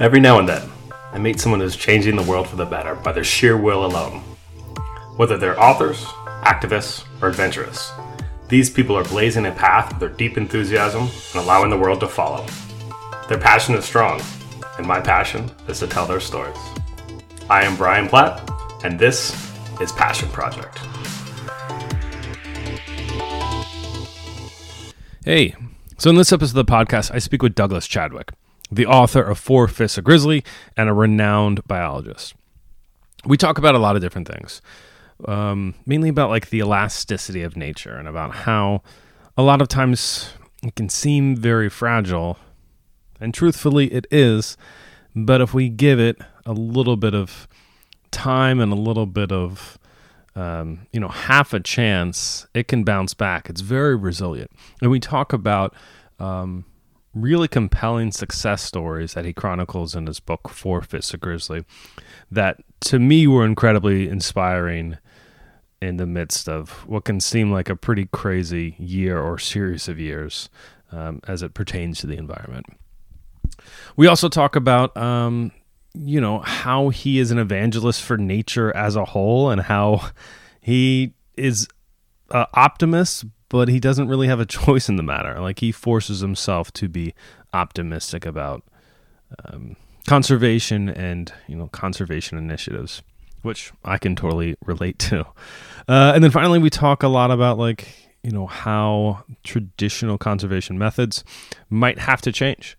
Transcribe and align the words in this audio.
Every 0.00 0.18
now 0.18 0.38
and 0.38 0.48
then, 0.48 0.66
I 1.12 1.18
meet 1.18 1.38
someone 1.38 1.60
who's 1.60 1.76
changing 1.76 2.16
the 2.16 2.22
world 2.22 2.48
for 2.48 2.56
the 2.56 2.64
better 2.64 2.94
by 2.94 3.12
their 3.12 3.22
sheer 3.22 3.58
will 3.58 3.84
alone. 3.84 4.20
Whether 5.18 5.36
they're 5.36 5.62
authors, 5.62 6.02
activists, 6.42 7.04
or 7.20 7.28
adventurous, 7.28 7.92
these 8.48 8.70
people 8.70 8.96
are 8.96 9.04
blazing 9.04 9.44
a 9.44 9.52
path 9.52 9.90
with 9.90 10.00
their 10.00 10.08
deep 10.08 10.38
enthusiasm 10.38 11.02
and 11.02 11.34
allowing 11.34 11.68
the 11.68 11.76
world 11.76 12.00
to 12.00 12.08
follow. 12.08 12.46
Their 13.28 13.36
passion 13.36 13.74
is 13.74 13.84
strong, 13.84 14.22
and 14.78 14.86
my 14.86 15.02
passion 15.02 15.50
is 15.68 15.80
to 15.80 15.86
tell 15.86 16.06
their 16.06 16.18
stories. 16.18 16.56
I 17.50 17.64
am 17.64 17.76
Brian 17.76 18.08
Platt, 18.08 18.50
and 18.82 18.98
this 18.98 19.34
is 19.82 19.92
Passion 19.92 20.30
Project. 20.30 20.78
Hey, 25.26 25.54
so 25.98 26.08
in 26.08 26.16
this 26.16 26.32
episode 26.32 26.58
of 26.58 26.66
the 26.66 26.72
podcast, 26.72 27.14
I 27.14 27.18
speak 27.18 27.42
with 27.42 27.54
Douglas 27.54 27.86
Chadwick 27.86 28.32
the 28.70 28.86
author 28.86 29.22
of 29.22 29.38
Four 29.38 29.68
Fifths 29.68 29.98
of 29.98 30.04
Grizzly 30.04 30.44
and 30.76 30.88
a 30.88 30.92
renowned 30.92 31.66
biologist. 31.66 32.34
We 33.24 33.36
talk 33.36 33.58
about 33.58 33.74
a 33.74 33.78
lot 33.78 33.96
of 33.96 34.02
different 34.02 34.28
things, 34.28 34.62
um, 35.26 35.74
mainly 35.84 36.08
about 36.08 36.30
like 36.30 36.50
the 36.50 36.58
elasticity 36.58 37.42
of 37.42 37.56
nature 37.56 37.96
and 37.96 38.08
about 38.08 38.34
how 38.34 38.82
a 39.36 39.42
lot 39.42 39.60
of 39.60 39.68
times 39.68 40.32
it 40.62 40.74
can 40.74 40.88
seem 40.88 41.36
very 41.36 41.68
fragile, 41.68 42.38
and 43.20 43.34
truthfully, 43.34 43.92
it 43.92 44.06
is. 44.10 44.56
But 45.14 45.40
if 45.40 45.52
we 45.52 45.68
give 45.68 45.98
it 45.98 46.16
a 46.46 46.52
little 46.52 46.96
bit 46.96 47.14
of 47.14 47.48
time 48.10 48.60
and 48.60 48.72
a 48.72 48.76
little 48.76 49.06
bit 49.06 49.32
of 49.32 49.78
um, 50.36 50.86
you 50.92 51.00
know, 51.00 51.08
half 51.08 51.52
a 51.52 51.60
chance, 51.60 52.46
it 52.54 52.68
can 52.68 52.84
bounce 52.84 53.14
back. 53.14 53.50
It's 53.50 53.60
very 53.60 53.96
resilient. 53.96 54.50
And 54.80 54.90
we 54.90 55.00
talk 55.00 55.32
about 55.32 55.74
um, 56.18 56.64
really 57.14 57.48
compelling 57.48 58.12
success 58.12 58.62
stories 58.62 59.14
that 59.14 59.24
he 59.24 59.32
chronicles 59.32 59.94
in 59.94 60.06
his 60.06 60.20
book 60.20 60.48
Fifths 60.48 61.12
of 61.12 61.20
Grizzly 61.20 61.64
that 62.30 62.62
to 62.82 62.98
me 62.98 63.26
were 63.26 63.44
incredibly 63.44 64.08
inspiring 64.08 64.98
in 65.82 65.96
the 65.96 66.06
midst 66.06 66.48
of 66.48 66.86
what 66.86 67.04
can 67.04 67.20
seem 67.20 67.50
like 67.50 67.68
a 67.68 67.76
pretty 67.76 68.06
crazy 68.06 68.76
year 68.78 69.18
or 69.18 69.38
series 69.38 69.88
of 69.88 69.98
years 69.98 70.50
um, 70.92 71.20
as 71.26 71.42
it 71.42 71.54
pertains 71.54 72.00
to 72.00 72.06
the 72.06 72.16
environment. 72.16 72.66
We 73.96 74.06
also 74.06 74.28
talk 74.28 74.56
about, 74.56 74.96
um, 74.96 75.52
you 75.94 76.20
know, 76.20 76.40
how 76.40 76.90
he 76.90 77.18
is 77.18 77.30
an 77.30 77.38
evangelist 77.38 78.02
for 78.02 78.16
nature 78.16 78.74
as 78.76 78.96
a 78.96 79.04
whole 79.04 79.50
and 79.50 79.60
how 79.60 80.10
he 80.60 81.14
is 81.36 81.66
uh, 82.30 82.46
optimist, 82.54 83.24
but 83.50 83.68
he 83.68 83.78
doesn't 83.78 84.08
really 84.08 84.28
have 84.28 84.40
a 84.40 84.46
choice 84.46 84.88
in 84.88 84.96
the 84.96 85.02
matter. 85.02 85.38
Like 85.38 85.58
he 85.58 85.70
forces 85.70 86.20
himself 86.20 86.72
to 86.74 86.88
be 86.88 87.14
optimistic 87.52 88.24
about 88.24 88.62
um, 89.44 89.76
conservation 90.06 90.88
and 90.88 91.30
you 91.46 91.56
know 91.56 91.68
conservation 91.68 92.38
initiatives, 92.38 93.02
which 93.42 93.72
I 93.84 93.98
can 93.98 94.16
totally 94.16 94.56
relate 94.64 94.98
to. 95.00 95.26
Uh, 95.88 96.12
and 96.14 96.24
then 96.24 96.30
finally, 96.30 96.58
we 96.58 96.70
talk 96.70 97.02
a 97.02 97.08
lot 97.08 97.30
about 97.30 97.58
like 97.58 97.88
you 98.22 98.30
know 98.30 98.46
how 98.46 99.24
traditional 99.44 100.16
conservation 100.16 100.78
methods 100.78 101.24
might 101.68 101.98
have 101.98 102.22
to 102.22 102.32
change, 102.32 102.78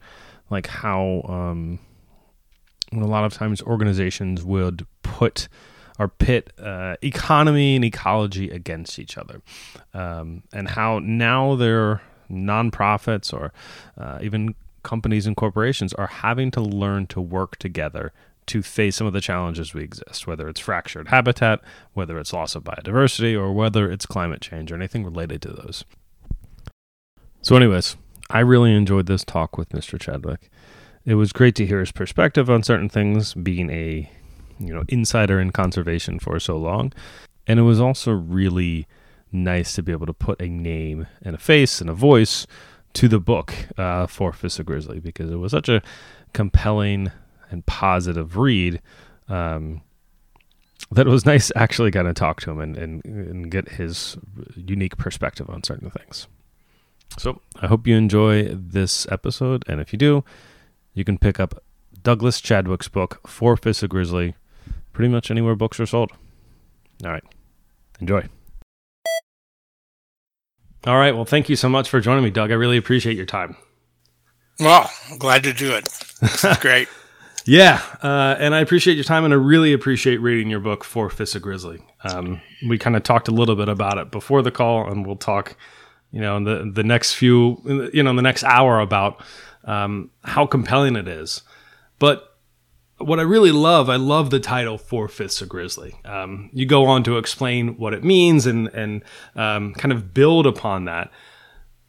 like 0.49 0.67
how 0.67 1.23
um, 1.27 1.79
a 2.93 3.05
lot 3.05 3.25
of 3.25 3.33
times 3.33 3.61
organizations 3.61 4.43
would 4.43 4.85
put 5.03 5.47
or 5.99 6.07
pit 6.07 6.53
uh, 6.59 6.95
economy 7.01 7.75
and 7.75 7.85
ecology 7.85 8.49
against 8.49 8.99
each 8.99 9.17
other, 9.17 9.41
um, 9.93 10.43
and 10.53 10.69
how 10.69 10.99
now 10.99 11.55
they're 11.55 12.01
nonprofits 12.31 13.33
or 13.33 13.51
uh, 13.97 14.19
even 14.21 14.55
companies 14.83 15.27
and 15.27 15.35
corporations 15.35 15.93
are 15.93 16.07
having 16.07 16.49
to 16.51 16.61
learn 16.61 17.05
to 17.07 17.21
work 17.21 17.57
together 17.57 18.11
to 18.47 18.61
face 18.61 18.95
some 18.95 19.07
of 19.07 19.13
the 19.13 19.21
challenges 19.21 19.73
we 19.73 19.83
exist, 19.83 20.25
whether 20.25 20.49
it's 20.49 20.59
fractured 20.59 21.09
habitat, 21.09 21.61
whether 21.93 22.17
it's 22.19 22.33
loss 22.33 22.55
of 22.55 22.63
biodiversity, 22.63 23.39
or 23.39 23.53
whether 23.53 23.89
it's 23.89 24.05
climate 24.05 24.41
change 24.41 24.71
or 24.71 24.75
anything 24.75 25.05
related 25.05 25.41
to 25.41 25.49
those. 25.49 25.85
So, 27.41 27.55
anyways, 27.55 27.95
I 28.29 28.39
really 28.39 28.73
enjoyed 28.75 29.05
this 29.05 29.23
talk 29.23 29.57
with 29.57 29.69
Mr. 29.69 29.99
Chadwick. 29.99 30.49
It 31.05 31.15
was 31.15 31.33
great 31.33 31.55
to 31.55 31.65
hear 31.65 31.79
his 31.79 31.91
perspective 31.91 32.49
on 32.49 32.63
certain 32.63 32.89
things, 32.89 33.33
being 33.33 33.69
a 33.69 34.11
you 34.61 34.73
know 34.73 34.83
insider 34.87 35.39
in 35.39 35.51
conservation 35.51 36.19
for 36.19 36.39
so 36.39 36.57
long, 36.57 36.93
and 37.47 37.59
it 37.59 37.63
was 37.63 37.79
also 37.79 38.11
really 38.11 38.87
nice 39.31 39.75
to 39.75 39.83
be 39.83 39.91
able 39.91 40.05
to 40.05 40.13
put 40.13 40.41
a 40.41 40.47
name 40.47 41.07
and 41.21 41.35
a 41.35 41.39
face 41.39 41.81
and 41.81 41.89
a 41.89 41.93
voice 41.93 42.45
to 42.93 43.07
the 43.07 43.19
book 43.19 43.53
uh, 43.77 44.05
Four 44.07 44.33
Fifths 44.33 44.59
of 44.59 44.65
Grizzly 44.65 44.99
because 44.99 45.31
it 45.31 45.37
was 45.37 45.51
such 45.51 45.69
a 45.69 45.81
compelling 46.33 47.11
and 47.49 47.65
positive 47.65 48.37
read 48.37 48.81
um, 49.29 49.81
that 50.91 51.07
it 51.07 51.09
was 51.09 51.25
nice 51.25 51.51
actually 51.55 51.91
kind 51.91 52.07
of 52.07 52.15
talk 52.15 52.41
to 52.41 52.51
him 52.51 52.59
and, 52.59 52.77
and, 52.77 53.05
and 53.05 53.51
get 53.51 53.69
his 53.69 54.17
unique 54.55 54.97
perspective 54.97 55.49
on 55.49 55.63
certain 55.63 55.89
things. 55.89 56.27
So 57.17 57.41
I 57.61 57.67
hope 57.67 57.87
you 57.87 57.95
enjoy 57.95 58.49
this 58.53 59.05
episode, 59.11 59.63
and 59.67 59.81
if 59.81 59.91
you 59.91 59.99
do, 59.99 60.23
you 60.93 61.03
can 61.03 61.17
pick 61.17 61.39
up 61.39 61.61
Douglas 62.03 62.41
Chadwick's 62.41 62.87
book, 62.87 63.27
Four 63.27 63.57
Fifths 63.57 63.83
of 63.83 63.89
Grizzly, 63.89 64.35
pretty 65.01 65.11
much 65.11 65.31
anywhere 65.31 65.55
books 65.55 65.79
are 65.79 65.87
sold. 65.87 66.11
All 67.03 67.09
right. 67.09 67.23
Enjoy. 67.99 68.23
All 70.85 70.95
right. 70.95 71.15
Well, 71.15 71.25
thank 71.25 71.49
you 71.49 71.55
so 71.55 71.67
much 71.67 71.89
for 71.89 71.99
joining 71.99 72.23
me, 72.23 72.29
Doug. 72.29 72.51
I 72.51 72.53
really 72.53 72.77
appreciate 72.77 73.17
your 73.17 73.25
time. 73.25 73.57
Well, 74.59 74.87
glad 75.17 75.41
to 75.45 75.53
do 75.53 75.73
it. 75.73 75.89
great. 76.61 76.87
yeah. 77.47 77.81
Uh, 78.03 78.35
and 78.37 78.53
I 78.53 78.59
appreciate 78.59 78.93
your 78.93 79.03
time 79.03 79.25
and 79.25 79.33
I 79.33 79.37
really 79.37 79.73
appreciate 79.73 80.17
reading 80.17 80.51
your 80.51 80.59
book, 80.59 80.83
Four 80.83 81.09
Fifths 81.09 81.33
of 81.33 81.41
Grizzly. 81.41 81.83
Um, 82.03 82.39
we 82.67 82.77
kind 82.77 82.95
of 82.95 83.01
talked 83.01 83.27
a 83.27 83.31
little 83.31 83.55
bit 83.55 83.69
about 83.69 83.97
it 83.97 84.11
before 84.11 84.43
the 84.43 84.51
call 84.51 84.87
and 84.87 85.03
we'll 85.03 85.15
talk, 85.15 85.57
you 86.11 86.21
know, 86.21 86.37
in 86.37 86.43
the, 86.43 86.71
the 86.71 86.83
next 86.83 87.15
few, 87.15 87.59
you 87.91 88.03
know, 88.03 88.11
in 88.11 88.17
the 88.17 88.21
next 88.21 88.43
hour 88.43 88.79
about 88.79 89.23
um, 89.63 90.11
how 90.23 90.45
compelling 90.45 90.95
it 90.95 91.07
is. 91.07 91.41
But 91.97 92.30
what 93.05 93.19
I 93.19 93.23
really 93.23 93.51
love, 93.51 93.89
I 93.89 93.95
love 93.95 94.29
the 94.29 94.39
title 94.39 94.77
Four 94.77 95.07
Fifths 95.07 95.41
of 95.41 95.49
Grizzly. 95.49 95.95
Um, 96.05 96.49
you 96.53 96.65
go 96.65 96.85
on 96.85 97.03
to 97.03 97.17
explain 97.17 97.77
what 97.77 97.93
it 97.93 98.03
means 98.03 98.45
and 98.45 98.67
and 98.69 99.03
um, 99.35 99.73
kind 99.73 99.91
of 99.91 100.13
build 100.13 100.45
upon 100.45 100.85
that. 100.85 101.11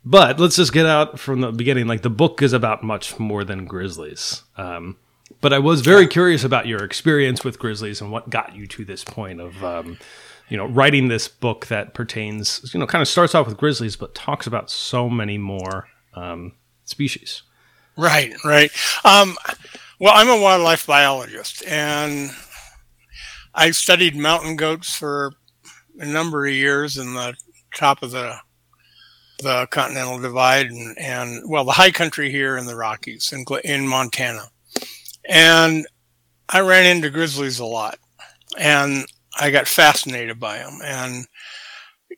But 0.05 0.41
let's 0.41 0.57
just 0.57 0.73
get 0.73 0.87
out 0.87 1.19
from 1.19 1.41
the 1.41 1.53
beginning. 1.53 1.87
Like 1.87 2.03
the 2.03 2.11
book 2.11 2.43
is 2.43 2.53
about 2.53 2.83
much 2.83 3.19
more 3.19 3.45
than 3.45 3.67
grizzlies. 3.67 4.43
Um, 4.57 4.97
but 5.41 5.53
I 5.53 5.59
was 5.59 5.81
very 5.81 6.07
curious 6.07 6.45
about 6.45 6.67
your 6.67 6.83
experience 6.83 7.45
with 7.45 7.59
grizzlies 7.59 8.01
and 8.01 8.11
what 8.11 8.29
got 8.29 8.55
you 8.55 8.67
to 8.67 8.85
this 8.85 9.05
point 9.05 9.41
of, 9.41 9.65
um, 9.65 9.99
you 10.49 10.57
know, 10.57 10.67
writing 10.67 11.09
this 11.09 11.29
book 11.29 11.67
that 11.67 11.95
pertains, 11.95 12.71
you 12.75 12.81
know, 12.81 12.87
kind 12.87 13.01
of 13.01 13.09
starts 13.09 13.35
off 13.35 13.47
with 13.47 13.57
grizzlies, 13.57 13.97
but 13.97 14.15
talks 14.15 14.47
about 14.47 14.71
so 14.71 15.09
many 15.09 15.39
more 15.39 15.89
um, 16.15 16.53
species. 16.85 17.43
Right, 17.97 18.33
right. 18.45 18.71
Well, 20.03 20.15
I'm 20.17 20.31
a 20.31 20.43
wildlife 20.43 20.85
biologist, 20.85 21.65
and 21.65 22.33
I 23.55 23.71
studied 23.71 24.17
mountain 24.17 24.57
goats 24.57 24.97
for 24.97 25.33
a 25.97 26.05
number 26.05 26.45
of 26.45 26.53
years 26.53 26.99
in 26.99 27.15
the 27.15 27.37
top 27.77 28.03
of 28.03 28.11
the 28.11 28.35
the 29.45 29.69
Continental 29.71 30.19
Divide 30.19 30.73
and, 30.73 30.99
and 30.99 31.49
well, 31.49 31.65
the 31.65 31.71
high 31.71 31.93
country 31.93 32.33
here 32.33 32.57
in 32.57 32.67
the 32.67 32.75
Rockies 32.75 33.33
in, 33.33 33.45
in 33.63 33.87
Montana. 33.87 34.43
And 35.29 35.87
I 36.49 36.63
ran 36.63 36.85
into 36.85 37.09
grizzlies 37.09 37.61
a 37.61 37.65
lot, 37.65 37.97
and 38.59 39.07
I 39.39 39.53
got 39.53 39.69
fascinated 39.69 40.41
by 40.41 40.59
them. 40.59 40.81
And 40.85 41.27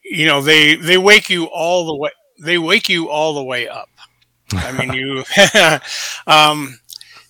you 0.03 0.25
know, 0.25 0.41
they 0.41 0.77
they 0.77 0.97
wake 0.97 1.29
you 1.29 1.51
all 1.53 1.85
the 1.85 1.97
way. 1.97 2.13
They 2.43 2.57
wake 2.57 2.89
you 2.89 3.11
all 3.11 3.35
the 3.35 3.45
way 3.45 3.69
up. 3.69 3.91
I 4.55 4.73
mean, 4.73 4.95
you. 4.95 5.23
um, 6.27 6.79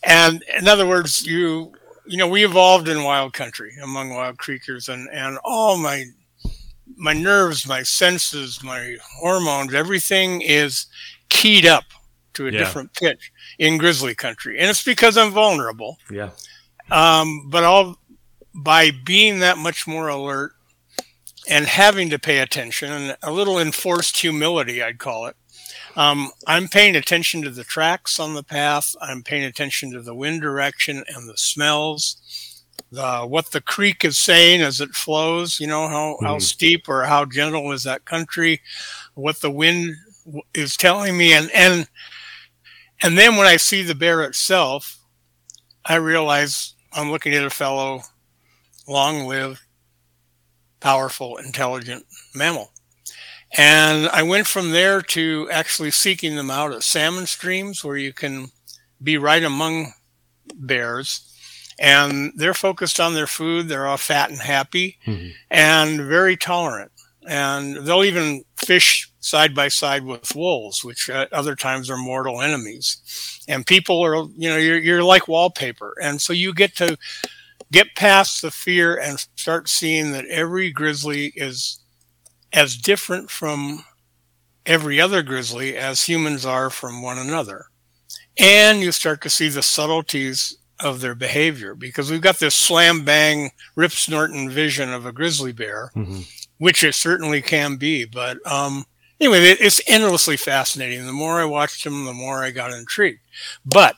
and 0.07 0.45
in 0.59 0.69
other 0.69 0.87
words, 0.87 1.27
you 1.27 1.73
you 2.07 2.19
know, 2.19 2.29
we 2.29 2.45
evolved 2.45 2.89
in 2.89 3.03
wild 3.03 3.33
country 3.33 3.73
among 3.83 4.11
wild 4.11 4.39
creatures, 4.39 4.89
and 4.89 5.09
and 5.11 5.39
all 5.45 5.79
my 5.79 6.05
my 6.97 7.13
nerves, 7.13 7.67
my 7.67 7.83
senses, 7.83 8.63
my 8.63 8.97
hormones, 9.19 9.75
everything 9.75 10.43
is 10.43 10.87
keyed 11.29 11.67
up 11.67 11.85
to 12.35 12.47
a 12.47 12.51
yeah. 12.51 12.59
different 12.59 12.93
pitch 12.93 13.33
in 13.59 13.79
grizzly 13.79 14.15
country, 14.15 14.59
and 14.59 14.69
it's 14.69 14.85
because 14.85 15.17
I'm 15.17 15.31
vulnerable. 15.31 15.99
Yeah. 16.11 16.31
Um, 16.91 17.49
but 17.49 17.65
all 17.65 17.99
by 18.55 18.91
being 18.91 19.41
that 19.41 19.59
much 19.59 19.87
more 19.87 20.09
alert 20.09 20.53
and 21.49 21.67
having 21.67 22.11
to 22.11 22.19
pay 22.19 22.39
attention 22.39 22.93
and 22.93 23.17
a 23.23 23.33
little 23.33 23.59
enforced 23.59 24.19
humility, 24.19 24.83
I'd 24.83 24.99
call 24.99 25.27
it. 25.27 25.37
Um, 25.97 26.33
I'm 26.47 26.69
paying 26.69 26.97
attention 26.97 27.43
to 27.43 27.51
the 27.51 27.65
tracks 27.65 28.19
on 28.19 28.35
the 28.35 28.43
path. 28.43 28.97
I'm 29.01 29.23
paying 29.23 29.45
attention 29.45 29.93
to 29.93 30.03
the 30.03 30.15
wind 30.15 30.43
direction 30.43 31.05
and 31.15 31.29
the 31.29 31.37
smells. 31.37 32.65
The, 32.91 33.21
what 33.21 33.53
the 33.53 33.61
creek 33.61 34.05
is 34.05 34.19
saying 34.19 34.61
as 34.61 34.81
it 34.81 34.91
flows, 34.91 35.61
you 35.61 35.67
know, 35.67 35.89
how, 35.89 36.15
mm-hmm. 36.15 36.27
how 36.27 36.39
steep 36.39 36.89
or 36.89 37.05
how 37.05 37.25
gentle 37.25 37.73
is 37.73 37.85
that 37.85 38.05
country, 38.05 38.61
what 39.15 39.41
the 39.41 39.51
wind 39.51 39.95
is 40.53 40.77
telling 40.77 41.17
me. 41.17 41.33
And, 41.33 41.51
and, 41.53 41.89
and 43.03 43.19
then 43.19 43.37
when 43.37 43.47
I 43.47 43.57
see 43.57 43.83
the 43.83 43.95
bear 43.95 44.23
itself, 44.23 44.99
I 45.85 45.97
realize 45.97 46.75
I'm 46.93 47.11
looking 47.11 47.35
at 47.35 47.45
a 47.45 47.51
fellow 47.51 48.03
long 48.89 49.27
lived, 49.27 49.61
powerful, 50.81 51.37
intelligent 51.37 52.07
mammal. 52.35 52.71
And 53.57 54.09
I 54.09 54.23
went 54.23 54.47
from 54.47 54.71
there 54.73 55.01
to 55.01 55.49
actually 55.51 55.93
seeking 55.93 56.35
them 56.35 56.51
out 56.51 56.73
at 56.73 56.83
salmon 56.83 57.27
streams 57.27 57.85
where 57.85 57.97
you 57.97 58.13
can 58.13 58.49
be 59.03 59.17
right 59.17 59.43
among 59.43 59.93
bears. 60.55 61.31
And 61.79 62.33
they're 62.37 62.55
focused 62.55 63.01
on 63.01 63.15
their 63.15 63.27
food. 63.27 63.69
They're 63.69 63.87
all 63.87 63.97
fat 63.97 64.31
and 64.31 64.41
happy 64.41 64.99
mm-hmm. 65.07 65.29
and 65.51 66.01
very 66.01 66.37
tolerant. 66.37 66.93
And 67.27 67.77
they'll 67.79 68.05
even 68.05 68.45
fish 68.57 69.11
side 69.21 69.55
by 69.55 69.69
side 69.69 70.05
with 70.05 70.35
wolves, 70.35 70.85
which 70.85 71.09
at 71.09 71.33
other 71.33 71.57
times 71.57 71.89
are 71.91 71.97
mortal 71.97 72.43
enemies. 72.43 73.43
And 73.49 73.67
people 73.67 74.05
are, 74.05 74.27
you 74.37 74.49
know, 74.49 74.57
you're, 74.57 74.79
you're 74.79 75.03
like 75.03 75.27
wallpaper. 75.27 75.95
And 76.03 76.21
so 76.21 76.33
you 76.33 76.53
get 76.53 76.77
to 76.77 76.97
get 77.73 77.97
past 77.97 78.43
the 78.43 78.51
fear 78.51 78.97
and 78.97 79.19
start 79.37 79.69
seeing 79.69 80.13
that 80.13 80.27
every 80.27 80.71
grizzly 80.71 81.33
is 81.35 81.81
as 82.55 82.77
different 82.77 83.31
from 83.31 83.85
every 84.65 85.01
other 85.01 85.23
grizzly 85.23 85.77
as 85.77 86.05
humans 86.05 86.47
are 86.47 86.71
from 86.71 87.03
one 87.03 87.19
another. 87.19 87.67
And 88.39 88.81
you 88.81 88.93
start 88.93 89.21
to 89.23 89.31
see 89.31 89.49
the 89.49 89.63
subtleties 89.63 90.57
of 90.81 91.01
their 91.01 91.15
behavior 91.15 91.75
because 91.75 92.11
we've 92.11 92.21
got 92.21 92.39
this 92.39 92.55
slam 92.55 93.05
bang, 93.05 93.51
rip 93.77 93.93
snorting 93.93 94.49
vision 94.49 94.93
of 94.93 95.05
a 95.05 95.13
grizzly 95.13 95.53
bear, 95.53 95.91
mm-hmm. 95.95 96.21
which 96.59 96.83
it 96.83 96.95
certainly 96.95 97.43
can 97.43 97.77
be. 97.77 98.05
But 98.05 98.39
um, 98.51 98.87
anyway, 99.21 99.41
it's 99.41 99.81
endlessly 99.87 100.37
fascinating. 100.37 101.07
The 101.07 101.13
more 101.13 101.41
I 101.41 101.45
watched 101.45 101.85
them, 101.85 102.05
the 102.05 102.13
more 102.13 102.43
I 102.43 102.51
got 102.51 102.73
intrigued. 102.73 103.21
But 103.65 103.97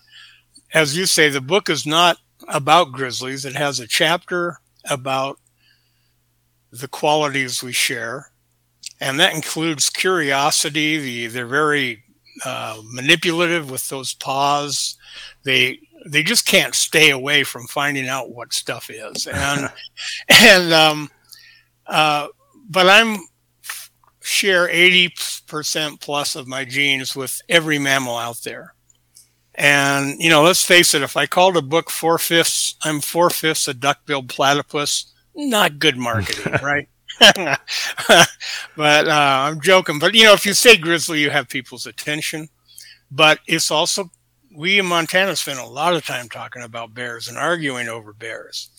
as 0.75 0.97
you 0.97 1.07
say, 1.07 1.29
the 1.29 1.41
book 1.41 1.71
is 1.71 1.87
not 1.87 2.19
about 2.49 2.93
grizzlies. 2.93 3.45
It 3.45 3.55
has 3.55 3.81
a 3.81 3.87
chapter 3.87 4.61
about 4.89 5.39
the 6.71 6.89
qualities 6.89 7.63
we 7.63 7.73
share, 7.73 8.31
and 9.01 9.21
that 9.21 9.35
includes 9.35 9.91
curiosity. 9.91 10.99
The, 10.99 11.27
they're 11.29 11.47
very 11.47 12.05
uh, 12.45 12.81
manipulative 12.85 13.71
with 13.71 13.89
those 13.89 14.15
paws. 14.15 14.97
They 15.45 15.81
they 16.07 16.23
just 16.23 16.47
can't 16.47 16.75
stay 16.75 17.11
away 17.11 17.43
from 17.43 17.67
finding 17.67 18.09
out 18.09 18.31
what 18.31 18.53
stuff 18.53 18.91
is, 18.91 19.27
and 19.27 19.71
and 20.29 20.73
um, 20.73 21.11
uh, 21.87 22.29
but 22.69 22.89
I'm 22.89 23.19
share 24.21 24.69
eighty 24.69 25.15
percent 25.47 26.01
plus 26.01 26.37
of 26.37 26.47
my 26.47 26.65
genes 26.65 27.15
with 27.15 27.41
every 27.49 27.79
mammal 27.79 28.17
out 28.17 28.43
there. 28.45 28.75
And, 29.57 30.21
you 30.21 30.29
know, 30.29 30.43
let's 30.43 30.63
face 30.63 30.93
it, 30.95 31.03
if 31.03 31.17
I 31.17 31.27
called 31.27 31.57
a 31.57 31.63
book 31.63 31.89
four 31.89 32.19
fifths, 32.19 32.75
I'm 32.85 33.01
four 33.01 33.31
fifths 33.31 33.67
a 33.67 33.75
duck-billed 33.75 34.29
platypus, 34.29 35.13
not 35.35 35.79
good 35.79 35.97
marketing, 35.97 36.53
right? 36.63 36.89
but 38.77 39.09
uh, 39.09 39.47
I'm 39.49 39.61
joking. 39.61 39.99
But, 39.99 40.15
you 40.15 40.25
know, 40.25 40.33
if 40.33 40.45
you 40.47 40.53
say 40.53 40.77
grizzly, 40.77 41.21
you 41.21 41.31
have 41.31 41.49
people's 41.49 41.87
attention. 41.87 42.49
But 43.11 43.39
it's 43.47 43.71
also, 43.71 44.11
we 44.55 44.79
in 44.79 44.87
Montana 44.87 45.37
spend 45.37 45.59
a 45.59 45.65
lot 45.67 45.95
of 45.95 46.05
time 46.05 46.29
talking 46.29 46.63
about 46.63 46.95
bears 46.95 47.29
and 47.29 47.39
arguing 47.39 47.89
over 47.89 48.13
bears 48.13 48.71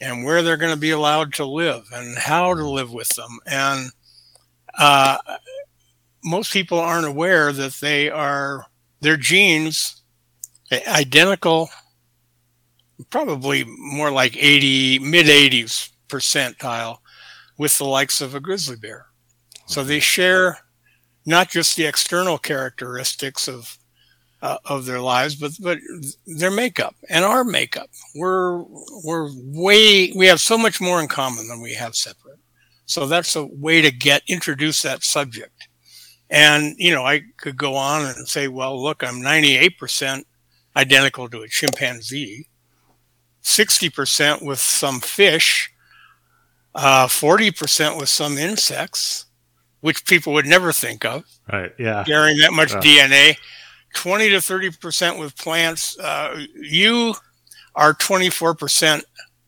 and 0.00 0.24
where 0.24 0.42
they're 0.42 0.56
going 0.56 0.74
to 0.74 0.80
be 0.80 0.90
allowed 0.90 1.32
to 1.34 1.44
live 1.44 1.84
and 1.92 2.16
how 2.18 2.54
to 2.54 2.68
live 2.68 2.92
with 2.92 3.08
them. 3.10 3.38
And 3.46 3.90
uh, 4.78 5.18
most 6.24 6.52
people 6.52 6.78
aren't 6.78 7.06
aware 7.06 7.52
that 7.52 7.72
they 7.74 8.10
are, 8.10 8.66
their 9.00 9.16
genes 9.16 10.02
identical, 10.86 11.68
probably 13.08 13.64
more 13.64 14.10
like 14.10 14.36
80, 14.36 15.00
mid 15.00 15.26
80s 15.26 15.90
percentile 16.08 16.98
with 17.60 17.76
the 17.76 17.84
likes 17.84 18.22
of 18.22 18.34
a 18.34 18.40
grizzly 18.40 18.74
bear. 18.74 19.04
So 19.66 19.84
they 19.84 20.00
share 20.00 20.60
not 21.26 21.50
just 21.50 21.76
the 21.76 21.84
external 21.84 22.38
characteristics 22.38 23.48
of 23.48 23.76
uh, 24.40 24.56
of 24.64 24.86
their 24.86 24.98
lives, 24.98 25.34
but 25.34 25.52
but 25.60 25.76
their 26.26 26.50
makeup 26.50 26.96
and 27.10 27.22
our 27.22 27.44
makeup. 27.44 27.90
We're 28.14 28.64
we're 29.04 29.28
way 29.34 30.10
we 30.16 30.26
have 30.28 30.40
so 30.40 30.56
much 30.56 30.80
more 30.80 31.02
in 31.02 31.08
common 31.08 31.48
than 31.48 31.60
we 31.60 31.74
have 31.74 31.94
separate. 31.94 32.38
So 32.86 33.04
that's 33.04 33.36
a 33.36 33.44
way 33.44 33.82
to 33.82 33.90
get 33.90 34.22
introduce 34.26 34.80
that 34.80 35.04
subject. 35.04 35.68
And 36.30 36.74
you 36.78 36.94
know, 36.94 37.04
I 37.04 37.24
could 37.36 37.58
go 37.58 37.74
on 37.74 38.06
and 38.06 38.26
say, 38.26 38.48
well, 38.48 38.82
look, 38.82 39.04
I'm 39.04 39.20
98 39.20 39.76
percent 39.78 40.26
identical 40.74 41.28
to 41.28 41.42
a 41.42 41.48
chimpanzee, 41.48 42.48
60% 43.42 44.46
with 44.46 44.60
some 44.60 45.00
fish, 45.00 45.70
uh, 46.74 47.06
40% 47.06 47.98
with 47.98 48.08
some 48.08 48.38
insects, 48.38 49.26
which 49.80 50.04
people 50.04 50.32
would 50.32 50.46
never 50.46 50.72
think 50.72 51.04
of. 51.04 51.24
Right. 51.50 51.72
Yeah. 51.78 52.04
Carrying 52.04 52.38
that 52.38 52.52
much 52.52 52.70
DNA. 52.72 53.36
20 53.94 54.28
to 54.30 54.36
30% 54.36 55.18
with 55.18 55.36
plants. 55.36 55.98
Uh, 55.98 56.44
you 56.54 57.14
are 57.74 57.94
24% 57.94 59.02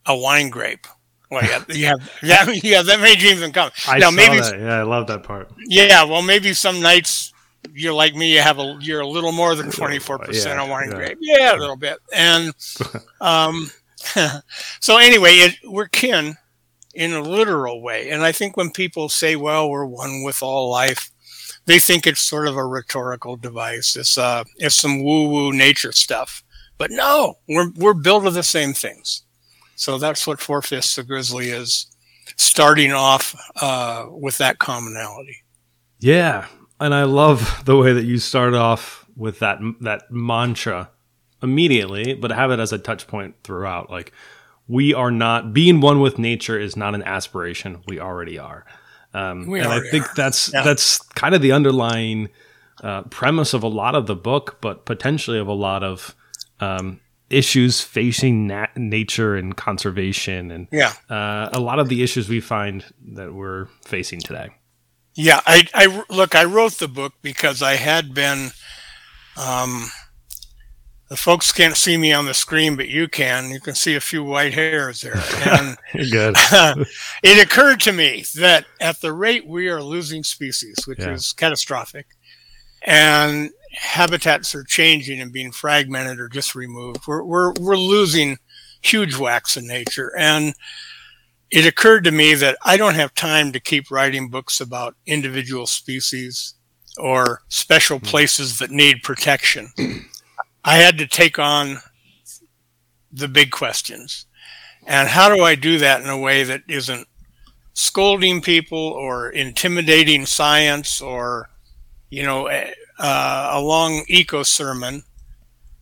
a 0.06 0.16
wine 0.16 0.50
grape. 0.50 0.86
Well, 1.30 1.44
yeah, 1.44 1.64
you 1.68 1.86
have 1.86 2.12
that. 2.22 2.62
Yeah, 2.62 2.82
that 2.82 3.00
made 3.00 3.18
dreams 3.18 3.40
and 3.40 3.54
come. 3.54 3.70
I 3.88 3.98
now, 3.98 4.10
saw 4.10 4.16
maybe, 4.16 4.40
that. 4.40 4.58
Yeah, 4.58 4.80
I 4.80 4.82
love 4.82 5.06
that 5.06 5.22
part. 5.22 5.50
Yeah, 5.66 6.04
well, 6.04 6.20
maybe 6.20 6.52
some 6.52 6.80
nights 6.80 7.32
you're 7.74 7.92
like 7.92 8.14
me, 8.14 8.34
you 8.34 8.40
have 8.40 8.58
a 8.58 8.76
you're 8.80 9.00
a 9.00 9.06
little 9.06 9.32
more 9.32 9.54
than 9.54 9.70
24% 9.70 10.56
a 10.56 10.70
wine 10.70 10.90
yeah. 10.90 10.96
grape. 10.96 11.18
Yeah, 11.20 11.56
a 11.56 11.58
little 11.58 11.76
bit. 11.76 11.98
And 12.12 12.52
um, 13.20 13.70
so 14.80 14.98
anyway, 14.98 15.30
it, 15.32 15.56
we're 15.64 15.88
kin 15.88 16.36
in 16.94 17.12
a 17.12 17.22
literal 17.22 17.82
way. 17.82 18.10
And 18.10 18.22
I 18.22 18.32
think 18.32 18.56
when 18.56 18.70
people 18.70 19.08
say, 19.08 19.36
well, 19.36 19.68
we're 19.70 19.86
one 19.86 20.22
with 20.24 20.42
all 20.42 20.70
life, 20.70 21.10
they 21.66 21.78
think 21.78 22.06
it's 22.06 22.20
sort 22.20 22.48
of 22.48 22.56
a 22.56 22.66
rhetorical 22.66 23.36
device. 23.36 23.96
It's 23.96 24.18
uh 24.18 24.44
it's 24.56 24.74
some 24.74 25.02
woo-woo 25.02 25.52
nature 25.52 25.92
stuff. 25.92 26.42
But 26.78 26.90
no, 26.90 27.38
we're 27.48 27.70
we're 27.76 27.94
built 27.94 28.26
of 28.26 28.34
the 28.34 28.42
same 28.42 28.72
things. 28.72 29.22
So 29.76 29.98
that's 29.98 30.26
what 30.26 30.40
Four 30.40 30.62
Fifths 30.62 30.98
of 30.98 31.08
Grizzly 31.08 31.50
is 31.50 31.86
starting 32.36 32.92
off 32.92 33.34
uh, 33.60 34.06
with 34.10 34.38
that 34.38 34.58
commonality. 34.58 35.38
Yeah, 35.98 36.46
and 36.80 36.94
I 36.94 37.04
love 37.04 37.62
the 37.64 37.76
way 37.76 37.92
that 37.92 38.04
you 38.04 38.18
start 38.18 38.54
off 38.54 39.06
with 39.16 39.38
that 39.40 39.58
that 39.80 40.10
mantra 40.10 40.90
immediately, 41.42 42.14
but 42.14 42.30
have 42.32 42.50
it 42.50 42.60
as 42.60 42.72
a 42.72 42.78
touch 42.78 43.06
point 43.06 43.34
throughout. 43.44 43.90
Like 43.90 44.12
we 44.68 44.94
are 44.94 45.10
not 45.10 45.52
being 45.52 45.80
one 45.80 46.00
with 46.00 46.18
nature 46.18 46.58
is 46.58 46.76
not 46.76 46.94
an 46.94 47.02
aspiration. 47.02 47.82
We 47.86 48.00
already 48.00 48.38
are. 48.38 48.64
Um, 49.14 49.46
we 49.46 49.60
and 49.60 49.68
I 49.68 49.80
think 49.90 50.06
are. 50.06 50.14
that's 50.16 50.52
yeah. 50.52 50.62
that's 50.62 50.98
kind 50.98 51.34
of 51.34 51.42
the 51.42 51.52
underlying 51.52 52.30
uh, 52.82 53.02
premise 53.02 53.54
of 53.54 53.62
a 53.62 53.68
lot 53.68 53.94
of 53.94 54.06
the 54.06 54.16
book, 54.16 54.58
but 54.60 54.86
potentially 54.86 55.38
of 55.38 55.48
a 55.48 55.52
lot 55.52 55.82
of 55.82 56.16
um, 56.60 57.00
issues 57.28 57.80
facing 57.80 58.46
nat- 58.46 58.76
nature 58.76 59.36
and 59.36 59.56
conservation, 59.56 60.50
and 60.50 60.68
yeah, 60.72 60.92
uh, 61.10 61.50
a 61.52 61.60
lot 61.60 61.78
of 61.78 61.88
the 61.88 62.02
issues 62.02 62.28
we 62.28 62.40
find 62.40 62.84
that 63.14 63.34
we're 63.34 63.66
facing 63.84 64.20
today. 64.20 64.48
Yeah, 65.14 65.40
I, 65.44 65.68
I 65.74 66.04
look. 66.08 66.34
I 66.34 66.44
wrote 66.44 66.74
the 66.74 66.88
book 66.88 67.14
because 67.20 67.62
I 67.62 67.74
had 67.74 68.14
been. 68.14 68.50
Um, 69.36 69.90
the 71.12 71.18
folks 71.18 71.52
can't 71.52 71.76
see 71.76 71.98
me 71.98 72.10
on 72.10 72.24
the 72.24 72.32
screen, 72.32 72.74
but 72.74 72.88
you 72.88 73.06
can. 73.06 73.50
You 73.50 73.60
can 73.60 73.74
see 73.74 73.94
a 73.94 74.00
few 74.00 74.24
white 74.24 74.54
hairs 74.54 75.02
there. 75.02 75.22
And 75.44 75.76
Good. 76.10 76.34
it 77.22 77.44
occurred 77.44 77.80
to 77.80 77.92
me 77.92 78.24
that 78.36 78.64
at 78.80 79.02
the 79.02 79.12
rate 79.12 79.46
we 79.46 79.68
are 79.68 79.82
losing 79.82 80.24
species, 80.24 80.74
which 80.86 81.00
yeah. 81.00 81.10
is 81.10 81.34
catastrophic, 81.34 82.06
and 82.80 83.50
habitats 83.74 84.54
are 84.54 84.64
changing 84.64 85.20
and 85.20 85.34
being 85.34 85.52
fragmented 85.52 86.18
or 86.18 86.30
just 86.30 86.54
removed, 86.54 87.06
we're 87.06 87.22
we're 87.22 87.52
we're 87.60 87.76
losing 87.76 88.38
huge 88.80 89.14
whacks 89.14 89.58
in 89.58 89.66
nature 89.66 90.16
and 90.18 90.54
it 91.50 91.66
occurred 91.66 92.04
to 92.04 92.10
me 92.10 92.32
that 92.34 92.56
I 92.64 92.78
don't 92.78 92.94
have 92.94 93.12
time 93.12 93.52
to 93.52 93.60
keep 93.60 93.90
writing 93.90 94.30
books 94.30 94.62
about 94.62 94.96
individual 95.04 95.66
species 95.66 96.54
or 96.96 97.42
special 97.48 97.98
hmm. 97.98 98.06
places 98.06 98.58
that 98.60 98.70
need 98.70 99.02
protection. 99.02 99.68
I 100.64 100.76
had 100.76 100.98
to 100.98 101.06
take 101.06 101.38
on 101.38 101.78
the 103.10 103.28
big 103.28 103.50
questions. 103.50 104.26
And 104.86 105.08
how 105.08 105.34
do 105.34 105.42
I 105.42 105.54
do 105.54 105.78
that 105.78 106.02
in 106.02 106.08
a 106.08 106.18
way 106.18 106.44
that 106.44 106.62
isn't 106.68 107.06
scolding 107.74 108.40
people 108.40 108.78
or 108.78 109.30
intimidating 109.30 110.26
science 110.26 111.00
or, 111.00 111.48
you 112.10 112.22
know, 112.22 112.48
uh, 112.98 113.50
a 113.52 113.60
long 113.60 114.04
eco 114.08 114.42
sermon? 114.42 115.02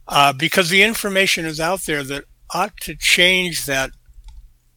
Uh, 0.09 0.33
because 0.33 0.71
the 0.71 0.83
information 0.83 1.45
is 1.45 1.61
out 1.61 1.83
there 1.83 2.03
that 2.03 2.25
ought 2.53 2.77
to 2.79 2.97
change 2.97 3.67
that 3.67 3.91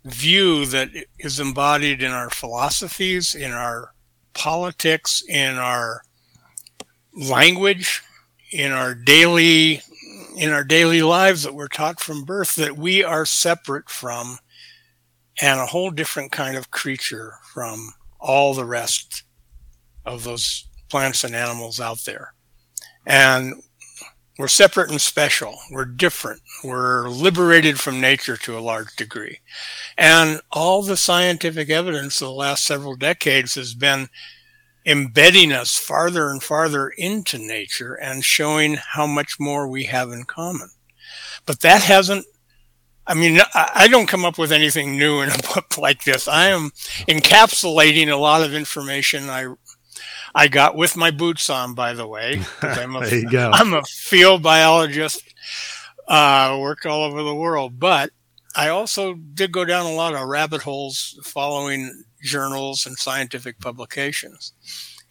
view 0.06 0.66
that 0.66 0.90
is 1.20 1.40
embodied 1.40 2.04
in 2.04 2.12
our 2.12 2.30
philosophies, 2.30 3.34
in 3.34 3.52
our 3.52 3.94
politics, 4.34 5.24
in 5.28 5.56
our 5.56 6.04
language, 7.14 8.02
in 8.52 8.72
our 8.72 8.94
daily 8.94 9.82
in 10.36 10.52
our 10.52 10.64
daily 10.64 11.02
lives 11.02 11.44
that 11.44 11.54
we're 11.54 11.68
taught 11.68 12.00
from 12.00 12.24
birth 12.24 12.56
that 12.56 12.78
we 12.78 13.04
are 13.04 13.26
separate 13.26 13.90
from 13.90 14.38
and 15.42 15.60
a 15.60 15.66
whole 15.66 15.92
different 15.92 16.32
kind 16.32 16.58
of 16.58 16.72
creature 16.72 17.34
from 17.54 17.94
all 18.20 18.54
the 18.54 18.66
rest 18.66 19.24
of 20.06 20.24
those 20.24 20.68
plants 20.90 21.24
and 21.24 21.36
animals 21.36 21.80
out 21.80 22.00
there. 22.06 22.34
And 23.06 23.56
we're 24.40 24.48
separate 24.48 24.90
and 24.90 25.02
special. 25.02 25.56
We're 25.72 25.86
different. 25.86 26.42
We're 26.64 27.08
liberated 27.08 27.80
from 27.80 28.02
nature 28.02 28.38
to 28.38 28.58
a 28.58 28.62
large 28.62 28.96
degree. 28.96 29.40
And 29.98 30.42
all 30.52 30.82
the 30.82 30.98
scientific 30.98 31.70
evidence 31.70 32.22
of 32.22 32.30
the 32.30 32.34
last 32.34 32.66
several 32.66 32.96
decades 32.96 33.56
has 33.56 33.74
been 33.74 34.08
embedding 34.86 35.52
us 35.52 35.78
farther 35.78 36.30
and 36.30 36.44
farther 36.44 36.90
into 36.90 37.38
nature 37.38 37.94
and 37.94 38.24
showing 38.24 38.76
how 38.76 39.08
much 39.08 39.40
more 39.40 39.68
we 39.68 39.86
have 39.86 40.12
in 40.12 40.24
common. 40.24 40.70
But 41.46 41.62
that 41.62 41.82
hasn't, 41.84 42.26
I 43.06 43.14
mean, 43.14 43.40
I 43.54 43.88
don't 43.90 44.08
come 44.08 44.26
up 44.26 44.38
with 44.38 44.52
anything 44.52 44.98
new 44.98 45.22
in 45.22 45.30
a 45.30 45.38
book 45.54 45.78
like 45.78 46.04
this. 46.04 46.28
I 46.28 46.48
am 46.48 46.72
encapsulating 47.08 48.10
a 48.12 48.18
lot 48.18 48.44
of 48.44 48.54
information 48.54 49.30
I 49.30 49.48
I 50.36 50.48
got 50.48 50.76
with 50.76 50.98
my 50.98 51.12
boots 51.12 51.50
on, 51.50 51.76
by 51.76 51.94
the 51.94 52.08
way. 52.08 52.42
I'm 52.62 52.96
a, 52.96 53.00
there 53.06 53.20
you 53.20 53.30
go. 53.30 53.52
I'm 53.54 53.74
a 53.74 53.84
field 53.84 54.42
biologist, 54.42 55.22
uh, 56.08 56.58
worked 56.60 56.86
all 56.86 57.04
over 57.04 57.22
the 57.22 57.36
world, 57.36 57.80
but 57.80 58.10
I 58.56 58.70
also 58.70 59.14
did 59.14 59.52
go 59.52 59.66
down 59.66 59.86
a 59.86 59.94
lot 59.94 60.16
of 60.16 60.28
rabbit 60.28 60.62
holes 60.62 61.20
following 61.24 62.04
journals 62.24 62.86
and 62.86 62.98
scientific 62.98 63.60
publications. 63.60 64.54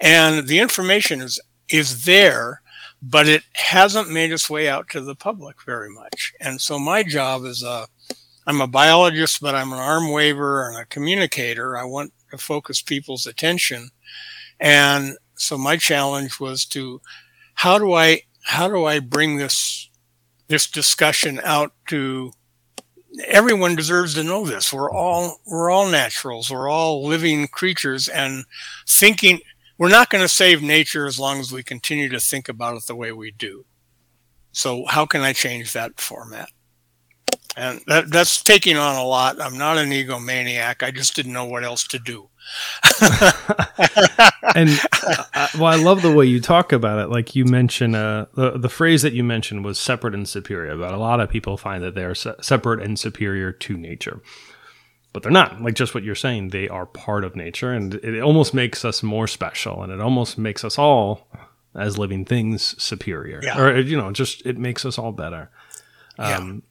And 0.01 0.49
the 0.49 0.59
information 0.59 1.21
is, 1.21 1.41
is 1.69 2.05
there, 2.05 2.63
but 3.01 3.29
it 3.29 3.43
hasn't 3.53 4.11
made 4.11 4.33
its 4.33 4.51
way 4.51 4.69
out 4.69 4.89
to 4.91 5.01
the 5.01 5.15
public 5.15 5.63
very 5.65 5.91
much. 5.91 6.33
And 6.41 6.61
so 6.61 6.79
my 6.79 7.03
job 7.03 7.45
is 7.45 7.63
a, 7.63 7.87
I'm 8.47 8.61
a 8.61 8.67
biologist, 8.67 9.41
but 9.41 9.55
I'm 9.55 9.73
an 9.73 9.79
arm 9.79 10.11
waver 10.11 10.69
and 10.69 10.79
a 10.79 10.87
communicator. 10.87 11.77
I 11.77 11.85
want 11.85 12.13
to 12.31 12.39
focus 12.39 12.83
people's 12.83 13.27
attention. 13.27 13.91
And 14.59 15.17
so 15.37 15.57
my 15.59 15.77
challenge 15.77 16.41
was 16.41 16.65
to, 16.67 17.01
how 17.55 17.79
do 17.79 17.93
I, 17.93 18.23
how 18.45 18.69
do 18.69 18.85
I 18.85 18.99
bring 18.99 19.37
this, 19.37 19.89
this 20.49 20.69
discussion 20.69 21.41
out 21.45 21.73
to 21.89 22.33
everyone 23.27 23.77
deserves 23.77 24.15
to 24.15 24.25
know 24.25 24.45
this. 24.45 24.73
We're 24.73 24.91
all 24.91 25.41
we're 25.47 25.71
all 25.71 25.89
naturals. 25.89 26.51
We're 26.51 26.69
all 26.69 27.05
living 27.07 27.49
creatures 27.49 28.09
and 28.09 28.45
thinking 28.89 29.41
we're 29.79 29.89
not 29.89 30.11
going 30.11 30.23
to 30.23 30.29
save 30.29 30.63
nature 30.63 31.07
as 31.07 31.19
long 31.19 31.41
as 31.41 31.53
we 31.53 31.63
continue 31.63 32.09
to 32.11 32.21
think 32.21 32.49
about 32.49 32.77
it 32.77 32.87
the 32.87 32.97
way 32.97 33.13
we 33.13 33.33
do. 33.33 33.65
So 34.53 34.85
how 34.87 35.07
can 35.07 35.23
I 35.23 35.33
change 35.33 35.73
that 35.73 36.01
format? 36.01 36.51
And 37.57 37.81
that, 37.87 38.11
that's 38.11 38.43
taking 38.43 38.77
on 38.77 38.97
a 38.97 39.05
lot. 39.05 39.41
I'm 39.41 39.59
not 39.59 39.79
an 39.79 39.91
egomaniac. 39.91 40.83
I 40.83 40.91
just 40.91 41.15
didn't 41.17 41.33
know 41.33 41.45
what 41.45 41.65
else 41.65 41.87
to 41.89 41.99
do. 41.99 42.29
and 44.55 44.71
uh, 45.03 45.49
well, 45.55 45.67
I 45.67 45.77
love 45.77 46.03
the 46.03 46.13
way 46.15 46.27
you 46.27 46.41
talk 46.41 46.73
about 46.73 46.99
it. 46.99 47.09
Like 47.09 47.35
you 47.35 47.45
mentioned, 47.45 47.97
uh, 47.97 48.27
the 48.35 48.59
the 48.59 48.69
phrase 48.69 49.03
that 49.03 49.13
you 49.13 49.25
mentioned 49.25 49.65
was 49.65 49.79
separate 49.79 50.15
and 50.15 50.29
superior. 50.29 50.77
But 50.77 50.93
a 50.93 50.99
lot 50.99 51.21
of 51.21 51.31
people 51.31 51.57
find 51.57 51.83
that 51.83 51.95
they're 51.95 52.15
se- 52.15 52.37
separate 52.41 52.81
and 52.83 52.99
superior 52.99 53.53
to 53.53 53.77
nature, 53.77 54.21
but 55.13 55.23
they're 55.23 55.33
not. 55.33 55.61
Like 55.61 55.75
just 55.75 55.95
what 55.95 56.05
you're 56.05 56.15
saying, 56.15 56.49
they 56.51 56.69
are 56.69 56.87
part 56.87 57.25
of 57.25 57.37
nature, 57.37 57.73
and 57.73 57.95
it 57.95 58.21
almost 58.21 58.55
makes 58.55 58.85
us 58.85 59.03
more 59.03 59.27
special, 59.27 59.83
and 59.83 59.93
it 59.93 60.01
almost 60.01 60.39
makes 60.39 60.65
us 60.65 60.79
all, 60.79 61.29
as 61.75 61.99
living 61.99 62.25
things, 62.25 62.81
superior. 62.83 63.41
Yeah. 63.43 63.61
Or 63.61 63.79
you 63.79 63.97
know, 63.97 64.13
just 64.13 64.45
it 64.47 64.59
makes 64.59 64.85
us 64.85 64.99
all 64.99 65.13
better. 65.13 65.51
Um, 66.19 66.63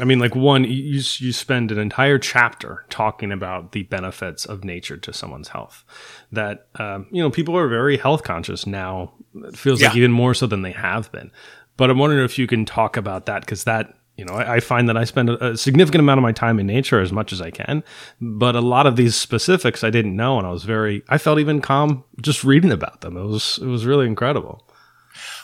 I 0.00 0.04
mean, 0.04 0.18
like 0.18 0.36
one, 0.36 0.64
you 0.64 1.02
you 1.18 1.32
spend 1.32 1.72
an 1.72 1.78
entire 1.78 2.18
chapter 2.18 2.84
talking 2.88 3.32
about 3.32 3.72
the 3.72 3.82
benefits 3.84 4.44
of 4.44 4.64
nature 4.64 4.96
to 4.96 5.12
someone's 5.12 5.48
health. 5.48 5.84
That 6.30 6.68
um, 6.76 7.06
you 7.10 7.22
know, 7.22 7.30
people 7.30 7.56
are 7.56 7.68
very 7.68 7.96
health 7.96 8.22
conscious 8.22 8.66
now. 8.66 9.12
It 9.34 9.56
feels 9.56 9.82
like 9.82 9.96
even 9.96 10.12
more 10.12 10.34
so 10.34 10.46
than 10.46 10.62
they 10.62 10.72
have 10.72 11.10
been. 11.10 11.32
But 11.76 11.90
I'm 11.90 11.98
wondering 11.98 12.24
if 12.24 12.38
you 12.38 12.46
can 12.46 12.64
talk 12.64 12.96
about 12.96 13.26
that 13.26 13.40
because 13.40 13.64
that 13.64 13.94
you 14.18 14.24
know, 14.24 14.34
I, 14.34 14.56
I 14.56 14.60
find 14.60 14.88
that 14.88 14.96
I 14.96 15.04
spend 15.04 15.30
a, 15.30 15.52
a 15.52 15.56
significant 15.56 16.00
amount 16.00 16.18
of 16.18 16.22
my 16.22 16.32
time 16.32 16.58
in 16.58 16.66
nature 16.66 17.00
as 17.00 17.12
much 17.12 17.32
as 17.32 17.40
I 17.40 17.50
can. 17.50 17.84
But 18.20 18.56
a 18.56 18.60
lot 18.60 18.86
of 18.86 18.96
these 18.96 19.14
specifics 19.14 19.84
I 19.84 19.90
didn't 19.90 20.16
know, 20.16 20.38
and 20.38 20.46
I 20.46 20.50
was 20.50 20.64
very, 20.64 21.04
I 21.08 21.18
felt 21.18 21.38
even 21.38 21.60
calm 21.60 22.04
just 22.20 22.42
reading 22.44 22.72
about 22.72 23.00
them. 23.00 23.16
It 23.16 23.24
was 23.24 23.58
it 23.62 23.66
was 23.66 23.86
really 23.86 24.06
incredible. 24.06 24.68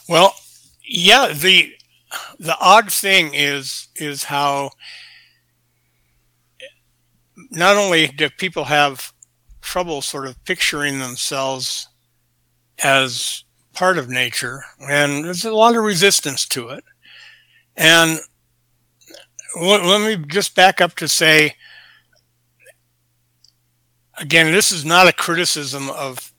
Well, 0.08 0.34
yeah, 0.82 1.32
the 1.32 1.72
the 2.38 2.56
odd 2.60 2.92
thing 2.92 3.30
is 3.34 3.88
is 3.96 4.24
how 4.24 4.70
not 7.50 7.76
only 7.76 8.08
do 8.08 8.28
people 8.30 8.64
have 8.64 9.12
trouble 9.60 10.02
sort 10.02 10.26
of 10.26 10.42
picturing 10.44 10.98
themselves 10.98 11.88
as 12.82 13.44
part 13.72 13.98
of 13.98 14.08
nature, 14.08 14.62
and 14.80 15.24
there's 15.24 15.44
a 15.44 15.52
lot 15.52 15.76
of 15.76 15.82
resistance 15.82 16.46
to 16.46 16.68
it. 16.68 16.84
And 17.76 18.18
let, 19.60 19.84
let 19.84 20.00
me 20.00 20.24
just 20.28 20.54
back 20.54 20.80
up 20.80 20.94
to 20.96 21.08
say 21.08 21.54
again, 24.18 24.52
this 24.52 24.72
is 24.72 24.84
not 24.84 25.08
a 25.08 25.12
criticism 25.12 25.90
of 25.90 26.33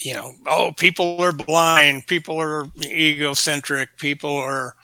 you 0.00 0.14
know, 0.14 0.32
oh, 0.46 0.72
people 0.76 1.20
are 1.20 1.32
blind, 1.32 2.06
people 2.06 2.40
are 2.40 2.66
egocentric, 2.82 3.98
people 3.98 4.34
are, 4.34 4.74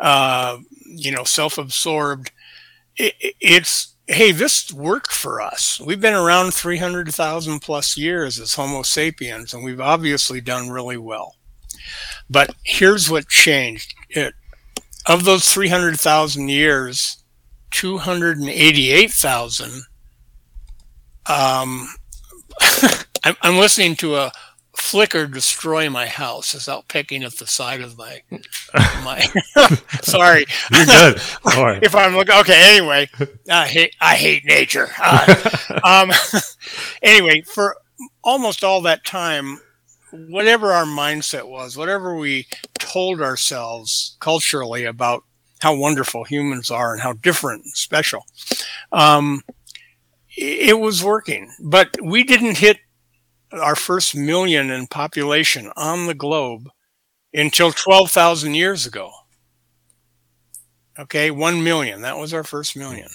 uh, 0.00 0.58
you 0.84 1.12
know, 1.12 1.24
self-absorbed. 1.24 2.30
It, 2.96 3.14
it's 3.40 3.96
hey, 4.06 4.32
this 4.32 4.72
worked 4.72 5.12
for 5.12 5.40
us. 5.40 5.80
We've 5.80 6.00
been 6.00 6.14
around 6.14 6.54
300,000 6.54 7.60
plus 7.60 7.96
years 7.96 8.38
as 8.38 8.54
Homo 8.54 8.82
sapiens, 8.82 9.52
and 9.52 9.64
we've 9.64 9.80
obviously 9.80 10.40
done 10.40 10.70
really 10.70 10.96
well. 10.96 11.34
But 12.30 12.54
here's 12.62 13.10
what 13.10 13.28
changed. 13.28 13.94
It, 14.10 14.34
of 15.06 15.24
those 15.24 15.52
300,000 15.52 16.48
years, 16.48 17.22
288,000, 17.72 19.82
um, 21.26 21.88
I'm 23.42 23.56
listening 23.56 23.96
to 23.96 24.16
a 24.16 24.32
flicker 24.86 25.26
destroy 25.26 25.90
my 25.90 26.06
house 26.06 26.54
without 26.54 26.78
out 26.78 26.88
picking 26.88 27.24
at 27.24 27.32
the 27.38 27.46
side 27.46 27.80
of 27.80 27.98
my 27.98 28.22
my 29.04 29.20
sorry. 30.02 30.46
You're 30.72 30.86
good. 30.86 31.20
If 31.82 31.94
i'm 31.94 32.14
looking 32.14 32.34
okay 32.36 32.76
anyway 32.76 33.08
i 33.50 33.66
hate 33.66 33.94
i 34.00 34.14
hate 34.14 34.44
nature. 34.44 34.88
Uh, 35.02 35.80
um 35.84 36.12
anyway 37.02 37.42
for 37.42 37.76
almost 38.22 38.62
all 38.62 38.80
that 38.82 39.04
time 39.04 39.58
whatever 40.12 40.72
our 40.72 40.84
mindset 40.84 41.48
was 41.48 41.76
whatever 41.76 42.14
we 42.14 42.46
told 42.78 43.20
ourselves 43.20 44.16
culturally 44.20 44.84
about 44.84 45.24
how 45.60 45.74
wonderful 45.74 46.24
humans 46.24 46.70
are 46.70 46.92
and 46.92 47.02
how 47.02 47.12
different 47.14 47.64
and 47.64 47.72
special 47.76 48.24
um 48.92 49.42
it 50.36 50.78
was 50.78 51.02
working. 51.02 51.50
But 51.60 51.96
we 52.02 52.22
didn't 52.24 52.58
hit 52.58 52.78
our 53.52 53.76
first 53.76 54.14
million 54.14 54.70
in 54.70 54.86
population 54.86 55.70
on 55.76 56.06
the 56.06 56.14
globe 56.14 56.68
until 57.32 57.72
12,000 57.72 58.54
years 58.54 58.86
ago. 58.86 59.10
Okay, 60.98 61.30
1 61.30 61.62
million. 61.62 62.02
That 62.02 62.16
was 62.16 62.32
our 62.32 62.44
first 62.44 62.76
million. 62.76 63.08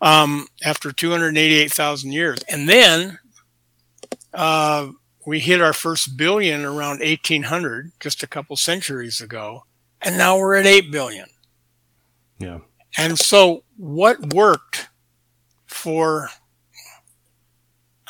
Um, 0.00 0.46
after 0.62 0.92
288,000 0.92 2.12
years. 2.12 2.38
And 2.48 2.68
then 2.68 3.18
uh, 4.34 4.88
we 5.26 5.40
hit 5.40 5.62
our 5.62 5.72
first 5.72 6.16
billion 6.16 6.64
around 6.64 7.00
1800, 7.00 7.92
just 8.00 8.22
a 8.22 8.26
couple 8.26 8.56
centuries 8.56 9.20
ago. 9.20 9.64
And 10.02 10.18
now 10.18 10.36
we're 10.36 10.56
at 10.56 10.66
8 10.66 10.92
billion. 10.92 11.26
Yeah. 12.38 12.58
And 12.98 13.18
so 13.18 13.64
what 13.76 14.34
worked 14.34 14.88
for 15.66 16.28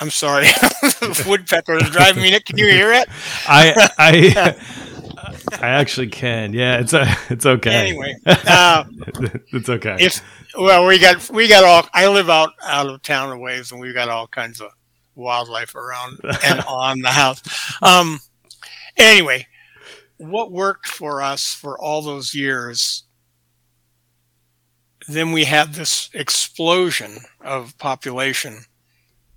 I'm 0.05 0.11
sorry. 0.11 0.49
Woodpecker 1.27 1.79
is 1.79 1.89
driving 1.89 2.23
me. 2.23 2.31
nuts. 2.31 2.45
Can 2.45 2.59
you 2.59 2.67
hear 2.67 2.93
it? 2.93 3.09
I 3.49 3.73
I 3.97 4.55
I 5.63 5.69
actually 5.69 6.09
can. 6.09 6.53
Yeah, 6.53 6.79
it's 6.79 6.93
a, 6.93 7.07
it's 7.31 7.47
okay. 7.47 7.89
Anyway, 7.89 8.15
uh, 8.27 8.85
it's 9.55 9.71
okay. 9.71 9.97
it's 9.99 10.21
well, 10.59 10.87
we 10.87 10.99
got 10.99 11.31
we 11.31 11.49
got 11.49 11.65
all. 11.65 11.89
I 11.95 12.07
live 12.09 12.29
out 12.29 12.51
out 12.63 12.87
of 12.87 13.01
town 13.01 13.33
a 13.33 13.39
ways, 13.39 13.73
and 13.73 13.81
we've 13.81 13.95
got 13.95 14.11
all 14.11 14.27
kinds 14.27 14.61
of 14.61 14.73
wildlife 15.15 15.75
around 15.75 16.19
and 16.45 16.61
on 16.69 17.01
the 17.01 17.09
house. 17.09 17.41
Um. 17.81 18.21
Anyway, 18.99 19.47
what 20.19 20.53
worked 20.53 20.87
for 20.87 21.23
us 21.23 21.55
for 21.55 21.81
all 21.81 22.03
those 22.03 22.35
years? 22.35 23.05
Then 25.09 25.33
we 25.33 25.45
had 25.45 25.73
this 25.73 26.11
explosion 26.13 27.21
of 27.41 27.79
population 27.79 28.67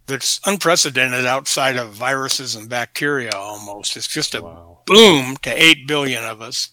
that's 0.07 0.39
unprecedented 0.45 1.25
outside 1.25 1.75
of 1.75 1.91
viruses 1.91 2.55
and 2.55 2.69
bacteria 2.69 3.31
almost. 3.35 3.97
It's 3.97 4.07
just 4.07 4.35
a 4.35 4.41
wow. 4.41 4.79
boom 4.85 5.37
to 5.43 5.51
8 5.51 5.87
billion 5.87 6.23
of 6.23 6.41
us. 6.41 6.69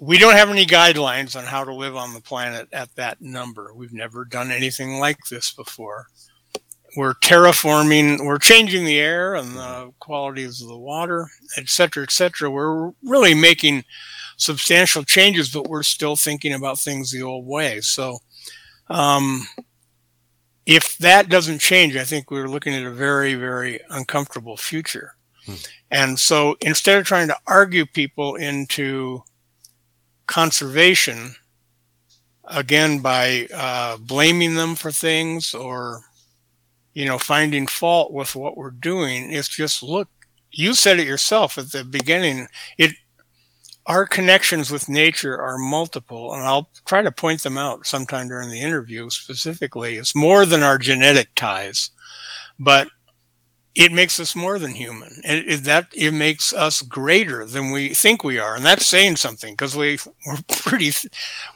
we 0.00 0.18
don't 0.18 0.34
have 0.34 0.50
any 0.50 0.66
guidelines 0.66 1.36
on 1.36 1.44
how 1.44 1.64
to 1.64 1.72
live 1.72 1.94
on 1.96 2.12
the 2.12 2.20
planet 2.20 2.68
at 2.72 2.94
that 2.96 3.22
number. 3.22 3.72
We've 3.74 3.92
never 3.92 4.24
done 4.24 4.50
anything 4.50 4.98
like 4.98 5.18
this 5.30 5.52
before. 5.52 6.08
We're 6.96 7.14
terraforming, 7.14 8.24
we're 8.24 8.38
changing 8.38 8.84
the 8.84 8.98
air 8.98 9.34
and 9.34 9.56
the 9.56 9.92
qualities 9.98 10.60
of 10.60 10.68
the 10.68 10.78
water, 10.78 11.28
et 11.56 11.68
cetera, 11.68 12.04
et 12.04 12.12
cetera. 12.12 12.50
We're 12.50 12.90
really 13.02 13.34
making 13.34 13.84
substantial 14.36 15.02
changes, 15.04 15.50
but 15.50 15.68
we're 15.68 15.82
still 15.82 16.16
thinking 16.16 16.52
about 16.52 16.78
things 16.78 17.10
the 17.10 17.22
old 17.22 17.46
way. 17.46 17.80
So, 17.80 18.18
um, 18.90 19.46
if 20.66 20.96
that 20.98 21.28
doesn't 21.28 21.58
change, 21.60 21.96
I 21.96 22.04
think 22.04 22.30
we're 22.30 22.48
looking 22.48 22.74
at 22.74 22.86
a 22.86 22.90
very, 22.90 23.34
very 23.34 23.80
uncomfortable 23.90 24.56
future. 24.56 25.14
Hmm. 25.44 25.54
And 25.90 26.18
so 26.18 26.56
instead 26.60 26.98
of 26.98 27.04
trying 27.04 27.28
to 27.28 27.36
argue 27.46 27.86
people 27.86 28.36
into 28.36 29.22
conservation, 30.26 31.34
again, 32.44 33.00
by 33.00 33.48
uh, 33.54 33.98
blaming 33.98 34.54
them 34.54 34.74
for 34.74 34.90
things 34.90 35.54
or, 35.54 36.00
you 36.94 37.04
know, 37.04 37.18
finding 37.18 37.66
fault 37.66 38.12
with 38.12 38.34
what 38.34 38.56
we're 38.56 38.70
doing, 38.70 39.32
it's 39.32 39.48
just 39.48 39.82
look, 39.82 40.08
you 40.50 40.72
said 40.72 40.98
it 40.98 41.06
yourself 41.06 41.58
at 41.58 41.72
the 41.72 41.84
beginning. 41.84 42.46
It 42.78 42.92
our 43.86 44.06
connections 44.06 44.70
with 44.70 44.88
nature 44.88 45.40
are 45.40 45.58
multiple, 45.58 46.32
and 46.32 46.42
I'll 46.42 46.70
try 46.86 47.02
to 47.02 47.12
point 47.12 47.42
them 47.42 47.58
out 47.58 47.86
sometime 47.86 48.28
during 48.28 48.50
the 48.50 48.60
interview 48.60 49.10
specifically. 49.10 49.96
It's 49.96 50.14
more 50.14 50.46
than 50.46 50.62
our 50.62 50.78
genetic 50.78 51.34
ties, 51.34 51.90
but 52.58 52.88
it 53.74 53.92
makes 53.92 54.20
us 54.20 54.36
more 54.36 54.58
than 54.58 54.70
human. 54.72 55.20
It, 55.24 55.48
it, 55.48 55.64
that 55.64 55.88
it 55.92 56.12
makes 56.12 56.52
us 56.52 56.80
greater 56.80 57.44
than 57.44 57.72
we 57.72 57.90
think 57.90 58.22
we 58.22 58.38
are, 58.38 58.54
and 58.54 58.64
that's 58.64 58.86
saying 58.86 59.16
something 59.16 59.52
because 59.52 59.76
we 59.76 59.98
we're 60.26 60.38
pretty 60.48 60.92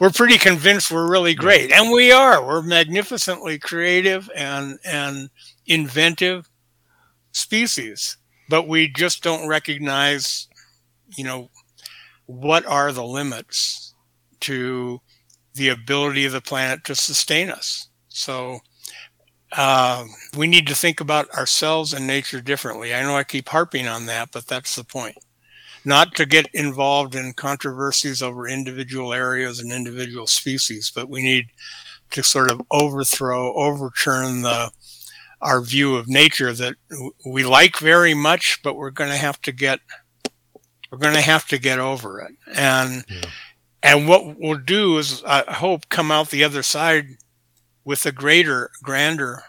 we're 0.01 0.11
pretty 0.11 0.37
convinced 0.37 0.91
we're 0.91 1.11
really 1.11 1.35
great, 1.35 1.73
and 1.73 1.93
we 1.93 2.13
are. 2.13 2.45
We're 2.45 2.63
magnificently 2.63 3.59
creative 3.59 4.29
and 4.35 4.79
and 4.85 5.31
inventive 5.67 6.49
species, 7.33 8.17
but 8.49 8.67
we 8.67 8.89
just 8.89 9.23
don't 9.23 9.49
recognize, 9.49 10.49
you 11.17 11.25
know, 11.25 11.51
what 12.29 12.67
are 12.67 12.93
the 12.93 13.05
limits 13.05 13.95
to 14.41 15.01
the 15.55 15.71
ability 15.71 16.27
of 16.27 16.33
the 16.33 16.43
planet 16.43 16.85
to 16.85 16.95
sustain 16.95 17.51
us? 17.51 17.89
So 18.09 18.61
uh, 19.53 20.05
we 20.37 20.47
need 20.47 20.67
to 20.67 20.75
think 20.75 21.01
about 21.01 21.31
ourselves 21.31 21.95
and 21.95 22.07
nature 22.07 22.43
differently. 22.43 22.95
I 22.95 23.03
know 23.03 23.17
I 23.17 23.25
keep 23.25 23.49
harping 23.49 23.89
on 23.89 24.05
that, 24.07 24.29
but 24.31 24.47
that's 24.47 24.77
the 24.77 24.85
point. 24.85 25.17
Not 25.87 26.15
to 26.17 26.27
get 26.27 26.51
involved 26.53 27.15
in 27.15 27.33
controversies 27.33 28.23
over 28.23 28.47
individual 28.47 29.15
areas 29.15 29.61
and 29.61 29.73
individual 29.73 30.27
species, 30.27 30.93
but 30.95 31.09
we 31.09 31.23
need 31.23 31.47
to 32.11 32.23
sort 32.23 32.51
of 32.51 32.61
overthrow, 32.71 33.55
overturn 33.55 34.43
the 34.43 34.71
our 35.41 35.63
view 35.63 35.95
of 35.95 36.09
nature 36.09 36.53
that 36.53 36.75
we 37.25 37.45
like 37.45 37.79
very 37.79 38.13
much, 38.13 38.61
but 38.65 38.75
we're 38.75 38.91
going 38.91 39.11
to 39.11 39.17
have 39.17 39.41
to 39.43 39.53
get 39.53 39.79
we're 40.91 40.99
going 40.99 41.15
to 41.15 41.21
have 41.21 41.47
to 41.49 41.59
get 41.59 41.79
over 41.79 42.21
it. 42.21 42.33
And 42.55 43.05
yeah. 43.09 43.31
and 43.83 44.09
what 44.09 44.39
we'll 44.39 44.59
do 44.59 44.99
is, 44.99 45.23
I 45.25 45.53
hope, 45.53 45.89
come 45.89 46.11
out 46.11 46.31
the 46.31 46.45
other 46.45 46.63
side 46.63 47.07
with 47.85 48.05
a 48.07 48.13
greater, 48.13 48.71
grander, 48.83 49.43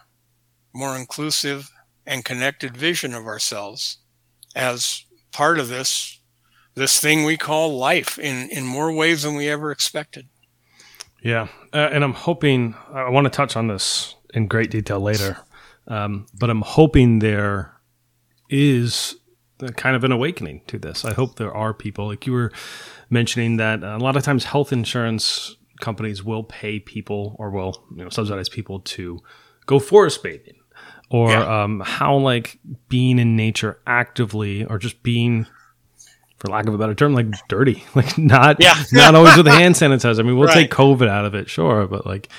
more 0.74 0.96
inclusive 0.96 1.70
and 2.06 2.26
connected 2.26 2.76
vision 2.76 3.14
of 3.14 3.26
ourselves 3.26 3.98
as 4.56 5.06
part 5.32 5.60
of 5.60 5.70
this 5.70 6.20
this 6.76 7.00
thing 7.00 7.26
we 7.26 7.38
call 7.38 7.78
life 7.78 8.18
in 8.18 8.50
in 8.50 8.66
more 8.66 8.92
ways 8.92 9.24
than 9.24 9.36
we 9.36 9.48
ever 9.50 9.72
expected. 9.72 10.28
Yeah, 11.22 11.48
uh, 11.74 11.90
and 11.92 12.04
I'm 12.04 12.14
hoping 12.14 12.76
I 12.94 13.10
want 13.10 13.26
to 13.26 13.30
touch 13.30 13.58
on 13.58 13.68
this 13.68 14.16
in 14.34 14.48
great 14.48 14.72
detail 14.72 15.02
later, 15.02 15.38
um, 15.88 16.28
but 16.34 16.50
I'm 16.50 16.62
hoping 16.62 17.20
there 17.20 17.74
is 18.50 19.19
kind 19.76 19.96
of 19.96 20.04
an 20.04 20.12
awakening 20.12 20.62
to 20.68 20.78
this. 20.78 21.06
I 21.06 21.14
hope 21.14 21.36
there 21.36 21.54
are 21.54 21.74
people 21.74 22.08
like 22.08 22.26
you 22.26 22.34
were 22.34 22.52
mentioning 23.10 23.58
that 23.58 23.84
a 23.84 23.98
lot 23.98 24.16
of 24.16 24.24
times 24.24 24.46
health 24.46 24.72
insurance 24.72 25.56
companies 25.80 26.24
will 26.24 26.44
pay 26.44 26.80
people 26.80 27.36
or 27.40 27.50
will 27.50 27.86
you 27.92 28.04
know 28.04 28.10
subsidize 28.10 28.50
people 28.50 28.82
to 28.82 29.20
go 29.66 29.80
forest 29.80 30.22
bathing 30.22 30.56
or 31.10 31.32
yeah. 31.32 31.64
um, 31.64 31.82
how 31.86 32.16
like 32.16 32.60
being 32.90 33.18
in 33.18 33.36
nature 33.36 33.80
actively 33.88 34.66
or 34.66 34.78
just 34.78 35.02
being 35.04 35.46
for 36.38 36.50
lack 36.50 36.68
of 36.68 36.74
a 36.74 36.78
better 36.78 36.94
term 36.94 37.14
like 37.14 37.28
dirty 37.48 37.84
like 37.96 38.18
not 38.18 38.58
yeah. 38.60 38.76
not 38.92 39.16
always 39.16 39.36
with 39.38 39.48
a 39.48 39.52
hand 39.60 39.76
sanitizer 39.76 40.20
i 40.20 40.24
mean 40.24 40.38
we'll 40.38 40.48
right. 40.48 40.54
take 40.54 40.72
covid 40.72 41.08
out 41.08 41.26
of 41.26 41.34
it 41.36 41.50
sure 41.50 41.88
but 41.88 42.06
like 42.06 42.30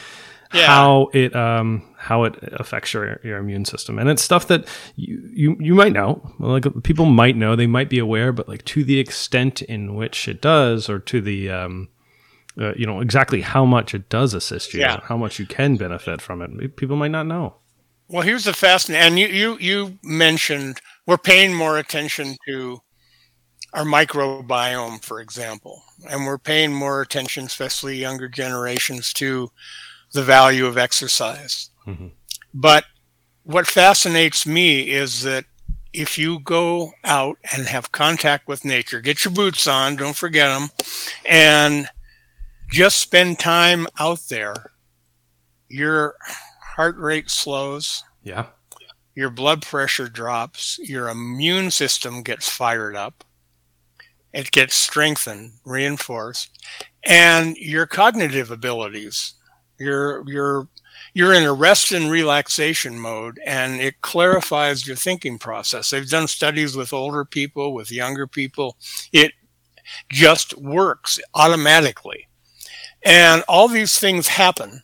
yeah. 0.52 0.66
how 0.66 1.08
it 1.12 1.34
um 1.34 1.89
how 2.00 2.24
it 2.24 2.34
affects 2.54 2.94
your 2.94 3.20
your 3.22 3.36
immune 3.36 3.66
system 3.66 3.98
and 3.98 4.08
it's 4.08 4.22
stuff 4.22 4.48
that 4.48 4.66
you 4.96 5.22
you 5.34 5.56
you 5.60 5.74
might 5.74 5.92
know 5.92 6.32
like 6.38 6.64
people 6.82 7.04
might 7.04 7.36
know 7.36 7.54
they 7.54 7.66
might 7.66 7.90
be 7.90 7.98
aware 7.98 8.32
but 8.32 8.48
like 8.48 8.64
to 8.64 8.82
the 8.82 8.98
extent 8.98 9.60
in 9.60 9.94
which 9.94 10.26
it 10.26 10.40
does 10.40 10.88
or 10.88 10.98
to 10.98 11.20
the 11.20 11.50
um 11.50 11.88
uh, 12.58 12.72
you 12.74 12.86
know 12.86 13.00
exactly 13.00 13.42
how 13.42 13.66
much 13.66 13.94
it 13.94 14.08
does 14.08 14.32
assist 14.32 14.72
you 14.72 14.80
yeah. 14.80 14.98
how 15.04 15.16
much 15.16 15.38
you 15.38 15.44
can 15.44 15.76
benefit 15.76 16.22
from 16.22 16.40
it 16.40 16.74
people 16.74 16.96
might 16.96 17.10
not 17.10 17.26
know 17.26 17.54
well 18.08 18.22
here's 18.22 18.44
the 18.44 18.54
fascinating 18.54 19.06
and 19.06 19.18
you 19.18 19.26
you 19.28 19.58
you 19.58 19.98
mentioned 20.02 20.80
we're 21.06 21.18
paying 21.18 21.54
more 21.54 21.76
attention 21.78 22.34
to 22.48 22.78
our 23.74 23.84
microbiome 23.84 25.04
for 25.04 25.20
example 25.20 25.82
and 26.08 26.24
we're 26.24 26.38
paying 26.38 26.72
more 26.72 27.02
attention 27.02 27.44
especially 27.44 27.98
younger 27.98 28.26
generations 28.26 29.12
to 29.12 29.50
the 30.12 30.22
value 30.22 30.66
of 30.66 30.76
exercise. 30.76 31.70
Mm-hmm. 31.90 32.06
But 32.54 32.84
what 33.44 33.66
fascinates 33.66 34.46
me 34.46 34.90
is 34.90 35.22
that 35.22 35.44
if 35.92 36.18
you 36.18 36.38
go 36.40 36.92
out 37.04 37.38
and 37.52 37.66
have 37.66 37.92
contact 37.92 38.46
with 38.46 38.64
nature, 38.64 39.00
get 39.00 39.24
your 39.24 39.34
boots 39.34 39.66
on, 39.66 39.96
don't 39.96 40.16
forget 40.16 40.48
them, 40.48 40.70
and 41.26 41.88
just 42.70 42.98
spend 42.98 43.38
time 43.38 43.86
out 43.98 44.20
there, 44.28 44.54
your 45.68 46.14
heart 46.62 46.96
rate 46.96 47.28
slows. 47.30 48.04
Yeah. 48.22 48.46
Your 49.16 49.30
blood 49.30 49.62
pressure 49.62 50.08
drops. 50.08 50.78
Your 50.82 51.08
immune 51.08 51.72
system 51.72 52.22
gets 52.22 52.48
fired 52.48 52.94
up. 52.94 53.24
It 54.32 54.52
gets 54.52 54.76
strengthened, 54.76 55.54
reinforced, 55.64 56.64
and 57.02 57.56
your 57.56 57.86
cognitive 57.86 58.52
abilities 58.52 59.34
you're 59.80 60.22
you're 60.28 60.68
you're 61.14 61.34
in 61.34 61.44
a 61.44 61.52
rest 61.52 61.92
and 61.92 62.10
relaxation 62.10 62.98
mode 62.98 63.40
and 63.44 63.80
it 63.80 64.00
clarifies 64.00 64.86
your 64.86 64.96
thinking 64.96 65.38
process. 65.38 65.90
They've 65.90 66.08
done 66.08 66.28
studies 66.28 66.76
with 66.76 66.92
older 66.92 67.24
people, 67.24 67.74
with 67.74 67.90
younger 67.90 68.26
people. 68.26 68.76
It 69.12 69.32
just 70.08 70.56
works 70.58 71.18
automatically. 71.34 72.28
And 73.02 73.42
all 73.48 73.68
these 73.68 73.98
things 73.98 74.28
happen 74.28 74.82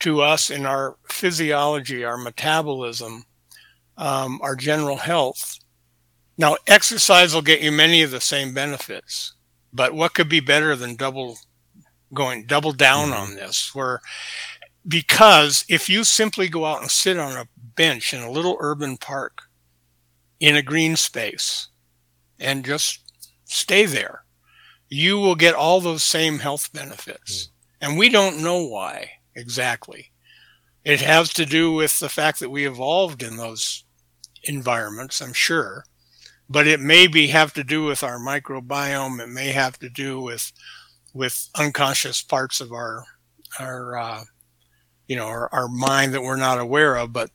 to 0.00 0.20
us 0.22 0.50
in 0.50 0.66
our 0.66 0.96
physiology, 1.08 2.04
our 2.04 2.16
metabolism, 2.16 3.24
um, 3.96 4.40
our 4.42 4.56
general 4.56 4.96
health. 4.96 5.58
Now, 6.36 6.56
exercise 6.66 7.32
will 7.32 7.42
get 7.42 7.60
you 7.60 7.70
many 7.70 8.02
of 8.02 8.10
the 8.10 8.20
same 8.20 8.54
benefits, 8.54 9.34
but 9.72 9.94
what 9.94 10.14
could 10.14 10.28
be 10.28 10.40
better 10.40 10.74
than 10.74 10.96
double 10.96 11.38
going 12.12 12.46
double 12.46 12.72
down 12.72 13.08
mm-hmm. 13.08 13.20
on 13.20 13.34
this 13.34 13.74
where 13.74 14.00
because 14.86 15.64
if 15.68 15.88
you 15.88 16.04
simply 16.04 16.48
go 16.48 16.64
out 16.64 16.80
and 16.80 16.90
sit 16.90 17.18
on 17.18 17.36
a 17.36 17.48
bench 17.76 18.12
in 18.12 18.22
a 18.22 18.30
little 18.30 18.56
urban 18.60 18.96
park 18.96 19.42
in 20.40 20.56
a 20.56 20.62
green 20.62 20.96
space 20.96 21.68
and 22.38 22.64
just 22.64 23.00
stay 23.44 23.86
there 23.86 24.24
you 24.88 25.18
will 25.18 25.34
get 25.34 25.54
all 25.54 25.80
those 25.80 26.04
same 26.04 26.38
health 26.38 26.72
benefits. 26.72 27.46
Mm-hmm. 27.46 27.90
and 27.90 27.98
we 27.98 28.08
don't 28.08 28.42
know 28.42 28.64
why 28.64 29.10
exactly. 29.34 30.10
It 30.84 31.00
has 31.00 31.32
to 31.32 31.46
do 31.46 31.72
with 31.72 31.98
the 31.98 32.10
fact 32.10 32.40
that 32.40 32.50
we 32.50 32.66
evolved 32.66 33.22
in 33.22 33.36
those 33.36 33.84
environments 34.46 35.22
i'm 35.22 35.32
sure 35.32 35.84
but 36.48 36.66
it 36.66 36.80
may 36.80 37.06
be 37.06 37.28
have 37.28 37.52
to 37.54 37.64
do 37.64 37.84
with 37.84 38.02
our 38.02 38.18
microbiome. 38.18 39.20
It 39.20 39.28
may 39.28 39.48
have 39.48 39.78
to 39.78 39.88
do 39.88 40.20
with 40.20 40.52
with 41.12 41.48
unconscious 41.56 42.22
parts 42.22 42.60
of 42.60 42.72
our 42.72 43.04
our 43.58 43.96
uh, 43.96 44.24
you 45.08 45.16
know 45.16 45.26
our, 45.26 45.48
our 45.52 45.68
mind 45.68 46.14
that 46.14 46.22
we're 46.22 46.36
not 46.36 46.58
aware 46.58 46.96
of 46.96 47.12
but 47.12 47.30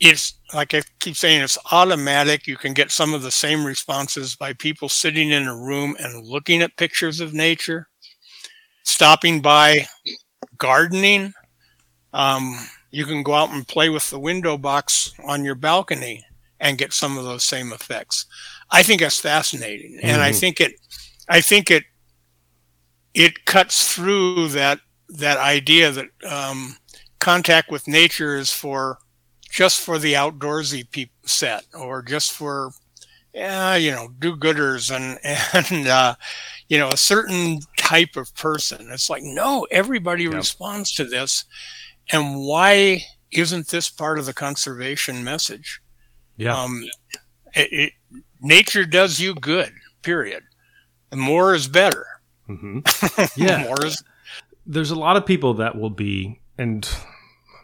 it's 0.00 0.34
like 0.54 0.74
i 0.74 0.82
keep 1.00 1.16
saying 1.16 1.40
it's 1.42 1.58
automatic 1.72 2.46
you 2.46 2.56
can 2.56 2.72
get 2.74 2.90
some 2.90 3.14
of 3.14 3.22
the 3.22 3.30
same 3.30 3.64
responses 3.64 4.36
by 4.36 4.52
people 4.54 4.88
sitting 4.88 5.30
in 5.30 5.46
a 5.46 5.56
room 5.56 5.96
and 6.00 6.26
looking 6.26 6.62
at 6.62 6.76
pictures 6.76 7.20
of 7.20 7.32
nature 7.32 7.88
stopping 8.84 9.40
by 9.40 9.86
gardening 10.58 11.32
um, 12.12 12.56
you 12.90 13.04
can 13.04 13.22
go 13.22 13.34
out 13.34 13.50
and 13.50 13.68
play 13.68 13.90
with 13.90 14.08
the 14.08 14.18
window 14.18 14.56
box 14.56 15.12
on 15.26 15.44
your 15.44 15.54
balcony 15.54 16.24
and 16.60 16.78
get 16.78 16.92
some 16.92 17.18
of 17.18 17.24
those 17.24 17.44
same 17.44 17.72
effects 17.72 18.26
i 18.70 18.82
think 18.82 19.00
that's 19.00 19.18
fascinating 19.18 19.92
mm-hmm. 19.92 20.06
and 20.06 20.20
i 20.20 20.30
mm-hmm. 20.30 20.38
think 20.38 20.60
it 20.60 20.72
i 21.28 21.40
think 21.40 21.70
it 21.70 21.84
it 23.14 23.46
cuts 23.46 23.94
through 23.94 24.48
that 24.48 24.78
that 25.08 25.38
idea 25.38 25.90
that 25.90 26.06
um, 26.28 26.76
contact 27.18 27.70
with 27.70 27.88
nature 27.88 28.36
is 28.36 28.52
for 28.52 28.98
just 29.48 29.80
for 29.80 29.98
the 29.98 30.14
outdoorsy 30.14 30.90
people 30.90 31.14
set 31.24 31.64
or 31.74 32.02
just 32.02 32.32
for 32.32 32.72
yeah, 33.36 33.76
you 33.76 33.90
know, 33.90 34.08
do-gooders 34.18 34.90
and 34.90 35.18
and 35.70 35.86
uh, 35.86 36.14
you 36.68 36.78
know 36.78 36.88
a 36.88 36.96
certain 36.96 37.60
type 37.76 38.16
of 38.16 38.34
person. 38.34 38.88
It's 38.90 39.10
like 39.10 39.22
no, 39.22 39.66
everybody 39.70 40.24
yep. 40.24 40.32
responds 40.32 40.94
to 40.94 41.04
this, 41.04 41.44
and 42.10 42.40
why 42.40 43.04
isn't 43.30 43.68
this 43.68 43.90
part 43.90 44.18
of 44.18 44.24
the 44.24 44.32
conservation 44.32 45.22
message? 45.22 45.82
Yeah, 46.38 46.58
um, 46.58 46.84
it, 47.54 47.68
it, 47.72 47.92
nature 48.40 48.86
does 48.86 49.20
you 49.20 49.34
good. 49.34 49.72
Period. 50.02 50.42
And 51.12 51.20
more 51.20 51.54
is 51.54 51.68
better. 51.68 52.06
Mm-hmm. 52.48 52.80
Yeah, 53.42 53.64
more 53.64 53.84
is. 53.84 54.02
There's 54.66 54.90
a 54.90 54.98
lot 54.98 55.16
of 55.16 55.24
people 55.24 55.54
that 55.54 55.76
will 55.76 55.90
be, 55.90 56.40
and 56.58 56.88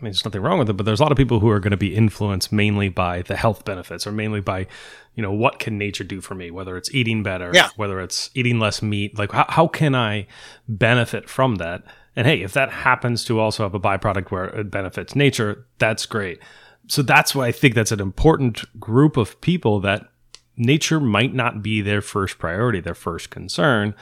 I 0.03 0.05
mean, 0.05 0.13
there's 0.13 0.25
nothing 0.25 0.41
wrong 0.41 0.59
with 0.59 0.71
it, 0.71 0.75
but 0.75 0.87
there's 0.87 1.01
a 1.01 1.03
lot 1.03 1.13
of 1.13 1.19
people 1.19 1.41
who 1.41 1.49
are 1.49 1.61
going 1.61 1.73
to 1.73 1.77
be 1.77 1.95
influenced 1.95 2.53
mainly 2.53 2.89
by 2.89 3.23
the 3.23 3.37
health 3.37 3.65
benefits 3.65 4.07
or 4.07 4.13
mainly 4.13 4.41
by, 4.41 4.67
you 5.15 5.23
know, 5.23 5.33
what 5.33 5.59
can 5.59 5.79
nature 5.79 6.05
do 6.05 6.21
for 6.21 6.35
me, 6.35 6.51
whether 6.51 6.77
it's 6.77 6.93
eating 6.95 7.23
better, 7.23 7.51
yeah. 7.55 7.69
whether 7.77 8.01
it's 8.01 8.31
eating 8.35 8.59
less 8.59 8.83
meat. 8.83 9.19
Like, 9.19 9.33
how, 9.33 9.47
how 9.49 9.67
can 9.69 9.95
I 9.95 10.27
benefit 10.69 11.29
from 11.29 11.57
that? 11.57 11.83
And 12.15 12.27
hey, 12.27 12.43
if 12.43 12.53
that 12.53 12.71
happens 12.71 13.25
to 13.25 13.41
also 13.41 13.63
have 13.63 13.75
a 13.75 13.81
byproduct 13.81 14.31
where 14.31 14.45
it 14.47 14.71
benefits 14.71 15.17
nature, 15.17 15.67
that's 15.79 16.05
great. 16.07 16.41
So 16.89 17.03
that's 17.03 17.35
why 17.35 17.47
I 17.47 17.53
think 17.53 17.75
that's 17.75 17.93
an 17.93 18.01
important 18.01 18.79
group 18.79 19.17
of 19.17 19.41
people 19.41 19.81
that 19.81 20.09
nature 20.57 21.01
might 21.01 21.33
not 21.33 21.63
be 21.63 21.81
their 21.81 22.03
first 22.03 22.39
priority, 22.39 22.81
their 22.81 22.95
first 22.95 23.31
concern, 23.31 23.95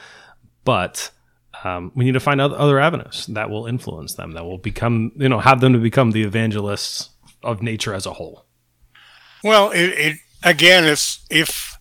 but 0.65 1.11
um, 1.63 1.91
we 1.95 2.05
need 2.05 2.13
to 2.13 2.19
find 2.19 2.41
other 2.41 2.57
other 2.57 2.79
avenues 2.79 3.25
that 3.27 3.49
will 3.49 3.67
influence 3.67 4.15
them, 4.15 4.31
that 4.31 4.45
will 4.45 4.57
become, 4.57 5.11
you 5.15 5.29
know, 5.29 5.39
have 5.39 5.61
them 5.61 5.73
to 5.73 5.79
become 5.79 6.11
the 6.11 6.23
evangelists 6.23 7.09
of 7.43 7.61
nature 7.61 7.93
as 7.93 8.05
a 8.05 8.13
whole. 8.13 8.45
Well, 9.43 9.71
it, 9.71 9.87
it 9.89 10.17
again, 10.43 10.85
it's 10.85 11.25
if 11.29 11.77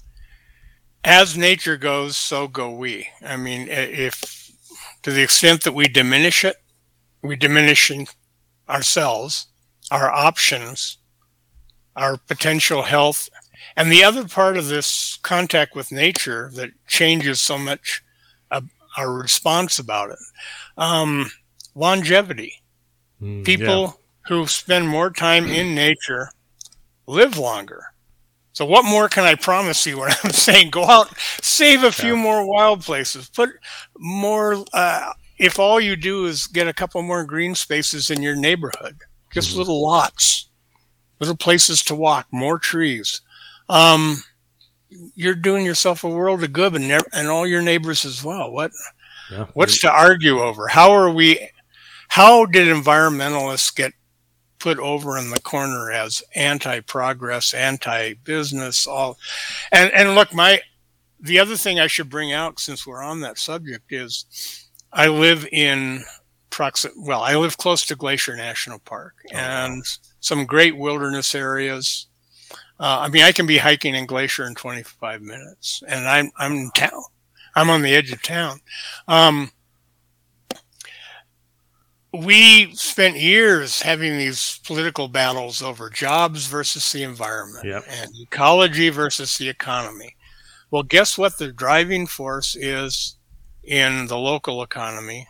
as 1.05 1.37
nature 1.37 1.77
goes, 1.77 2.17
so 2.17 2.49
go 2.49 2.71
we. 2.71 3.09
I 3.23 3.37
mean, 3.37 3.69
if 3.69 4.53
to 5.03 5.11
the 5.11 5.23
extent 5.23 5.65
that 5.65 5.73
we 5.73 5.89
diminish 5.89 6.45
it, 6.45 6.57
we 7.23 7.37
diminish 7.37 7.91
ourselves, 8.69 9.47
our 9.91 10.11
options, 10.11 10.99
our 11.97 12.17
potential 12.17 12.83
health. 12.83 13.29
And 13.77 13.91
the 13.91 14.05
other 14.05 14.27
part 14.27 14.57
of 14.57 14.69
this 14.69 15.19
contact 15.23 15.75
with 15.75 15.93
nature 15.93 16.51
that 16.55 16.71
changes 16.87 17.41
so 17.41 17.57
much 17.57 18.03
our 18.97 19.13
response 19.13 19.79
about 19.79 20.11
it. 20.11 20.19
Um, 20.77 21.31
longevity. 21.75 22.55
Mm, 23.21 23.45
People 23.45 23.83
yeah. 23.83 23.93
who 24.29 24.47
spend 24.47 24.89
more 24.89 25.11
time 25.11 25.47
in 25.47 25.75
nature 25.75 26.31
live 27.07 27.39
longer. 27.39 27.85
So 28.53 28.65
what 28.65 28.85
more 28.85 29.09
can 29.09 29.25
I 29.25 29.37
promise 29.37 29.87
you 29.87 30.01
when 30.01 30.13
I'm 30.25 30.31
saying 30.31 30.71
go 30.71 30.85
out, 30.85 31.17
save 31.43 31.85
a 31.85 31.93
few 31.93 32.17
more 32.17 32.47
wild 32.47 32.83
places, 32.83 33.29
put 33.29 33.51
more. 33.99 34.65
Uh, 34.73 35.13
if 35.39 35.59
all 35.59 35.81
you 35.81 35.97
do 35.97 36.27
is 36.27 36.47
get 36.47 36.69
a 36.69 36.75
couple 36.75 37.01
more 37.03 37.25
green 37.25 37.55
spaces 37.55 38.11
in 38.11 38.23
your 38.23 38.37
neighborhood, 38.37 38.99
just 39.33 39.51
mm-hmm. 39.51 39.59
little 39.61 39.83
lots, 39.83 40.51
little 41.19 41.37
places 41.37 41.83
to 41.85 41.95
walk, 41.95 42.27
more 42.31 42.59
trees. 42.59 43.23
Um, 43.69 44.23
you're 45.15 45.35
doing 45.35 45.65
yourself 45.65 46.05
a 46.05 46.09
world 46.09 46.43
of 46.43 46.53
good 46.53 46.75
and, 46.75 47.03
and 47.13 47.29
all 47.29 47.47
your 47.47 47.63
neighbors 47.63 48.05
as 48.05 48.25
well. 48.25 48.51
What 48.51 48.73
yeah. 49.31 49.47
what's 49.55 49.81
to 49.81 49.91
argue 49.91 50.41
over? 50.41 50.69
How 50.69 50.91
are 50.93 51.11
we? 51.11 51.49
How 52.09 52.45
did 52.47 52.67
environmentalists 52.67 53.75
get 53.75 53.93
put 54.59 54.79
over 54.79 55.17
in 55.17 55.31
the 55.31 55.41
corner 55.41 55.91
as 55.91 56.23
anti-progress, 56.35 57.55
anti-business? 57.55 58.87
All 58.87 59.19
and 59.71 59.93
and 59.93 60.15
look, 60.15 60.35
my 60.35 60.61
the 61.21 61.39
other 61.39 61.57
thing 61.57 61.79
I 61.79 61.87
should 61.87 62.11
bring 62.11 62.33
out 62.33 62.59
since 62.59 62.87
we're 62.87 63.03
on 63.03 63.21
that 63.21 63.39
subject 63.39 63.93
is 63.93 64.67
I 64.93 65.09
live 65.09 65.47
in 65.53 66.03
proxi- 66.51 66.93
well, 66.97 67.23
I 67.23 67.37
live 67.37 67.57
close 67.57 67.87
to 67.87 67.97
Glacier 67.97 68.37
National 68.37 68.81
Park 68.81 69.15
oh, 69.33 69.37
and 69.37 69.77
wow. 69.77 69.83
some 70.21 70.47
great 70.47 70.77
wilderness 70.77 71.35
areas 71.35 72.07
uh, 72.81 73.01
I 73.01 73.09
mean, 73.09 73.23
I 73.23 73.33
can 73.33 73.47
be 73.47 73.59
hiking 73.59 73.95
in 73.95 74.07
Glacier 74.07 74.47
in 74.47 74.55
25 74.55 75.21
minutes, 75.21 75.83
and 75.87 76.09
I'm 76.09 76.31
I'm 76.39 76.53
in 76.53 76.71
town. 76.71 77.03
I'm 77.55 77.69
on 77.69 77.83
the 77.83 77.95
edge 77.95 78.11
of 78.11 78.23
town. 78.23 78.61
Um, 79.07 79.51
we 82.13 82.75
spent 82.75 83.17
years 83.17 83.83
having 83.83 84.17
these 84.17 84.61
political 84.65 85.09
battles 85.09 85.61
over 85.61 85.91
jobs 85.91 86.47
versus 86.47 86.91
the 86.91 87.03
environment 87.03 87.67
yep. 87.67 87.85
and 87.87 88.11
ecology 88.19 88.89
versus 88.89 89.37
the 89.37 89.49
economy. 89.49 90.17
Well, 90.71 90.83
guess 90.83 91.19
what? 91.19 91.37
The 91.37 91.53
driving 91.53 92.07
force 92.07 92.57
is 92.57 93.17
in 93.63 94.07
the 94.07 94.19
local 94.19 94.63
economy 94.63 95.29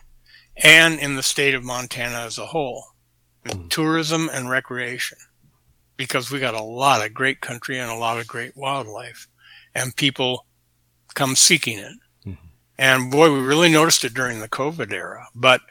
and 0.55 0.99
in 0.99 1.15
the 1.17 1.23
state 1.23 1.53
of 1.53 1.65
Montana 1.65 2.19
as 2.19 2.37
a 2.37 2.45
whole 2.45 2.85
mm. 3.45 3.69
tourism 3.69 4.29
and 4.31 4.49
recreation 4.49 5.17
because 6.01 6.31
we 6.31 6.39
got 6.39 6.55
a 6.55 6.63
lot 6.63 7.05
of 7.05 7.13
great 7.13 7.41
country 7.41 7.77
and 7.77 7.91
a 7.91 7.95
lot 7.95 8.17
of 8.17 8.25
great 8.25 8.57
wildlife 8.57 9.27
and 9.75 9.95
people 9.95 10.47
come 11.13 11.35
seeking 11.35 11.77
it. 11.77 11.93
Mm-hmm. 12.25 12.47
And 12.79 13.11
boy, 13.11 13.31
we 13.31 13.39
really 13.39 13.71
noticed 13.71 14.03
it 14.03 14.15
during 14.15 14.39
the 14.39 14.49
COVID 14.49 14.91
era. 14.91 15.27
But 15.35 15.61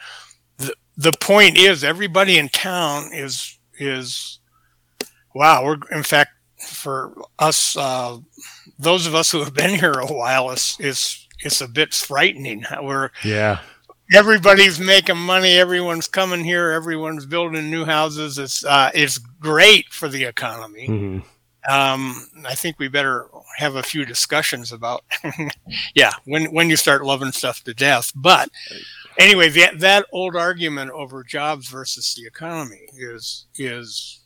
the, 0.57 0.73
the 0.97 1.11
point 1.21 1.59
is 1.59 1.83
everybody 1.83 2.39
in 2.39 2.49
town 2.49 3.11
is, 3.13 3.59
is, 3.81 4.39
wow, 5.35 5.65
we're, 5.65 5.79
in 5.91 6.05
fact, 6.05 6.31
for 6.65 7.13
us, 7.41 7.77
uh, 7.77 8.19
those 8.79 9.09
of 9.09 9.17
us 9.17 9.33
who 9.33 9.41
have 9.43 9.53
been 9.53 9.81
here 9.81 9.95
a 9.95 10.07
while, 10.07 10.53
it's, 10.53 10.79
it's, 10.79 11.27
it's 11.41 11.61
a 11.61 11.67
bit 11.67 11.93
frightening. 11.93 12.65
We're, 12.81 13.11
yeah, 13.25 13.59
everybody's 14.13 14.79
making 14.79 15.17
money. 15.17 15.59
Everyone's 15.59 16.07
coming 16.07 16.45
here. 16.45 16.71
Everyone's 16.71 17.27
building 17.27 17.71
new 17.71 17.85
houses. 17.85 18.39
It's 18.39 18.65
uh, 18.65 18.91
it's 18.95 19.19
great 19.41 19.89
for 19.89 20.09
the 20.09 20.25
economy. 20.25 20.89
Mm-hmm. 20.89 21.73
Um, 21.73 22.29
I 22.47 22.55
think 22.55 22.79
we 22.79 22.89
better 22.89 23.29
have 23.59 23.77
a 23.77 23.83
few 23.83 24.05
discussions 24.05 24.73
about, 24.73 25.05
yeah, 25.95 26.13
when 26.25 26.53
when 26.53 26.71
you 26.71 26.77
start 26.77 27.05
loving 27.05 27.33
stuff 27.33 27.63
to 27.65 27.75
death. 27.75 28.13
But 28.15 28.49
anyway, 29.19 29.51
that 29.51 29.81
that 29.81 30.07
old 30.13 30.37
argument 30.37 30.91
over 30.93 31.23
jobs 31.23 31.69
versus 31.69 32.15
the 32.15 32.27
economy 32.27 32.87
is 32.97 33.47
is 33.57 34.21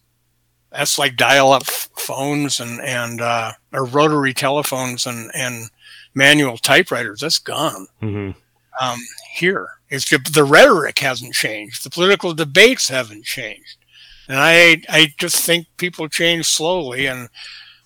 that's 0.70 0.98
like 0.98 1.16
dial-up 1.16 1.64
phones 1.64 2.60
and 2.60 2.80
and 2.82 3.20
uh, 3.20 3.52
or 3.72 3.84
rotary 3.84 4.32
telephones 4.32 5.06
and 5.06 5.30
and 5.34 5.70
manual 6.14 6.56
typewriters. 6.56 7.20
That's 7.20 7.38
gone. 7.38 7.88
Mm-hmm 8.00 8.38
um, 8.80 8.98
here. 9.32 9.68
It's 9.88 10.08
the 10.08 10.44
rhetoric 10.44 10.98
hasn't 10.98 11.34
changed. 11.34 11.84
The 11.84 11.90
political 11.90 12.34
debates 12.34 12.88
haven't 12.88 13.24
changed. 13.24 13.78
And 14.28 14.38
I, 14.38 14.82
I 14.88 15.12
just 15.18 15.44
think 15.44 15.66
people 15.76 16.08
change 16.08 16.46
slowly 16.46 17.06
and, 17.06 17.28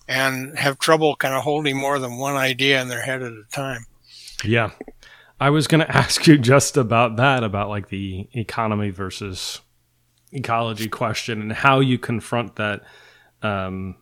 and 0.07 0.57
have 0.57 0.79
trouble 0.79 1.15
kind 1.15 1.33
of 1.33 1.43
holding 1.43 1.77
more 1.77 1.99
than 1.99 2.17
one 2.17 2.35
idea 2.35 2.81
in 2.81 2.87
their 2.87 3.01
head 3.01 3.21
at 3.21 3.31
a 3.31 3.43
time. 3.51 3.85
Yeah. 4.43 4.71
I 5.39 5.49
was 5.49 5.67
going 5.67 5.81
to 5.85 5.97
ask 5.97 6.27
you 6.27 6.37
just 6.37 6.77
about 6.77 7.17
that, 7.17 7.43
about 7.43 7.69
like 7.69 7.89
the 7.89 8.27
economy 8.33 8.89
versus 8.89 9.61
ecology 10.31 10.87
question 10.87 11.41
and 11.41 11.51
how 11.51 11.79
you 11.79 11.97
confront 11.97 12.55
that 12.57 12.83
um, 13.41 13.95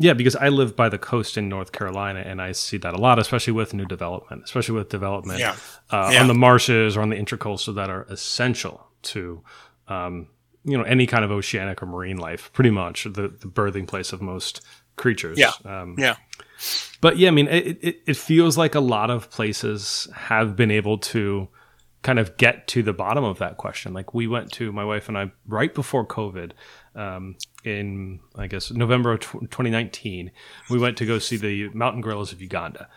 yeah, 0.00 0.12
because 0.12 0.36
I 0.36 0.48
live 0.48 0.76
by 0.76 0.88
the 0.88 0.98
coast 0.98 1.36
in 1.36 1.48
North 1.48 1.72
Carolina, 1.72 2.20
and 2.20 2.40
I 2.40 2.52
see 2.52 2.76
that 2.78 2.94
a 2.94 2.98
lot, 2.98 3.18
especially 3.18 3.52
with 3.52 3.74
new 3.74 3.84
development, 3.84 4.44
especially 4.44 4.76
with 4.76 4.90
development 4.90 5.40
yeah. 5.40 5.56
Uh, 5.90 6.10
yeah. 6.12 6.20
on 6.20 6.28
the 6.28 6.34
marshes 6.34 6.96
or 6.96 7.02
on 7.02 7.08
the 7.08 7.16
intracoastal 7.16 7.74
that 7.74 7.90
are 7.90 8.02
essential 8.04 8.86
to, 9.02 9.42
um, 9.88 10.28
you 10.64 10.76
know, 10.76 10.84
any 10.84 11.06
kind 11.06 11.24
of 11.24 11.30
oceanic 11.30 11.82
or 11.82 11.86
marine 11.86 12.16
life. 12.16 12.50
Pretty 12.52 12.70
much 12.70 13.04
the, 13.04 13.28
the 13.28 13.48
birthing 13.48 13.86
place 13.86 14.12
of 14.12 14.20
most 14.20 14.60
creatures. 14.96 15.38
Yeah, 15.38 15.52
um, 15.64 15.96
yeah. 15.98 16.16
But 17.00 17.18
yeah, 17.18 17.28
I 17.28 17.30
mean, 17.30 17.48
it, 17.48 17.78
it, 17.80 18.02
it 18.06 18.16
feels 18.16 18.58
like 18.58 18.74
a 18.74 18.80
lot 18.80 19.10
of 19.10 19.30
places 19.30 20.08
have 20.14 20.56
been 20.56 20.70
able 20.70 20.98
to 20.98 21.48
kind 22.02 22.18
of 22.18 22.36
get 22.36 22.66
to 22.68 22.82
the 22.82 22.92
bottom 22.92 23.24
of 23.24 23.38
that 23.38 23.56
question. 23.56 23.92
Like 23.92 24.14
we 24.14 24.26
went 24.26 24.52
to 24.52 24.72
my 24.72 24.84
wife 24.84 25.08
and 25.08 25.18
I 25.18 25.32
right 25.46 25.74
before 25.74 26.06
COVID 26.06 26.52
um, 26.94 27.36
in 27.64 28.20
I 28.36 28.46
guess 28.46 28.70
November 28.70 29.12
of 29.12 29.20
2019. 29.20 30.30
We 30.70 30.78
went 30.78 30.96
to 30.98 31.06
go 31.06 31.18
see 31.18 31.36
the 31.36 31.68
mountain 31.70 32.00
gorillas 32.00 32.32
of 32.32 32.40
Uganda, 32.40 32.88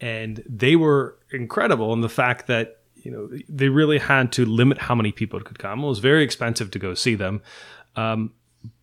and 0.00 0.42
they 0.48 0.76
were 0.76 1.18
incredible 1.32 1.92
in 1.92 2.00
the 2.00 2.08
fact 2.08 2.46
that 2.48 2.79
you 3.02 3.10
know 3.10 3.28
they 3.48 3.68
really 3.68 3.98
had 3.98 4.32
to 4.32 4.44
limit 4.44 4.78
how 4.78 4.94
many 4.94 5.12
people 5.12 5.40
could 5.40 5.58
come. 5.58 5.82
It 5.82 5.86
was 5.88 5.98
very 6.00 6.22
expensive 6.24 6.70
to 6.72 6.78
go 6.78 6.94
see 6.94 7.14
them, 7.14 7.42
um, 7.96 8.32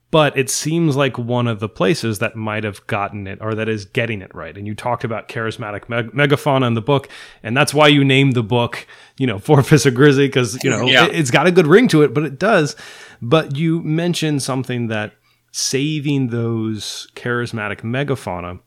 but 0.10 0.38
it 0.38 0.50
seems 0.50 0.96
like 0.96 1.18
one 1.18 1.48
of 1.48 1.60
the 1.60 1.68
places 1.70 2.20
that 2.20 2.36
might 2.36 2.64
have 2.64 2.86
gotten 2.88 3.28
it 3.28 3.40
or 3.42 3.54
that 3.56 3.68
is 3.68 3.84
getting 3.86 4.22
it 4.22 4.34
right. 4.34 4.58
And 4.58 4.66
you 4.66 4.74
talked 4.74 5.04
about 5.04 5.28
charismatic 5.28 5.90
meg- 5.90 6.12
megafauna 6.14 6.66
in 6.68 6.74
the 6.76 6.82
book, 6.82 7.10
and 7.44 7.56
that's 7.58 7.74
why 7.74 7.88
you 7.90 8.06
named 8.06 8.34
the 8.34 8.44
book, 8.44 8.88
you 9.18 9.28
know, 9.28 9.38
Four 9.38 9.62
Fifths 9.64 9.86
of 9.86 9.94
Grizzly 9.96 10.28
because 10.28 10.64
you 10.64 10.70
know 10.70 10.86
Yeah. 10.88 11.06
it, 11.08 11.16
it's 11.16 11.32
got 11.32 11.46
a 11.48 11.52
good 11.52 11.68
ring 11.68 11.88
to 11.90 12.04
it, 12.04 12.14
but 12.14 12.24
it 12.24 12.40
does. 12.40 12.76
But 13.22 13.56
you 13.58 13.82
mentioned 13.84 14.44
something 14.44 14.88
that 14.88 15.14
saving 15.52 16.28
those 16.28 17.08
charismatic 17.16 17.82
megafauna, 17.82 18.60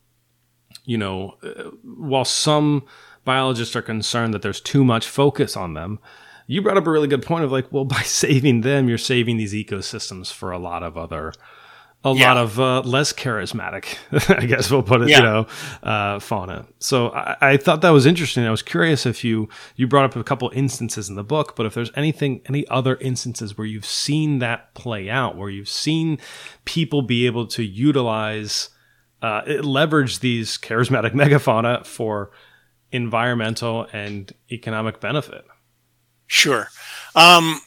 you 0.84 0.98
know, 0.98 1.36
uh, 1.42 1.70
while 1.84 2.24
some 2.24 2.84
biologists 3.24 3.76
are 3.76 3.82
concerned 3.82 4.34
that 4.34 4.42
there's 4.42 4.60
too 4.60 4.84
much 4.84 5.06
focus 5.06 5.56
on 5.56 5.74
them, 5.74 5.98
you 6.46 6.60
brought 6.62 6.76
up 6.76 6.86
a 6.86 6.90
really 6.90 7.08
good 7.08 7.22
point 7.22 7.44
of 7.44 7.52
like, 7.52 7.70
well, 7.72 7.84
by 7.96 8.02
saving 8.02 8.62
them, 8.62 8.88
you're 8.88 8.98
saving 8.98 9.36
these 9.36 9.52
ecosystems 9.54 10.32
for 10.32 10.50
a 10.50 10.58
lot 10.58 10.82
of 10.82 10.96
other, 10.96 11.32
a 12.02 12.12
Yeah. 12.14 12.28
lot 12.32 12.36
of 12.38 12.58
uh, 12.58 12.80
less 12.80 13.12
charismatic, 13.12 13.96
I 14.36 14.46
guess 14.46 14.70
we'll 14.70 14.82
put 14.82 15.02
it, 15.02 15.08
Yeah. 15.10 15.16
you 15.18 15.22
know, 15.22 15.46
uh, 15.82 16.18
fauna. 16.18 16.66
So 16.78 17.10
I, 17.10 17.36
I 17.42 17.56
thought 17.58 17.82
that 17.82 17.90
was 17.90 18.06
interesting. 18.06 18.44
I 18.46 18.50
was 18.50 18.62
curious 18.62 19.04
if 19.06 19.22
you 19.22 19.48
you 19.76 19.86
brought 19.86 20.06
up 20.06 20.16
a 20.16 20.24
couple 20.24 20.50
instances 20.54 21.08
in 21.10 21.14
the 21.14 21.22
book, 21.22 21.54
but 21.56 21.66
if 21.66 21.74
there's 21.74 21.90
anything, 21.94 22.40
any 22.48 22.66
other 22.68 22.96
instances 22.96 23.56
where 23.58 23.66
you've 23.66 23.84
seen 23.86 24.38
that 24.38 24.72
play 24.74 25.10
out, 25.10 25.36
where 25.36 25.50
you've 25.50 25.68
seen 25.68 26.18
people 26.64 27.02
be 27.02 27.26
able 27.26 27.46
to 27.48 27.62
utilize, 27.62 28.70
uh, 29.22 29.42
leverage 29.62 30.20
these 30.20 30.56
charismatic 30.56 31.10
megafauna 31.14 31.84
for 31.86 32.30
environmental 32.92 33.86
and 33.92 34.32
economic 34.50 35.00
benefit. 35.00 35.44
Sure. 36.26 36.68
Um, 37.14 37.60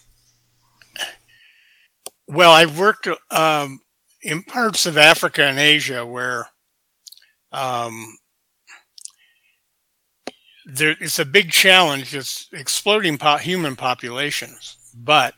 well, 2.27 2.51
I've 2.51 2.79
worked 2.79 3.07
um, 3.31 3.81
in 4.21 4.43
parts 4.43 4.86
of 4.86 4.97
Africa 4.97 5.43
and 5.43 5.59
Asia 5.59 6.05
where 6.05 6.47
um, 7.51 8.17
there 10.65 10.95
it's 10.99 11.19
a 11.19 11.25
big 11.25 11.51
challenge. 11.51 12.15
It's 12.15 12.47
exploding 12.51 13.17
po- 13.17 13.38
human 13.38 13.75
populations, 13.75 14.77
but 14.95 15.36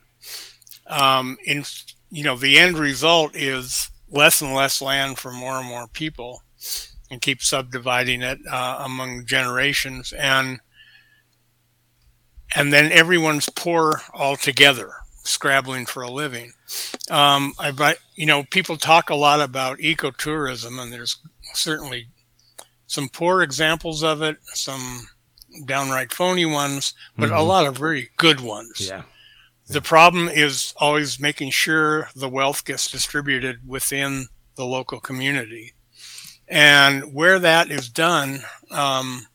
um, 0.88 1.38
in 1.46 1.64
you 2.10 2.24
know 2.24 2.38
the 2.38 2.60
end 2.60 2.78
result 2.78 3.36
is 3.36 3.90
less 4.10 4.42
and 4.42 4.54
less 4.54 4.82
land 4.82 5.18
for 5.18 5.32
more 5.32 5.58
and 5.58 5.68
more 5.68 5.88
people, 5.88 6.42
and 7.12 7.22
keep 7.22 7.42
subdividing 7.42 8.22
it 8.22 8.40
uh, 8.50 8.78
among 8.84 9.26
generations 9.26 10.14
and 10.14 10.60
and 12.56 12.72
then 12.72 12.92
everyone's 12.92 13.50
poor 13.50 14.02
altogether, 14.14 14.92
scrabbling 15.24 15.86
for 15.86 16.04
a 16.04 16.10
living. 16.12 16.54
Um, 17.10 17.54
I, 17.60 17.72
but 17.72 17.98
you 18.16 18.26
know, 18.26 18.44
people 18.44 18.78
talk 18.78 19.10
a 19.10 19.16
lot 19.16 19.42
about 19.42 19.80
ecotourism, 19.80 20.80
and 20.82 20.92
there's 20.94 21.18
certainly 21.54 22.08
some 22.88 23.10
poor 23.10 23.42
examples 23.42 24.04
of 24.04 24.22
it, 24.22 24.38
some 24.46 25.08
downright 25.66 26.14
phony 26.14 26.46
ones, 26.46 26.94
but 27.18 27.30
a 27.30 27.34
Mhm. 27.34 27.48
lot 27.48 27.66
of 27.66 27.78
very 27.78 28.12
good 28.18 28.40
ones. 28.40 28.80
Yeah. 28.80 29.04
The 29.68 29.82
problem 29.82 30.30
is 30.30 30.74
always 30.78 31.20
making 31.20 31.50
sure 31.52 32.10
the 32.16 32.30
wealth 32.30 32.64
gets 32.64 32.90
distributed 32.90 33.68
within 33.68 34.28
the 34.56 34.66
local 34.66 35.00
community. 35.00 35.74
And 36.48 37.14
where 37.14 37.40
that 37.40 37.72
is 37.72 37.90
done, 37.90 38.42
um, 38.70 39.28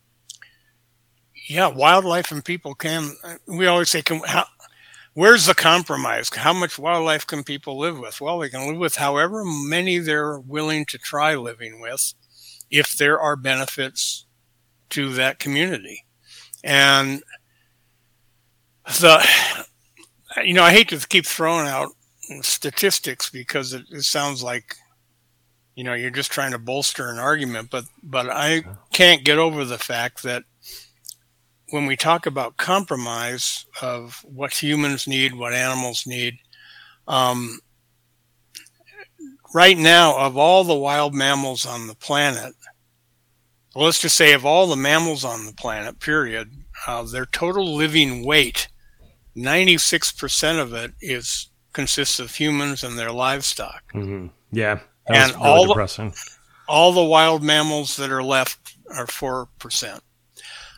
yeah, 1.48 1.66
wildlife 1.66 2.30
and 2.30 2.44
people 2.44 2.74
can. 2.74 3.16
We 3.46 3.66
always 3.66 3.90
say, 3.90 4.02
can, 4.02 4.20
how, 4.24 4.44
where's 5.14 5.46
the 5.46 5.54
compromise? 5.54 6.32
How 6.32 6.52
much 6.52 6.78
wildlife 6.78 7.26
can 7.26 7.42
people 7.42 7.76
live 7.78 7.98
with? 7.98 8.20
Well, 8.20 8.38
they 8.38 8.48
can 8.48 8.68
live 8.68 8.78
with 8.78 8.94
however 8.94 9.42
many 9.44 9.98
they're 9.98 10.38
willing 10.38 10.86
to 10.86 10.98
try 10.98 11.34
living 11.34 11.80
with 11.80 12.14
if 12.70 12.96
there 12.96 13.18
are 13.18 13.34
benefits 13.34 14.26
to 14.90 15.12
that 15.14 15.40
community. 15.40 16.04
And 16.62 17.22
the, 19.00 19.26
you 20.44 20.54
know, 20.54 20.62
I 20.62 20.70
hate 20.70 20.88
to 20.90 20.98
keep 21.08 21.26
throwing 21.26 21.66
out 21.66 21.88
statistics 22.42 23.28
because 23.28 23.72
it, 23.72 23.86
it 23.90 24.02
sounds 24.02 24.44
like, 24.44 24.76
you 25.74 25.84
know, 25.84 25.94
you're 25.94 26.10
just 26.10 26.32
trying 26.32 26.52
to 26.52 26.58
bolster 26.58 27.08
an 27.08 27.18
argument, 27.18 27.70
but, 27.70 27.84
but 28.02 28.28
I 28.28 28.64
can't 28.92 29.24
get 29.24 29.38
over 29.38 29.64
the 29.64 29.78
fact 29.78 30.22
that 30.22 30.44
when 31.70 31.86
we 31.86 31.96
talk 31.96 32.26
about 32.26 32.56
compromise 32.56 33.64
of 33.80 34.24
what 34.24 34.62
humans 34.62 35.06
need, 35.06 35.34
what 35.34 35.52
animals 35.52 36.06
need, 36.06 36.34
um, 37.06 37.60
right 39.54 39.78
now, 39.78 40.18
of 40.18 40.36
all 40.36 40.64
the 40.64 40.74
wild 40.74 41.14
mammals 41.14 41.66
on 41.66 41.86
the 41.86 41.94
planet, 41.94 42.54
well, 43.74 43.84
let's 43.84 44.00
just 44.00 44.16
say 44.16 44.32
of 44.32 44.44
all 44.44 44.66
the 44.66 44.76
mammals 44.76 45.24
on 45.24 45.46
the 45.46 45.52
planet, 45.52 46.00
period, 46.00 46.50
uh, 46.86 47.02
their 47.04 47.26
total 47.26 47.74
living 47.74 48.24
weight, 48.24 48.68
96% 49.36 50.60
of 50.60 50.74
it 50.74 50.92
is 51.00 51.50
consists 51.72 52.18
of 52.18 52.34
humans 52.34 52.82
and 52.82 52.98
their 52.98 53.12
livestock. 53.12 53.92
hmm 53.92 54.26
Yeah. 54.50 54.80
That 55.10 55.30
And 55.30 55.36
really 55.36 55.46
all 55.48 55.66
the- 55.66 55.74
all 56.68 56.92
the 56.92 57.02
wild 57.04 57.42
mammals 57.42 57.96
that 57.96 58.10
are 58.10 58.22
left 58.22 58.76
are 58.94 59.06
4%. 59.06 60.00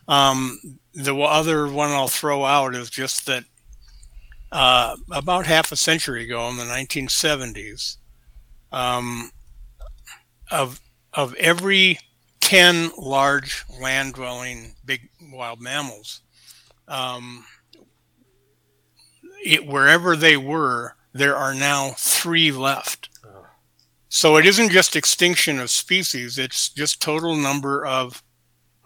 Um, 0.08 0.78
the 0.94 1.14
other 1.16 1.68
one 1.68 1.90
I'll 1.90 2.08
throw 2.08 2.44
out 2.44 2.74
is 2.74 2.90
just 2.90 3.26
that 3.26 3.44
uh, 4.50 4.96
about 5.10 5.46
half 5.46 5.72
a 5.72 5.76
century 5.76 6.24
ago 6.24 6.48
in 6.48 6.56
the 6.56 6.64
1970s, 6.64 7.96
um, 8.70 9.30
of, 10.50 10.80
of 11.14 11.34
every 11.36 11.98
10 12.40 12.90
large 12.98 13.64
land 13.80 14.14
dwelling 14.14 14.74
big 14.84 15.08
wild 15.32 15.60
mammals, 15.60 16.20
um, 16.88 17.46
it, 19.44 19.66
wherever 19.66 20.16
they 20.16 20.36
were, 20.36 20.96
there 21.12 21.36
are 21.36 21.54
now 21.54 21.94
three 21.96 22.52
left. 22.52 23.08
So 24.12 24.36
it 24.36 24.46
isn't 24.46 24.70
just 24.70 24.94
extinction 24.96 25.58
of 25.58 25.70
species; 25.70 26.38
it's 26.38 26.68
just 26.68 27.00
total 27.02 27.34
number 27.36 27.84
of 27.86 28.22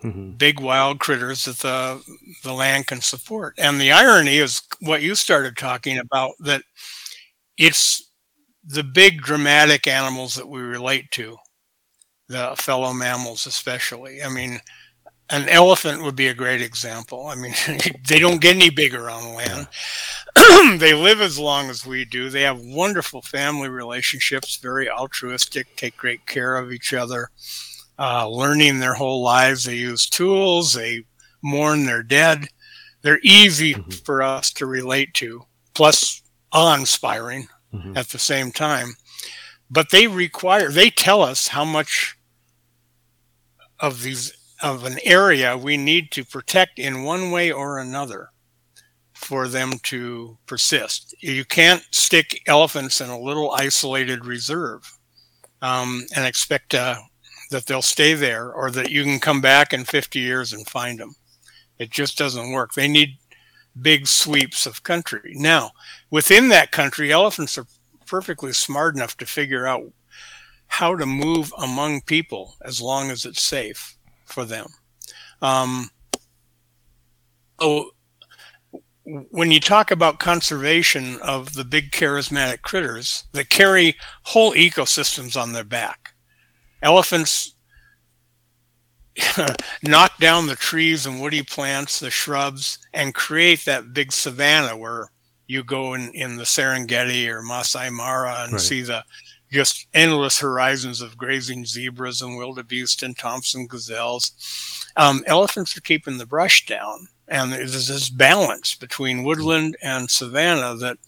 hmm 0.03 0.39
big 0.39 0.61
wild 0.61 0.99
critters 1.01 1.45
that 1.47 1.59
the 1.59 2.03
the 2.45 2.53
land 2.53 2.87
can 2.87 3.01
support. 3.01 3.55
And 3.59 3.81
the 3.81 3.93
irony 3.93 4.39
is 4.39 4.63
what 4.81 5.03
you 5.03 5.15
started 5.15 5.57
talking 5.57 5.99
about 5.99 6.33
that 6.41 6.63
it's 7.59 8.11
the 8.65 8.85
big 8.85 9.23
dramatic 9.23 9.87
animals 9.89 10.35
that 10.37 10.49
we 10.49 10.61
relate 10.63 11.11
to, 11.13 11.37
the 12.29 12.55
fellow 12.59 12.93
mammals 12.93 13.47
especially. 13.47 14.23
I 14.23 14.29
mean, 14.31 14.61
an 15.31 15.49
elephant 15.49 16.03
would 16.03 16.15
be 16.17 16.29
a 16.29 16.35
great 16.35 16.63
example. 16.63 17.27
I 17.27 17.35
mean, 17.35 17.55
they 18.09 18.19
don't 18.19 18.41
get 18.41 18.57
any 18.57 18.71
bigger 18.71 19.11
on 19.11 19.35
land. 19.35 19.69
they 20.81 20.95
live 20.95 21.21
as 21.21 21.39
long 21.39 21.69
as 21.71 21.85
we 21.85 22.05
do. 22.05 22.31
They 22.31 22.43
have 22.43 22.61
wonderful 22.61 23.23
family 23.23 23.69
relationships, 23.69 24.57
very 24.57 24.89
altruistic, 24.89 25.75
take 25.77 25.97
great 25.97 26.27
care 26.27 26.57
of 26.57 26.73
each 26.73 26.93
other, 26.93 27.31
uh, 27.99 28.29
learning 28.29 28.79
their 28.79 28.95
whole 28.95 29.23
lives. 29.23 29.65
They 29.65 29.77
use 29.77 30.09
tools, 30.09 30.73
they 30.75 31.05
mourn 31.43 31.87
their 31.87 32.03
dead. 32.03 32.49
They're 33.03 33.21
easy 33.23 33.75
Mhm. 33.75 34.05
for 34.05 34.23
us 34.23 34.53
to 34.55 34.67
relate 34.67 35.15
to, 35.15 35.47
plus 35.75 36.23
awe 36.53 36.75
inspiring 36.75 37.49
Mhm. 37.75 37.97
at 37.97 38.09
the 38.09 38.19
same 38.19 38.53
time. 38.53 38.97
But 39.71 39.91
they 39.91 40.07
require, 40.07 40.71
they 40.71 40.91
tell 40.91 41.23
us 41.23 41.49
how 41.49 41.65
much 41.65 42.17
of 43.81 44.03
these 44.03 44.33
of 44.63 44.85
an 44.85 44.99
area 45.05 45.57
we 45.57 45.77
need 45.77 46.11
to 46.13 46.25
protect 46.25 46.79
in 46.79 47.03
one 47.03 47.31
way 47.31 47.53
or 47.53 47.79
another 47.79 48.31
for 49.15 49.49
them 49.49 49.73
to 49.83 50.39
persist. 50.47 51.15
You 51.21 51.45
can't 51.45 51.83
stick 51.91 52.43
elephants 52.47 53.01
in 53.01 53.09
a 53.09 53.19
little 53.19 53.51
isolated 53.53 54.25
reserve 54.25 54.91
um, 55.63 56.05
and 56.15 56.27
expect 56.27 56.75
uh, 56.75 56.97
that 57.51 57.67
they'll 57.67 57.83
stay 57.83 58.15
there 58.15 58.53
or 58.53 58.71
that 58.71 58.91
you 58.91 59.05
can 59.05 59.19
come 59.19 59.41
back 59.41 59.73
in 59.73 59.85
50 59.85 60.19
years 60.19 60.53
and 60.53 60.69
find 60.69 60.99
them. 60.99 61.15
It 61.79 61.91
just 61.91 62.19
doesn't 62.19 62.53
work. 62.53 62.75
They 62.75 62.89
need 62.89 63.19
big 63.81 64.07
sweeps 64.07 64.67
of 64.67 64.83
country. 64.83 65.33
Now, 65.35 65.73
within 66.11 66.49
that 66.49 66.73
country, 66.73 67.13
elephants 67.13 67.59
are 67.59 67.67
perfectly 68.07 68.53
smart 68.53 68.97
enough 68.97 69.17
to 69.19 69.27
figure 69.27 69.67
out 69.67 69.93
how 70.69 70.97
to 70.97 71.07
move 71.07 71.53
among 71.59 72.03
people 72.03 72.55
as 72.63 72.81
long 72.81 73.11
as 73.11 73.25
it's 73.25 73.43
safe 73.43 73.96
for 74.27 74.45
them. 74.45 74.67
Um, 75.43 75.91
so 77.61 77.91
when 79.05 79.51
you 79.53 79.61
talk 79.61 79.91
about 79.91 80.19
conservation 80.19 81.19
of 81.21 81.55
the 81.55 81.65
big 81.65 81.93
charismatic 81.93 82.63
critters 82.63 83.25
that 83.33 83.49
carry 83.51 83.97
whole 84.25 84.53
ecosystems 84.53 85.41
on 85.41 85.53
their 85.53 85.65
back, 85.65 86.15
elephants 86.83 87.55
knock 89.83 90.19
down 90.19 90.47
the 90.47 90.57
trees 90.57 91.07
and 91.07 91.21
woody 91.21 91.43
plants, 91.43 92.01
the 92.01 92.11
shrubs, 92.11 92.79
and 92.93 93.15
create 93.15 93.65
that 93.65 93.93
big 93.95 94.13
savanna 94.13 94.77
where 94.77 95.11
you 95.47 95.63
go 95.63 95.95
in, 95.95 96.11
in 96.13 96.37
the 96.37 96.45
Serengeti 96.45 97.29
or 97.29 97.41
Masai 97.43 97.89
Mara 97.91 98.39
and 98.41 98.53
Right. 98.55 98.61
see 98.61 98.83
the 98.83 99.05
just 99.51 99.87
endless 99.95 100.41
horizons 100.41 101.01
of 101.01 101.17
grazing 101.17 101.65
zebras 101.65 102.21
and 102.21 102.37
wildebeest 102.37 103.03
and 103.03 103.17
Thomson 103.17 103.67
gazelles. 103.67 104.33
Um, 104.97 105.23
elephants 105.27 105.77
are 105.77 105.83
keeping 105.83 106.19
the 106.19 106.27
brush 106.27 106.67
down, 106.67 107.09
and 107.29 107.53
there's 107.53 107.89
this 107.89 108.09
balance 108.09 108.75
between 108.75 109.25
woodland 109.25 109.77
and 109.83 110.11
savanna 110.11 110.75
that 110.77 110.99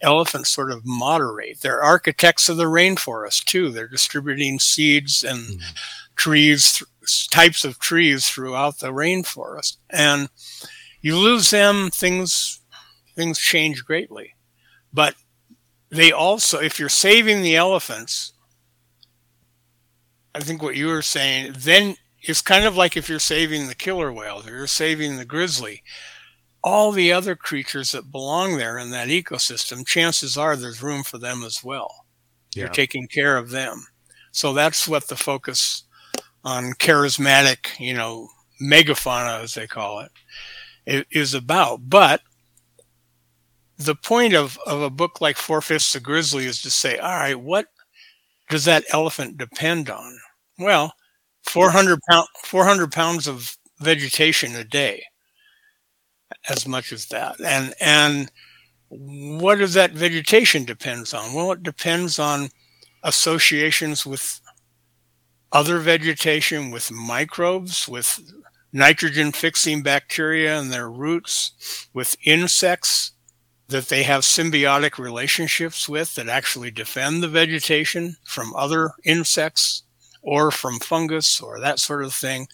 elephants 0.00 0.50
sort 0.50 0.70
of 0.70 0.84
moderate. 0.84 1.60
They're 1.60 1.82
architects 1.82 2.48
of 2.48 2.56
the 2.56 2.64
rainforest 2.64 3.44
too. 3.44 3.70
They're 3.70 3.88
distributing 3.88 4.58
seeds 4.58 5.24
and 5.24 5.60
trees, 6.16 6.82
types 7.30 7.64
of 7.64 7.78
trees 7.78 8.28
throughout 8.28 8.78
the 8.78 8.92
rainforest, 8.92 9.76
and 9.90 10.28
you 11.00 11.16
lose 11.16 11.50
them, 11.50 11.90
things 11.90 12.60
things 13.14 13.38
change 13.38 13.84
greatly. 13.84 14.34
But 14.92 15.14
they 15.90 16.12
also, 16.12 16.60
if 16.60 16.78
you're 16.78 16.88
saving 16.88 17.42
the 17.42 17.56
elephants, 17.56 18.32
I 20.34 20.40
think 20.40 20.62
what 20.62 20.76
you 20.76 20.88
were 20.88 21.02
saying, 21.02 21.54
then 21.58 21.96
it's 22.20 22.42
kind 22.42 22.64
of 22.64 22.76
like 22.76 22.96
if 22.96 23.08
you're 23.08 23.18
saving 23.18 23.68
the 23.68 23.74
killer 23.74 24.12
whales 24.12 24.46
or 24.46 24.50
you're 24.50 24.66
saving 24.66 25.16
the 25.16 25.24
grizzly. 25.24 25.82
All 26.62 26.90
the 26.90 27.12
other 27.12 27.36
creatures 27.36 27.92
that 27.92 28.10
belong 28.10 28.56
there 28.56 28.76
in 28.76 28.90
that 28.90 29.08
ecosystem, 29.08 29.86
chances 29.86 30.36
are 30.36 30.56
there's 30.56 30.82
room 30.82 31.04
for 31.04 31.18
them 31.18 31.44
as 31.44 31.62
well. 31.62 32.06
You're 32.54 32.68
taking 32.68 33.06
care 33.06 33.36
of 33.36 33.50
them. 33.50 33.86
So 34.32 34.52
that's 34.52 34.88
what 34.88 35.08
the 35.08 35.16
focus 35.16 35.84
on 36.42 36.72
charismatic, 36.72 37.78
you 37.78 37.94
know, 37.94 38.28
megafauna, 38.60 39.42
as 39.42 39.54
they 39.54 39.66
call 39.66 40.00
it, 40.86 41.06
is 41.10 41.34
about. 41.34 41.88
But 41.88 42.22
the 43.78 43.94
point 43.94 44.34
of, 44.34 44.58
of 44.66 44.80
a 44.82 44.90
book 44.90 45.20
like 45.20 45.36
Four 45.36 45.60
Fifths 45.60 45.94
of 45.94 46.02
Grizzly 46.02 46.46
is 46.46 46.62
to 46.62 46.70
say, 46.70 46.98
all 46.98 47.10
right, 47.16 47.38
what 47.38 47.66
does 48.48 48.64
that 48.64 48.84
elephant 48.92 49.36
depend 49.36 49.90
on? 49.90 50.18
Well, 50.58 50.94
400, 51.44 51.98
pound, 52.08 52.26
400 52.44 52.92
pounds 52.92 53.26
of 53.26 53.56
vegetation 53.80 54.54
a 54.54 54.64
day, 54.64 55.04
as 56.48 56.66
much 56.66 56.92
as 56.92 57.06
that. 57.06 57.40
And, 57.40 57.74
and 57.80 58.30
what 58.88 59.58
does 59.58 59.74
that 59.74 59.92
vegetation 59.92 60.64
depends 60.64 61.12
on? 61.12 61.34
Well, 61.34 61.52
it 61.52 61.62
depends 61.62 62.18
on 62.18 62.48
associations 63.02 64.06
with 64.06 64.40
other 65.52 65.78
vegetation, 65.78 66.70
with 66.70 66.90
microbes, 66.90 67.86
with 67.86 68.20
nitrogen 68.72 69.32
fixing 69.32 69.82
bacteria 69.82 70.58
and 70.58 70.72
their 70.72 70.90
roots, 70.90 71.88
with 71.92 72.16
insects 72.24 73.12
that 73.68 73.88
they 73.88 74.04
have 74.04 74.22
symbiotic 74.22 74.98
relationships 74.98 75.88
with 75.88 76.14
that 76.14 76.28
actually 76.28 76.70
defend 76.70 77.22
the 77.22 77.28
vegetation 77.28 78.16
from 78.24 78.54
other 78.54 78.92
insects 79.04 79.82
or 80.22 80.50
from 80.50 80.78
fungus 80.78 81.40
or 81.40 81.58
that 81.60 81.78
sort 81.80 82.04
of 82.04 82.12
thing. 82.12 82.46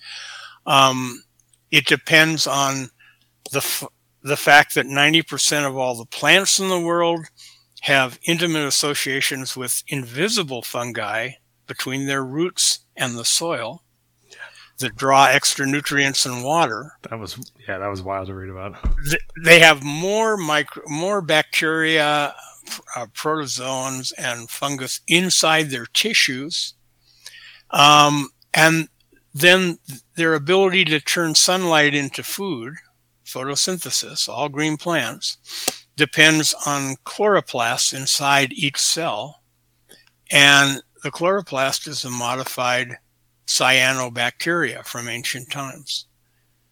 Um, 0.66 1.22
it 1.70 1.86
depends 1.86 2.46
on 2.46 2.90
the 3.50 3.58
f- 3.58 3.88
the 4.22 4.36
fact 4.36 4.74
that 4.74 4.86
90% 4.86 5.66
of 5.66 5.76
all 5.76 5.96
the 5.96 6.06
plants 6.06 6.60
in 6.60 6.68
the 6.68 6.78
world 6.80 7.26
have 7.80 8.20
intimate 8.24 8.64
associations 8.64 9.56
with 9.56 9.82
invisible 9.88 10.62
fungi 10.62 11.30
between 11.66 12.06
their 12.06 12.24
roots 12.24 12.80
and 12.96 13.18
the 13.18 13.24
soil 13.24 13.82
that 14.82 14.96
draw 14.96 15.26
extra 15.26 15.66
nutrients 15.66 16.26
and 16.26 16.44
water. 16.44 16.92
That 17.08 17.18
was 17.18 17.38
yeah, 17.66 17.78
that 17.78 17.88
was 17.88 18.02
wild 18.02 18.26
to 18.28 18.34
read 18.34 18.50
about. 18.50 18.76
they 19.44 19.58
have 19.60 19.82
more 19.82 20.36
micro, 20.36 20.82
more 20.86 21.22
bacteria, 21.22 22.34
uh, 22.96 23.06
protozoans, 23.06 24.12
and 24.18 24.48
fungus 24.48 25.00
inside 25.08 25.70
their 25.70 25.86
tissues, 25.86 26.74
um, 27.70 28.28
and 28.54 28.88
then 29.34 29.78
their 30.16 30.34
ability 30.34 30.84
to 30.84 31.00
turn 31.00 31.34
sunlight 31.34 31.94
into 31.94 32.22
food, 32.22 32.74
photosynthesis, 33.24 34.28
all 34.28 34.48
green 34.48 34.76
plants, 34.76 35.86
depends 35.96 36.54
on 36.66 36.96
chloroplasts 37.06 37.94
inside 37.94 38.52
each 38.52 38.78
cell, 38.78 39.42
and 40.30 40.82
the 41.02 41.10
chloroplast 41.10 41.88
is 41.88 42.04
a 42.04 42.10
modified 42.10 42.96
cyanobacteria 43.58 44.84
from 44.86 45.08
ancient 45.08 45.50
times. 45.50 46.06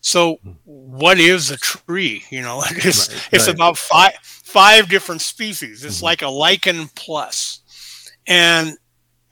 So, 0.03 0.37
what 0.65 1.19
is 1.19 1.51
a 1.51 1.57
tree? 1.59 2.25
You 2.31 2.43
know, 2.43 2.63
it's 2.71 3.09
Right, 3.13 3.29
it's 3.33 3.47
right. 3.47 3.55
about 3.55 3.77
five 3.79 4.15
five 4.23 4.89
different 4.89 5.21
species. 5.21 5.85
It's 5.85 5.99
Mhm. 6.01 6.03
like 6.03 6.23
a 6.23 6.29
lichen 6.29 6.89
plus, 6.95 7.61
and 8.27 8.77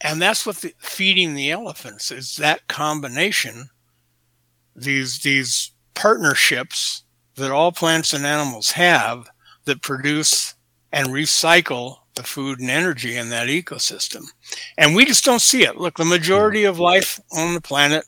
and 0.00 0.22
that's 0.22 0.46
what 0.46 0.56
the, 0.58 0.74
feeding 0.78 1.34
the 1.34 1.50
elephants 1.50 2.10
is 2.12 2.36
that 2.36 2.68
combination. 2.68 3.70
These 4.76 5.20
these 5.20 5.72
partnerships 5.94 7.04
that 7.36 7.50
all 7.50 7.72
plants 7.72 8.12
and 8.12 8.26
animals 8.26 8.72
have 8.72 9.28
that 9.64 9.82
produce 9.82 10.54
and 10.92 11.08
recycle 11.08 11.96
the 12.18 12.22
food 12.22 12.60
and 12.60 12.68
energy 12.70 13.16
in 13.16 13.30
that 13.30 13.48
ecosystem, 13.48 14.26
and 14.76 14.94
we 14.94 15.06
just 15.06 15.24
don't 15.24 15.40
see 15.40 15.62
it. 15.62 15.78
Look, 15.78 15.96
the 15.96 16.04
majority 16.04 16.64
of 16.64 16.78
life 16.78 17.18
on 17.32 17.54
the 17.54 17.60
planet 17.62 18.04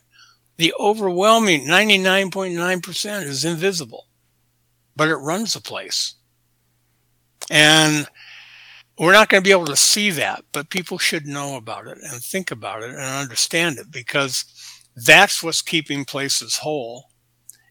the 0.60 0.74
overwhelming 0.78 1.62
99.9% 1.62 3.22
is 3.22 3.46
invisible, 3.46 4.08
but 4.94 5.08
it 5.08 5.16
runs 5.16 5.54
the 5.54 5.60
place. 5.62 6.16
And 7.50 8.06
we're 8.98 9.14
not 9.14 9.30
going 9.30 9.42
to 9.42 9.48
be 9.48 9.52
able 9.52 9.64
to 9.64 9.76
see 9.76 10.10
that, 10.10 10.44
but 10.52 10.68
people 10.68 10.98
should 10.98 11.26
know 11.26 11.56
about 11.56 11.86
it 11.86 11.96
and 12.02 12.22
think 12.22 12.50
about 12.50 12.82
it 12.82 12.90
and 12.90 12.98
understand 12.98 13.78
it 13.78 13.90
because 13.90 14.44
that's 14.94 15.42
what's 15.42 15.62
keeping 15.62 16.04
places 16.04 16.58
whole. 16.58 17.06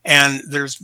And 0.03 0.41
there's, 0.49 0.81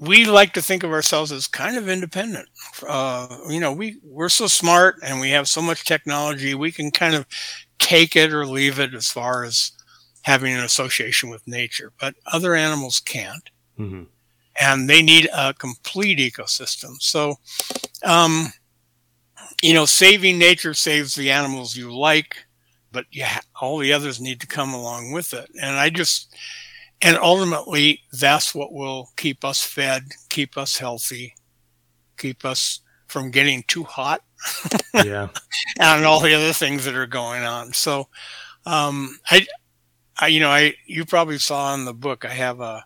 we 0.00 0.24
like 0.24 0.52
to 0.54 0.62
think 0.62 0.82
of 0.82 0.92
ourselves 0.92 1.32
as 1.32 1.46
kind 1.46 1.76
of 1.76 1.88
independent. 1.88 2.48
Uh, 2.86 3.38
you 3.48 3.60
know, 3.60 3.72
we, 3.72 3.98
we're 4.02 4.28
so 4.28 4.46
smart 4.46 4.96
and 5.02 5.20
we 5.20 5.30
have 5.30 5.48
so 5.48 5.62
much 5.62 5.84
technology, 5.84 6.54
we 6.54 6.72
can 6.72 6.90
kind 6.90 7.14
of 7.14 7.26
take 7.78 8.16
it 8.16 8.32
or 8.32 8.46
leave 8.46 8.78
it 8.78 8.94
as 8.94 9.10
far 9.10 9.44
as 9.44 9.72
having 10.22 10.52
an 10.52 10.64
association 10.64 11.30
with 11.30 11.46
nature, 11.46 11.92
but 12.00 12.14
other 12.32 12.54
animals 12.54 13.00
can't, 13.00 13.50
hmm 13.76 14.04
and 14.60 14.88
they 14.88 15.02
need 15.02 15.28
a 15.34 15.52
complete 15.54 16.18
ecosystem. 16.18 17.00
So, 17.00 17.34
um, 18.02 18.46
you 19.62 19.74
know, 19.74 19.84
saving 19.84 20.38
nature 20.38 20.74
saves 20.74 21.14
the 21.14 21.30
animals 21.30 21.76
you 21.76 21.94
like, 21.94 22.36
but 22.92 23.04
yeah, 23.10 23.40
all 23.60 23.78
the 23.78 23.92
others 23.92 24.20
need 24.20 24.40
to 24.40 24.46
come 24.46 24.72
along 24.72 25.12
with 25.12 25.34
it. 25.34 25.50
And 25.60 25.76
I 25.76 25.90
just, 25.90 26.34
and 27.02 27.16
ultimately, 27.18 28.02
that's 28.12 28.54
what 28.54 28.72
will 28.72 29.10
keep 29.16 29.44
us 29.44 29.62
fed, 29.62 30.04
keep 30.28 30.56
us 30.56 30.78
healthy, 30.78 31.34
keep 32.18 32.44
us 32.44 32.80
from 33.06 33.30
getting 33.30 33.62
too 33.68 33.84
hot 33.84 34.22
Yeah. 34.94 35.28
and 35.78 36.04
all 36.04 36.20
the 36.20 36.34
other 36.34 36.52
things 36.52 36.84
that 36.84 36.94
are 36.94 37.06
going 37.06 37.42
on. 37.44 37.72
So, 37.72 38.08
um, 38.66 39.18
I, 39.30 39.46
I, 40.18 40.28
you 40.28 40.40
know, 40.40 40.50
I, 40.50 40.74
you 40.86 41.04
probably 41.04 41.38
saw 41.38 41.74
in 41.74 41.84
the 41.84 41.94
book, 41.94 42.24
I 42.24 42.32
have 42.32 42.60
a, 42.60 42.84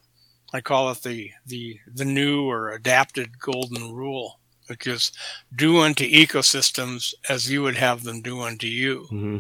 I 0.53 0.61
call 0.61 0.91
it 0.91 1.03
the, 1.03 1.31
the, 1.47 1.79
the 1.93 2.05
new 2.05 2.45
or 2.49 2.71
adapted 2.71 3.39
golden 3.41 3.93
rule, 3.93 4.41
which 4.69 4.87
is 4.87 5.13
do 5.55 5.79
unto 5.81 6.05
ecosystems 6.09 7.15
as 7.29 7.51
you 7.51 7.63
would 7.63 7.77
have 7.77 8.05
them 8.05 8.21
do 8.23 8.41
unto 8.41 8.67
you. 8.67 9.07
hmm 9.11 9.39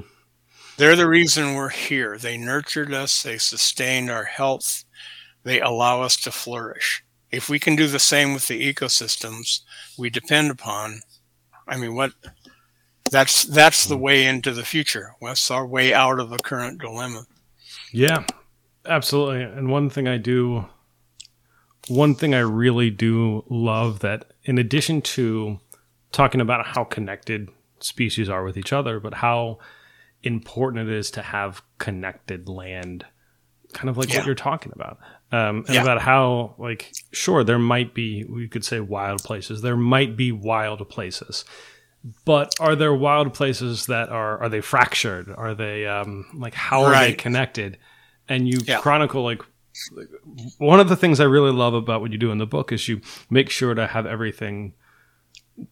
They're 0.81 0.97
the 0.97 1.07
reason 1.07 1.57
we're 1.57 1.69
here. 1.69 2.17
They 2.17 2.39
nurtured 2.39 2.95
us. 2.95 3.23
They 3.23 3.37
sustained 3.37 4.11
our 4.11 4.25
health. 4.25 4.87
They 5.43 5.61
allow 5.61 6.01
us 6.01 6.17
to 6.23 6.31
flourish. 6.31 7.05
If 7.31 7.51
we 7.51 7.59
can 7.59 7.77
do 7.77 7.87
the 7.87 7.99
same 7.99 8.33
with 8.33 8.49
the 8.49 8.73
ecosystems 8.73 9.61
we 9.99 10.09
depend 10.09 10.51
upon, 10.51 11.03
I 11.69 11.77
mean, 11.77 11.95
what, 11.95 12.13
that's, 13.11 13.45
that's 13.45 13.85
the 13.85 13.99
way 13.99 14.25
into 14.25 14.55
the 14.55 14.65
future. 14.65 15.13
That's 15.21 15.51
our 15.51 15.67
way 15.67 15.93
out 15.93 16.19
of 16.19 16.31
the 16.31 16.39
current 16.39 16.81
dilemma. 16.81 17.27
Yeah, 17.93 18.25
absolutely. 18.87 19.43
And 19.43 19.69
one 19.69 19.91
thing 19.91 20.09
I 20.09 20.17
do, 20.17 20.65
one 21.89 22.15
thing 22.15 22.35
I 22.35 22.41
really 22.41 22.89
do 22.89 23.45
love 23.51 23.99
that, 23.99 24.33
in 24.45 24.57
addition 24.57 25.03
to 25.03 25.61
talking 26.11 26.41
about 26.41 26.69
how 26.69 26.85
connected 26.85 27.51
species 27.81 28.31
are 28.31 28.45
with 28.45 28.57
each 28.57 28.73
other, 28.73 28.99
but 28.99 29.13
how 29.13 29.59
important 30.23 30.89
it 30.89 30.95
is 30.95 31.11
to 31.13 31.23
have 31.23 31.63
connected 31.79 32.49
land, 32.49 33.07
kind 33.73 33.89
of 33.89 33.97
like 33.97 34.09
Yeah. 34.09 34.19
what 34.19 34.27
you're 34.27 34.35
talking 34.35 34.73
about. 34.75 34.99
Um, 35.33 35.65
and 35.69 35.77
Yeah. 35.77 35.83
about 35.83 36.01
how, 36.03 36.55
like, 36.59 36.95
sure, 37.13 37.45
there 37.45 37.59
might 37.59 37.95
be, 37.95 38.25
we 38.25 38.49
could 38.49 38.65
say 38.65 38.81
wild 38.81 39.23
places. 39.23 39.63
There 39.63 39.77
might 39.77 40.17
be 40.17 40.33
wild 40.33 40.89
places. 40.89 41.45
But 42.25 42.55
are 42.59 42.75
there 42.77 42.95
wild 42.95 43.35
places 43.35 43.87
that 43.87 44.09
are 44.09 44.43
are 44.43 44.49
they 44.49 44.63
fractured? 44.63 45.29
Are 45.37 45.55
they 45.55 45.87
um 45.87 46.25
like 46.35 46.55
how 46.55 46.83
are 46.83 46.99
they 46.99 47.13
connected? 47.13 47.77
And 48.27 48.49
you 48.49 48.63
Yeah. 48.63 48.79
chronicle 48.79 49.23
like, 49.23 49.43
one 50.57 50.81
of 50.81 50.89
the 50.89 50.97
things 50.97 51.21
I 51.21 51.25
really 51.25 51.53
love 51.53 51.75
about 51.75 52.01
what 52.01 52.11
you 52.11 52.17
do 52.17 52.31
in 52.31 52.39
the 52.39 52.47
book 52.47 52.73
is 52.73 52.89
you 52.89 53.03
make 53.29 53.51
sure 53.51 53.75
to 53.75 53.87
have 53.87 54.07
everything 54.07 54.73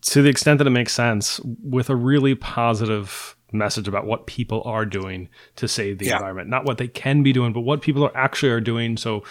to 0.03 0.21
the 0.21 0.29
extent 0.29 0.59
that 0.59 0.67
it 0.67 0.71
makes 0.71 0.93
sense 0.93 1.41
with 1.63 1.89
a 1.89 1.97
really 1.97 2.35
positive 2.35 3.35
message 3.53 3.89
about 3.89 4.07
what 4.07 4.27
people 4.27 4.63
are 4.65 4.85
doing 4.85 5.29
to 5.57 5.67
save 5.69 5.99
the 5.99 6.07
Yeah. 6.07 6.17
environment 6.17 6.49
not 6.49 6.65
what 6.65 6.79
they 6.79 6.89
can 6.89 7.23
be 7.23 7.33
doing 7.33 7.53
but 7.53 7.61
what 7.61 7.81
people 7.81 8.05
are 8.05 8.17
actually 8.17 8.51
are 8.51 8.61
doing 8.61 8.97
so 8.97 9.23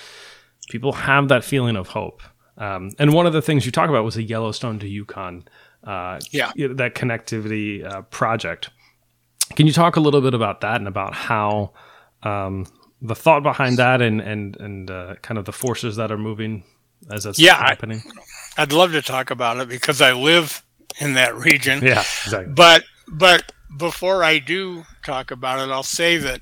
people 0.69 0.91
have 0.93 1.27
that 1.29 1.43
feeling 1.43 1.75
of 1.75 1.89
hope 1.89 2.21
um, 2.57 2.91
and 2.97 3.13
one 3.13 3.27
of 3.27 3.33
the 3.33 3.41
things 3.41 3.65
you 3.65 3.71
talk 3.71 3.89
about 3.89 4.03
was 4.03 4.15
the 4.15 4.23
yellowstone 4.23 4.79
to 4.79 4.87
yukon 4.87 5.45
uh, 5.83 6.19
Yeah. 6.31 6.51
that 6.55 6.95
connectivity 6.95 7.85
uh, 7.85 8.01
project 8.03 8.69
can 9.55 9.67
you 9.67 9.73
talk 9.73 9.95
a 9.95 9.99
little 9.99 10.21
bit 10.21 10.33
about 10.33 10.61
that 10.61 10.75
and 10.75 10.87
about 10.87 11.13
how 11.13 11.71
um, 12.23 12.65
the 13.01 13.15
thought 13.15 13.43
behind 13.43 13.77
that 13.77 14.01
and 14.01 14.19
and 14.19 14.57
and 14.59 14.89
uh, 14.91 15.15
kind 15.21 15.37
of 15.37 15.45
the 15.45 15.53
forces 15.53 15.95
that 15.97 16.11
are 16.11 16.17
moving 16.17 16.63
as 17.11 17.23
that's 17.25 17.37
Yeah, 17.39 17.55
I- 17.55 17.69
happening 17.69 18.01
I'd 18.57 18.73
love 18.73 18.91
to 18.93 19.03
talk 19.03 19.29
about 19.29 19.57
it 19.57 19.69
because 19.69 20.01
I 20.01 20.13
live 20.13 20.63
in 20.99 21.13
that 21.13 21.35
region. 21.35 21.83
yeah 21.83 21.99
exactly 22.25 22.51
But 22.55 22.83
but 23.07 23.51
before 23.75 24.23
I 24.23 24.39
do 24.39 24.83
talk 25.05 25.31
about 25.31 25.59
it, 25.59 25.71
I'll 25.71 25.83
say 25.83 26.17
that 26.17 26.41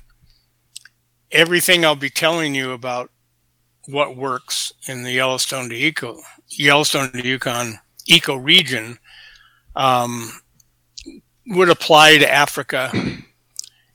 everything 1.30 1.84
I'll 1.84 1.96
be 1.96 2.10
telling 2.10 2.54
you 2.54 2.72
about 2.72 3.10
what 3.86 4.16
works 4.16 4.72
in 4.88 5.02
the 5.02 5.12
Yellowstone 5.12 5.68
to 5.70 5.74
Eco 5.74 6.18
Yellowstone 6.48 7.10
to 7.12 7.26
Yukon 7.26 7.78
eco 8.06 8.36
region 8.36 8.98
um, 9.74 10.30
would 11.48 11.68
apply 11.68 12.18
to 12.18 12.32
Africa 12.32 12.92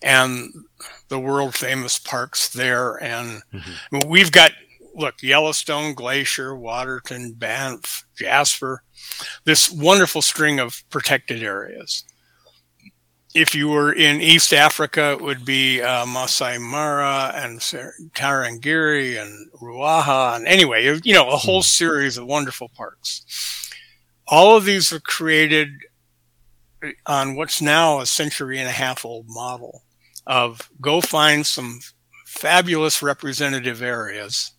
and 0.02 0.54
the 1.08 1.20
world 1.20 1.56
famous 1.56 1.98
parks 1.98 2.50
there. 2.50 3.02
And 3.02 3.42
we've 4.06 4.32
got 4.32 4.52
look 4.94 5.24
Yellowstone, 5.24 5.94
Glacier, 5.94 6.56
Waterton, 6.56 7.34
Banff, 7.34 8.06
Jasper, 8.18 8.84
this 9.46 9.72
wonderful 9.72 10.22
string 10.22 10.60
of 10.60 10.84
protected 10.90 11.42
areas 11.42 12.04
if 13.34 13.56
you 13.56 13.70
were 13.70 13.94
in 13.94 14.22
East 14.22 14.54
Africa, 14.54 15.12
it 15.12 15.22
would 15.22 15.46
be 15.46 15.82
uh, 15.82 16.06
Masai 16.06 16.58
Mara 16.58 17.32
and 17.36 17.60
Tarangire 17.60 19.22
and 19.22 19.52
Ruaha. 19.54 20.36
And 20.36 20.48
anyway, 20.48 20.84
you 20.84 21.00
you 21.04 21.14
know, 21.14 21.30
a 21.30 21.38
whole 21.38 21.62
series 21.62 22.18
of 22.18 22.26
wonderful 22.26 22.70
parks. 22.76 23.72
All 24.28 24.56
of 24.56 24.66
these 24.66 24.92
were 24.92 25.00
created 25.00 25.70
on 27.06 27.36
what's 27.36 27.62
now 27.62 28.00
a 28.00 28.06
century 28.06 28.60
and 28.60 28.68
a 28.68 28.72
half 28.72 29.06
old 29.06 29.26
model 29.28 29.84
of 30.26 30.70
go 30.80 31.02
find 31.02 31.46
some 31.46 31.80
fabulous 32.26 33.02
representative 33.02 33.82
areas 33.82 34.54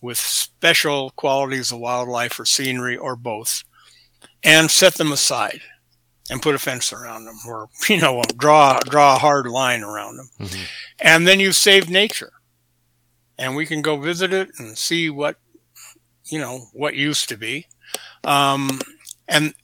with 0.00 0.18
special 0.18 1.10
qualities 1.10 1.72
of 1.72 1.78
wildlife 1.78 2.38
or 2.38 2.44
scenery 2.44 2.96
or 2.96 3.16
both 3.16 3.64
and 4.44 4.70
set 4.70 4.94
them 4.94 5.10
aside 5.12 5.60
and 6.30 6.42
put 6.42 6.54
a 6.54 6.58
fence 6.58 6.92
around 6.92 7.24
them 7.24 7.38
or 7.46 7.68
you 7.88 8.00
know 8.00 8.22
draw 8.36 8.78
draw 8.80 9.16
a 9.16 9.18
hard 9.18 9.46
line 9.46 9.82
around 9.82 10.16
them. 10.16 10.28
Mhm. 10.40 10.66
and 11.00 11.26
then 11.26 11.40
you 11.40 11.52
save 11.52 11.88
nature. 11.90 12.32
And 13.40 13.54
we 13.54 13.66
can 13.66 13.82
go 13.82 13.96
visit 13.96 14.32
it 14.32 14.48
and 14.58 14.76
see 14.76 15.08
what 15.10 15.36
you 16.26 16.38
know 16.38 16.66
what 16.72 16.94
used 16.96 17.28
to 17.28 17.36
be. 17.36 17.66
Um, 18.24 18.80
and 19.28 19.54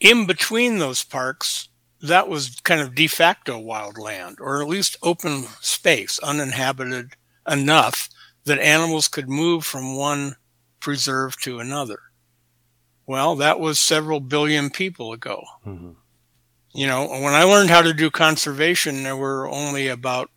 in 0.00 0.26
between 0.26 0.78
those 0.78 1.02
parks 1.04 1.68
that 2.00 2.28
was 2.28 2.60
kind 2.62 2.80
of 2.80 2.94
de 2.94 3.08
facto 3.08 3.58
wild 3.58 3.98
land 3.98 4.38
or 4.40 4.62
at 4.62 4.68
least 4.68 4.96
open 5.02 5.42
space 5.60 6.20
uninhabited 6.20 7.14
enough 7.50 8.08
that 8.44 8.60
animals 8.60 9.08
could 9.08 9.28
move 9.28 9.64
from 9.66 9.96
one 9.96 10.36
preserve 10.78 11.36
to 11.40 11.58
another 11.58 11.98
well 13.08 13.34
that 13.34 13.58
was 13.58 13.78
several 13.80 14.20
billion 14.20 14.70
people 14.70 15.12
ago 15.12 15.42
Mhm. 15.66 15.96
you 16.72 16.86
know, 16.86 17.08
when 17.08 17.34
I 17.34 17.42
learned 17.42 17.70
how 17.70 17.82
to 17.82 17.92
do 17.92 18.10
conservation, 18.10 19.02
there 19.02 19.16
were 19.16 19.48
only 19.48 19.88
about, 19.88 20.30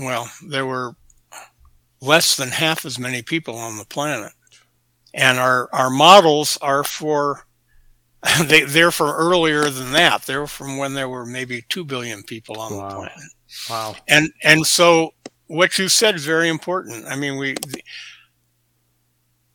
well, 0.00 0.28
there 0.46 0.66
were 0.66 0.92
less 2.00 2.36
than 2.36 2.48
half 2.50 2.84
as 2.84 2.98
many 2.98 3.22
people 3.22 3.56
on 3.56 3.78
the 3.78 3.84
planet. 3.86 4.32
And 5.14 5.38
our, 5.38 5.68
our 5.72 5.88
models 5.88 6.58
are 6.60 6.84
for, 6.84 7.46
they, 8.46 8.62
they're 8.64 8.90
for 8.90 9.16
earlier 9.16 9.70
than 9.70 9.92
that. 9.92 10.22
They're 10.22 10.46
from 10.48 10.76
when 10.76 10.94
there 10.94 11.08
were 11.08 11.24
maybe 11.24 11.62
2 11.70 11.84
billion 11.84 12.22
people 12.24 12.60
on 12.60 12.76
Wow. 12.76 12.88
the 12.88 12.94
planet. 12.96 13.32
wow 13.70 13.96
And, 14.08 14.30
and 14.42 14.66
so 14.66 15.14
what 15.46 15.78
you 15.78 15.88
said 15.88 16.16
is 16.16 16.26
very 16.26 16.48
important. 16.48 17.06
I 17.06 17.16
mean, 17.16 17.38
we, 17.38 17.54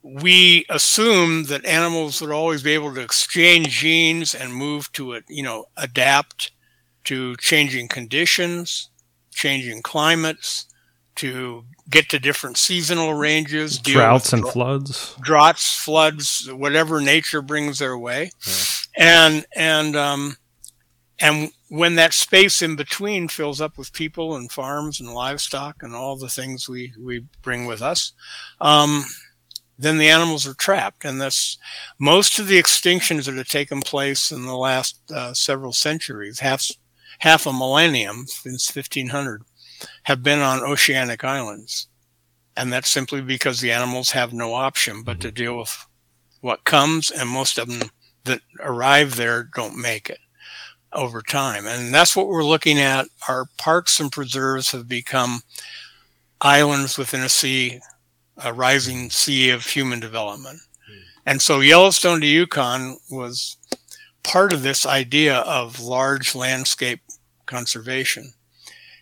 we 0.03 0.65
assume 0.69 1.45
that 1.45 1.65
animals 1.65 2.21
would 2.21 2.31
always 2.31 2.61
be 2.61 2.73
able 2.73 2.93
to 2.93 3.01
exchange 3.01 3.69
genes 3.69 4.35
and 4.35 4.53
move 4.53 4.91
to 4.91 5.13
it, 5.13 5.23
you 5.29 5.41
know, 5.41 5.65
adapt 5.77 6.51
to 7.05 7.35
changing 7.37 7.87
conditions, 7.87 8.89
changing 9.31 9.81
climates, 9.81 10.65
to 11.15 11.63
get 11.89 12.09
to 12.09 12.19
different 12.19 12.57
seasonal 12.57 13.13
ranges, 13.13 13.77
droughts 13.77 14.33
and 14.33 14.47
floods. 14.47 15.15
droughts, 15.21 15.75
floods, 15.75 16.49
whatever 16.51 16.99
nature 16.99 17.41
brings 17.41 17.79
their 17.79 17.97
way, 17.97 18.31
and 18.97 19.45
and 19.55 19.95
um, 19.95 20.37
and 21.19 21.51
when 21.69 21.95
that 21.95 22.13
space 22.13 22.61
in 22.61 22.75
between 22.75 23.27
fills 23.27 23.61
up 23.61 23.77
with 23.77 23.93
people 23.93 24.35
and 24.35 24.51
farms 24.51 24.99
and 24.99 25.13
livestock 25.13 25.81
and 25.81 25.95
all 25.95 26.17
the 26.17 26.29
things 26.29 26.67
we 26.67 26.93
we 26.99 27.25
bring 27.41 27.65
with 27.65 27.81
us, 27.81 28.13
um, 28.59 29.03
then 29.77 29.97
the 29.97 30.09
animals 30.09 30.47
are 30.47 30.53
trapped, 30.53 31.03
and 31.03 31.19
that's 31.19 31.57
most 31.99 32.39
of 32.39 32.47
the 32.47 32.61
extinctions 32.61 33.25
that 33.25 33.35
have 33.35 33.47
taken 33.47 33.81
place 33.81 34.31
in 34.31 34.45
the 34.45 34.55
last 34.55 34.99
uh, 35.11 35.33
several 35.33 35.73
centuries, 35.73 36.39
half 36.39 36.69
half 37.19 37.45
a 37.45 37.53
millennium 37.53 38.25
since 38.27 38.73
1500, 38.73 39.43
have 40.03 40.23
been 40.23 40.39
on 40.39 40.61
oceanic 40.61 41.23
islands. 41.23 41.87
And 42.55 42.71
that's 42.71 42.89
simply 42.89 43.21
because 43.21 43.61
the 43.61 43.71
animals 43.71 44.11
have 44.11 44.33
no 44.33 44.53
option 44.53 45.01
but 45.01 45.19
to 45.21 45.31
deal 45.31 45.57
with 45.57 45.85
what 46.41 46.65
comes, 46.65 47.09
and 47.09 47.29
most 47.29 47.57
of 47.57 47.67
them 47.67 47.89
that 48.25 48.41
arrive 48.59 49.15
there 49.15 49.43
don't 49.55 49.77
make 49.77 50.09
it 50.09 50.19
over 50.91 51.21
time. 51.21 51.65
And 51.65 51.93
that's 51.93 52.15
what 52.15 52.27
we're 52.27 52.43
looking 52.43 52.79
at. 52.79 53.07
Our 53.27 53.45
parks 53.57 53.99
and 53.99 54.11
preserves 54.11 54.71
have 54.71 54.87
become 54.87 55.41
islands 56.41 56.97
within 56.97 57.21
a 57.21 57.29
sea, 57.29 57.79
a 58.37 58.53
rising 58.53 59.09
sea 59.09 59.49
of 59.49 59.65
human 59.65 59.99
development. 59.99 60.59
And 61.25 61.41
so 61.41 61.61
Yellowstone 61.61 62.21
to 62.21 62.27
Yukon 62.27 62.97
was 63.09 63.57
part 64.23 64.51
of 64.51 64.63
this 64.63 64.85
idea 64.85 65.39
of 65.39 65.79
large 65.79 66.35
landscape 66.35 67.01
conservation. 67.45 68.33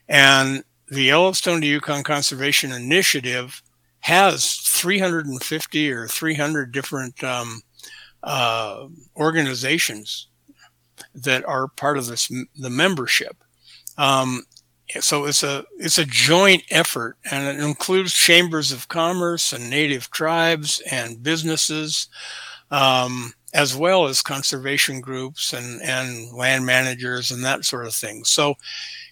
And 0.08 0.64
the 0.88 1.04
Yellowstone 1.04 1.62
to 1.62 1.68
Yukon 1.68 2.04
Conservation 2.04 2.72
Initiative 2.72 3.62
has 4.02 4.56
350 4.58 5.92
or 5.92 6.08
300 6.08 6.72
different 6.72 7.24
um, 7.24 7.62
uh, 8.24 8.88
organizations 9.16 10.28
that 11.16 11.46
are 11.46 11.68
part 11.68 11.98
of 11.98 12.08
this 12.08 12.28
the 12.56 12.70
membership. 12.70 13.38
Um, 13.98 14.44
so 15.00 15.26
it's 15.26 15.44
a 15.44 15.66
it's 15.78 15.98
a 15.98 16.06
joint 16.06 16.64
effort, 16.70 17.18
and 17.30 17.48
it 17.48 17.64
includes 17.64 18.14
chambers 18.14 18.72
of 18.72 18.88
commerce 18.88 19.54
and 19.54 19.70
native 19.70 20.10
tribes 20.12 20.82
and 20.92 21.24
businesses, 21.24 22.08
um, 22.72 23.34
as 23.54 23.76
well 23.76 24.06
as 24.08 24.22
conservation 24.22 25.02
groups 25.02 25.54
and 25.54 25.82
and 25.82 26.32
land 26.34 26.66
managers 26.66 27.32
and 27.32 27.44
that 27.46 27.66
sort 27.66 27.86
of 27.86 27.94
thing. 27.94 28.24
So 28.26 28.56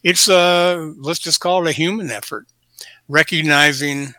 it's 0.04 0.28
a 0.28 0.94
let's 0.98 1.20
just 1.20 1.40
call 1.40 1.66
it 1.66 1.70
a 1.70 1.74
human 1.74 2.12
effort, 2.12 2.48
recognizing 3.08 4.14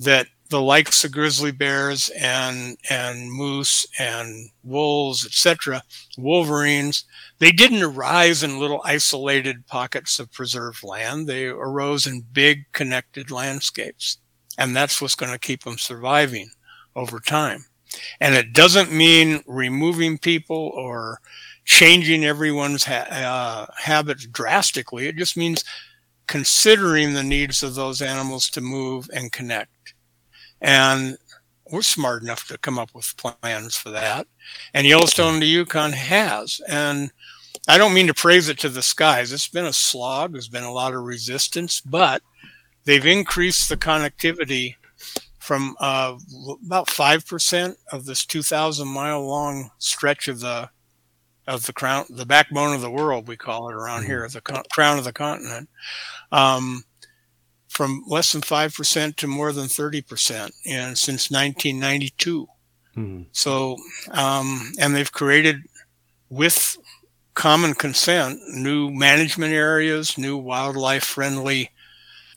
that 0.00 0.26
the 0.50 0.60
likes 0.60 1.04
of 1.04 1.12
grizzly 1.12 1.52
bears 1.52 2.10
and 2.10 2.76
and 2.90 3.30
moose 3.32 3.86
and 3.98 4.50
wolves, 4.62 5.24
etc., 5.26 5.82
wolverines, 6.18 7.04
they 7.44 7.52
didn't 7.52 7.82
arise 7.82 8.42
in 8.42 8.58
little 8.58 8.80
isolated 8.86 9.66
pockets 9.66 10.18
of 10.18 10.32
preserved 10.32 10.82
land. 10.82 11.26
They 11.26 11.44
arose 11.44 12.06
in 12.06 12.24
big 12.32 12.64
connected 12.72 13.30
landscapes, 13.30 14.16
and 14.56 14.74
that's 14.74 15.02
what's 15.02 15.14
going 15.14 15.30
to 15.30 15.38
keep 15.38 15.62
them 15.62 15.76
surviving 15.76 16.48
over 16.96 17.20
time. 17.20 17.66
And 18.18 18.34
it 18.34 18.54
doesn't 18.54 18.92
mean 18.92 19.42
removing 19.46 20.16
people 20.16 20.72
or 20.74 21.20
changing 21.66 22.24
everyone's 22.24 22.84
ha- 22.84 23.08
uh, 23.10 23.66
habits 23.76 24.24
drastically. 24.24 25.06
It 25.06 25.16
just 25.16 25.36
means 25.36 25.66
considering 26.26 27.12
the 27.12 27.22
needs 27.22 27.62
of 27.62 27.74
those 27.74 28.00
animals 28.00 28.48
to 28.50 28.62
move 28.62 29.10
and 29.12 29.30
connect. 29.30 29.92
And 30.62 31.18
we're 31.70 31.82
smart 31.82 32.22
enough 32.22 32.48
to 32.48 32.56
come 32.56 32.78
up 32.78 32.94
with 32.94 33.14
plans 33.18 33.76
for 33.76 33.90
that. 33.90 34.26
And 34.72 34.86
Yellowstone 34.86 35.40
to 35.40 35.46
Yukon 35.46 35.92
has. 35.92 36.62
And 36.66 37.10
I 37.66 37.78
don't 37.78 37.94
mean 37.94 38.08
to 38.08 38.14
praise 38.14 38.48
it 38.48 38.58
to 38.58 38.68
the 38.68 38.82
skies. 38.82 39.32
It's 39.32 39.48
been 39.48 39.64
a 39.64 39.72
slog. 39.72 40.32
There's 40.32 40.48
been 40.48 40.64
a 40.64 40.72
lot 40.72 40.94
of 40.94 41.02
resistance, 41.02 41.80
but 41.80 42.22
they've 42.84 43.06
increased 43.06 43.68
the 43.68 43.76
connectivity 43.76 44.76
from 45.38 45.76
uh, 45.78 46.16
about 46.64 46.88
five 46.88 47.26
percent 47.26 47.76
of 47.92 48.06
this 48.06 48.24
2,000 48.24 48.88
mile 48.88 49.26
long 49.26 49.70
stretch 49.78 50.28
of 50.28 50.40
the 50.40 50.70
of 51.46 51.66
the 51.66 51.72
crown, 51.72 52.06
the 52.08 52.24
backbone 52.24 52.74
of 52.74 52.80
the 52.80 52.90
world, 52.90 53.28
we 53.28 53.36
call 53.36 53.68
it 53.68 53.74
around 53.74 54.04
here, 54.04 54.26
the 54.28 54.40
co- 54.40 54.62
crown 54.72 54.96
of 54.96 55.04
the 55.04 55.12
continent, 55.12 55.68
um, 56.32 56.84
from 57.68 58.02
less 58.06 58.32
than 58.32 58.40
five 58.40 58.74
percent 58.74 59.16
to 59.18 59.26
more 59.26 59.52
than 59.52 59.68
30 59.68 60.02
percent, 60.02 60.54
and 60.66 60.96
since 60.96 61.30
1992. 61.30 62.46
Hmm. 62.94 63.22
So, 63.32 63.76
um, 64.12 64.72
and 64.78 64.94
they've 64.94 65.12
created 65.12 65.62
with 66.30 66.78
common 67.34 67.74
consent 67.74 68.40
new 68.48 68.90
management 68.90 69.52
areas, 69.52 70.18
new 70.18 70.36
wildlife 70.36 71.04
friendly 71.04 71.70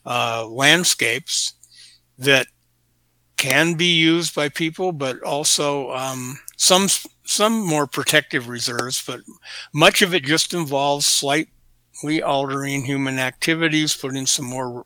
uh, 0.06 0.46
landscapes 0.48 1.54
that 2.18 2.46
can 3.36 3.74
be 3.74 3.94
used 3.96 4.34
by 4.34 4.48
people, 4.48 4.92
but 4.92 5.22
also 5.22 5.92
um, 5.92 6.38
some 6.56 6.88
some 7.24 7.66
more 7.66 7.86
protective 7.86 8.48
reserves. 8.48 9.02
But 9.06 9.20
much 9.72 10.02
of 10.02 10.14
it 10.14 10.24
just 10.24 10.54
involves 10.54 11.06
slightly 11.06 12.22
altering 12.24 12.84
human 12.84 13.18
activities, 13.18 13.96
putting 13.96 14.26
some 14.26 14.46
more 14.46 14.84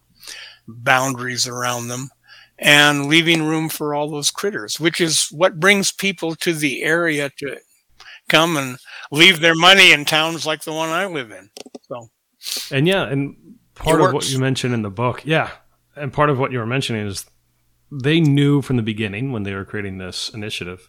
boundaries 0.68 1.46
around 1.46 1.88
them, 1.88 2.10
and 2.58 3.06
leaving 3.06 3.42
room 3.44 3.68
for 3.68 3.94
all 3.94 4.10
those 4.10 4.30
critters, 4.30 4.80
which 4.80 5.00
is 5.00 5.28
what 5.30 5.60
brings 5.60 5.92
people 5.92 6.34
to 6.36 6.52
the 6.54 6.82
area 6.82 7.30
to 7.38 7.58
come 8.28 8.56
and 8.56 8.78
leave 9.12 9.38
their 9.40 9.54
money 9.54 9.92
in 9.92 10.04
towns 10.04 10.44
like 10.44 10.62
the 10.62 10.72
one 10.72 10.88
I 10.88 11.06
live 11.06 11.30
in. 11.30 11.50
So, 11.82 12.08
And 12.72 12.88
yeah, 12.88 13.04
and 13.04 13.36
part 13.74 14.00
of 14.00 14.12
what 14.12 14.28
you 14.30 14.38
mentioned 14.40 14.74
in 14.74 14.82
the 14.82 14.90
book, 14.90 15.22
yeah, 15.24 15.50
and 15.94 16.12
part 16.12 16.30
of 16.30 16.38
what 16.38 16.50
you 16.50 16.58
were 16.58 16.66
mentioning 16.66 17.06
is 17.06 17.26
they 17.92 18.18
knew 18.20 18.62
from 18.62 18.76
the 18.76 18.82
beginning 18.82 19.30
when 19.30 19.42
they 19.44 19.54
were 19.54 19.64
creating 19.66 19.98
this 19.98 20.30
initiative 20.30 20.88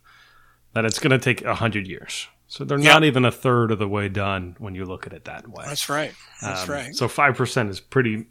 that 0.73 0.85
it's 0.85 0.97
going 0.99 1.11
to 1.11 1.19
take 1.19 1.43
a 1.43 1.55
hundred 1.55 1.87
years. 1.87 2.27
So 2.47 2.63
they're 2.63 2.79
Yeah. 2.79 2.93
not 2.93 3.03
even 3.03 3.25
a 3.25 3.31
third 3.31 3.71
of 3.71 3.79
the 3.79 3.87
way 3.87 4.09
done 4.09 4.55
when 4.57 4.73
you 4.75 4.85
look 4.85 5.05
at 5.05 5.13
it 5.13 5.25
that 5.25 5.47
way. 5.47 5.65
that's 5.67 5.89
right. 5.89 6.13
That's 6.41 6.63
Um, 6.63 6.69
right. 6.75 6.95
So 6.95 7.07
five 7.07 7.35
percent 7.35 7.69
is 7.69 7.79
pretty 7.79 8.27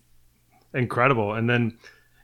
incredible. 0.74 1.34
And 1.34 1.48
then 1.50 1.78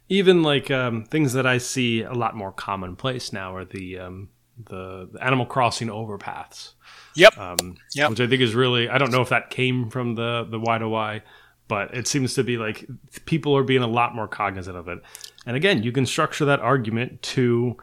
even 0.08 0.42
like 0.42 0.70
um, 0.70 1.04
things 1.04 1.34
that 1.34 1.46
I 1.46 1.58
see 1.58 2.02
a 2.02 2.14
lot 2.14 2.34
more 2.34 2.52
commonplace 2.52 3.32
now 3.32 3.54
are 3.54 3.64
the 3.64 3.98
um, 3.98 4.30
the, 4.62 5.08
the 5.12 5.22
Animal 5.24 5.46
Crossing 5.46 5.88
overpaths, 5.88 6.72
Yep. 7.18 7.38
um, 7.38 7.76
Yep. 7.94 8.10
which 8.10 8.20
I 8.20 8.26
think 8.26 8.40
is 8.42 8.54
really 8.54 8.88
I 8.88 8.98
don't 8.98 9.10
know 9.12 9.22
if 9.22 9.28
that 9.30 9.50
came 9.50 9.90
from 9.90 10.14
the 10.14 10.46
the 10.48 10.58
Y 10.60 10.78
to 10.78 10.88
Y, 10.88 11.22
but 11.68 11.94
it 11.94 12.06
seems 12.06 12.34
to 12.34 12.44
be 12.44 12.56
like 12.58 12.86
people 13.26 13.56
are 13.56 13.64
being 13.64 13.82
a 13.82 13.86
lot 13.88 14.14
more 14.14 14.28
cognizant 14.28 14.76
of 14.76 14.88
it. 14.88 14.98
And 15.46 15.56
again, 15.56 15.82
you 15.82 15.92
can 15.92 16.06
structure 16.06 16.44
that 16.46 16.60
argument 16.60 17.22
to 17.34 17.76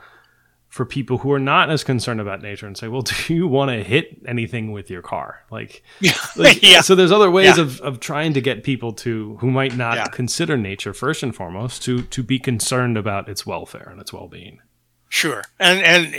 for 0.70 0.86
people 0.86 1.20
who 1.20 1.32
are 1.32 1.40
not 1.40 1.70
as 1.70 1.86
concerned 1.86 2.20
about 2.20 2.42
nature 2.42 2.68
and 2.68 2.78
say, 2.78 2.90
well, 2.90 3.02
do 3.28 3.34
you 3.34 3.48
want 3.48 3.72
to 3.72 3.82
hit 3.82 4.22
anything 4.28 4.74
with 4.74 4.90
your 4.90 5.02
car? 5.02 5.46
Like, 5.50 5.82
like, 6.36 6.62
Yeah. 6.62 6.82
So 6.82 6.96
there's 6.96 7.14
other 7.14 7.32
ways 7.32 7.56
Yeah. 7.58 7.64
of, 7.64 7.80
of 7.82 8.00
trying 8.02 8.34
to 8.34 8.42
get 8.42 8.64
people 8.64 8.92
to 8.94 9.38
who 9.40 9.52
might 9.52 9.76
not 9.78 9.96
Yeah. 9.96 10.06
consider 10.08 10.58
nature 10.58 10.94
first 10.94 11.24
and 11.24 11.34
foremost 11.36 11.82
to 11.84 12.02
to 12.04 12.24
be 12.24 12.40
concerned 12.40 12.98
about 12.98 13.30
its 13.30 13.46
welfare 13.46 13.88
and 13.90 14.02
its 14.02 14.12
well 14.12 14.28
being. 14.28 14.60
Sure, 15.08 15.44
and 15.60 15.80
and 15.82 16.14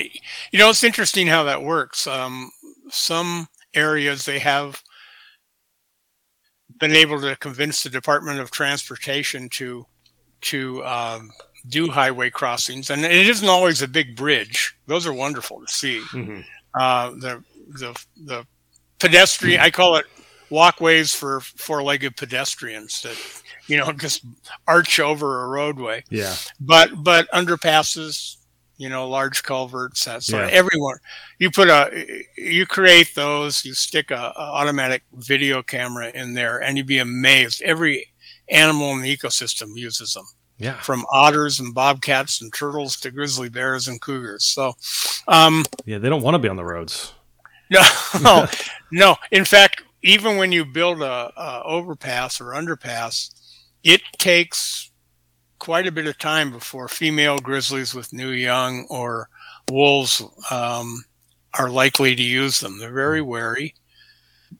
you 0.53 0.59
know 0.59 0.71
it's 0.71 0.83
interesting 0.85 1.27
how 1.27 1.43
that 1.45 1.62
works. 1.62 2.07
Um, 2.07 2.51
some 2.91 3.49
areas 3.74 4.24
they 4.24 4.39
have 4.39 4.82
been 6.78 6.93
able 6.93 7.20
to 7.20 7.37
convince 7.37 7.82
the 7.82 7.91
Department 7.91 8.41
of 8.41 8.51
Transportation 8.51 9.49
to 9.51 9.87
to 10.43 10.84
um, 10.84 11.30
do 11.68 11.89
highway 11.91 12.30
crossings, 12.30 12.91
and 12.91 13.05
it 13.05 13.26
isn't 13.26 13.49
always 13.49 13.82
a 13.82 13.89
big 13.89 14.14
bridge. 14.16 14.76
Those 14.87 15.07
are 15.07 15.12
wonderful 15.12 15.61
to 15.61 15.72
see. 15.72 16.03
Uh, 16.78 17.11
the 17.11 17.43
the 17.78 18.05
the 18.24 18.47
pedestrian, 18.99 19.61
I 19.61 19.70
call 19.70 19.97
it 19.97 20.07
walkways 20.51 21.12
for 21.12 21.41
four-legged 21.41 22.16
pedestrians 22.16 23.03
that 23.03 23.16
you 23.66 23.76
know 23.76 23.91
just 23.99 24.24
arch 24.68 25.01
over 25.01 25.43
a 25.45 25.49
roadway 25.49 26.05
Yeah. 26.11 26.34
but 26.61 27.03
but 27.03 27.28
underpasses 27.32 28.36
you 28.79 28.89
know 28.89 29.09
large 29.09 29.43
culverts 29.43 30.05
that 30.05 30.22
sort 30.22 30.45
of 30.45 30.51
Yeah. 30.51 30.57
everyone 30.57 30.97
you 31.39 31.51
put 31.51 31.68
a 31.68 31.91
you 32.37 32.66
create 32.66 33.14
those 33.14 33.64
you 33.64 33.72
stick 33.74 34.11
a, 34.11 34.33
a 34.37 34.41
automatic 34.41 35.03
video 35.14 35.62
camera 35.62 36.11
in 36.14 36.35
there 36.35 36.62
and 36.62 36.77
you'd 36.77 36.87
be 36.87 36.99
amazed 36.99 37.62
every 37.62 38.07
animal 38.51 38.93
in 38.93 39.01
the 39.03 39.16
ecosystem 39.16 39.68
uses 39.77 40.12
them 40.14 40.27
Yeah. 40.59 40.79
from 40.81 41.05
otters 41.11 41.59
and 41.61 41.74
bobcats 41.74 42.41
and 42.43 42.53
turtles 42.53 42.97
to 43.01 43.11
grizzly 43.11 43.49
bears 43.49 43.89
and 43.89 44.01
cougars 44.01 44.45
so 44.45 44.74
um 45.29 45.64
Yeah. 45.87 45.99
They 45.99 46.09
don't 46.09 46.22
want 46.22 46.35
to 46.35 46.39
be 46.39 46.49
on 46.49 46.57
the 46.57 46.64
roads. 46.64 47.12
no, 48.22 48.47
no. 48.93 49.16
In 49.33 49.45
fact, 49.45 49.83
even 50.03 50.37
when 50.37 50.53
you 50.53 50.64
build 50.64 51.03
a, 51.03 51.33
a 51.37 51.62
overpass 51.64 52.41
or 52.41 52.53
underpass, 52.53 53.31
it 53.83 54.01
takes 54.18 54.86
quite 55.59 55.87
a 55.87 55.93
bit 55.93 56.07
of 56.07 56.19
time 56.19 56.51
before 56.51 56.89
female 56.89 57.39
grizzlies 57.39 57.95
with 57.95 58.13
new 58.13 58.31
young 58.31 58.87
or 58.89 59.29
wolves 59.71 60.23
um, 60.51 61.05
are 61.59 61.71
likely 61.71 62.15
to 62.15 62.23
use 62.23 62.61
them. 62.61 62.79
They're 62.79 62.93
very 62.93 63.23
wary, 63.23 63.75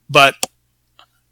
but 0.09 0.35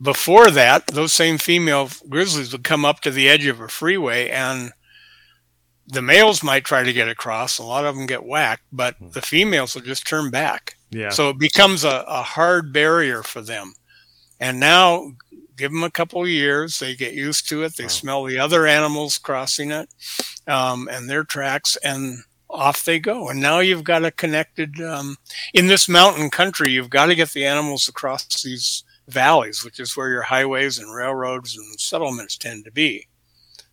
before 0.01 0.51
that, 0.51 0.87
those 0.89 1.13
same 1.13 1.39
female 1.39 1.89
grizzlies 2.09 2.53
would 2.53 2.65
come 2.65 2.85
up 2.85 3.01
to 3.01 3.11
the 3.11 3.29
edge 3.29 3.47
of 3.47 3.61
a 3.61 3.69
freeway 3.69 4.29
and 4.29 4.73
the 5.87 6.03
males 6.03 6.43
might 6.43 6.65
try 6.65 6.83
to 6.83 6.93
get 6.93 7.09
across. 7.09 7.59
A 7.59 7.63
lot 7.63 7.85
of 7.85 7.95
them 7.95 8.07
get 8.07 8.25
whacked, 8.25 8.65
but 8.73 8.97
the 9.01 9.23
females 9.23 9.75
will 9.75 9.83
just 9.83 10.07
turn 10.07 10.31
back. 10.31 10.77
Yeah. 10.91 11.11
So 11.11 11.29
it 11.31 11.39
becomes 11.39 11.85
a, 11.85 12.05
a 12.07 12.23
hard 12.23 12.73
barrier 12.73 13.23
for 13.23 13.43
them. 13.43 13.75
And 14.41 14.59
now, 14.61 15.13
give 15.57 15.71
them 15.73 15.85
a 15.85 15.91
couple 15.91 16.23
of 16.23 16.29
years, 16.29 16.79
they 16.79 16.95
get 16.95 17.15
used 17.15 17.49
to 17.49 17.63
it. 17.63 17.77
They 17.77 17.85
Wow. 17.85 17.89
smell 17.89 18.25
the 18.25 18.39
other 18.39 18.67
animals 18.67 19.19
crossing 19.19 19.71
it 19.71 19.89
um, 20.47 20.89
and 20.91 21.09
their 21.09 21.25
tracks, 21.25 21.77
and 21.83 22.19
off 22.51 22.85
they 22.85 22.99
go. 22.99 23.29
And 23.29 23.41
now 23.41 23.61
you've 23.61 23.85
got 23.85 24.05
a 24.05 24.11
connected, 24.11 24.81
um, 24.81 25.17
in 25.53 25.67
this 25.67 25.89
mountain 25.89 26.31
country, 26.31 26.71
you've 26.73 26.91
got 26.91 27.07
to 27.07 27.15
get 27.15 27.31
the 27.31 27.47
animals 27.47 27.89
across 27.89 28.43
these 28.43 28.85
valleys, 29.09 29.65
which 29.65 29.81
is 29.81 29.97
where 29.97 30.09
your 30.11 30.23
highways 30.23 30.79
and 30.79 30.95
railroads 30.95 31.57
and 31.57 31.81
settlements 31.81 32.37
tend 32.37 32.65
to 32.65 32.71
be. 32.73 33.07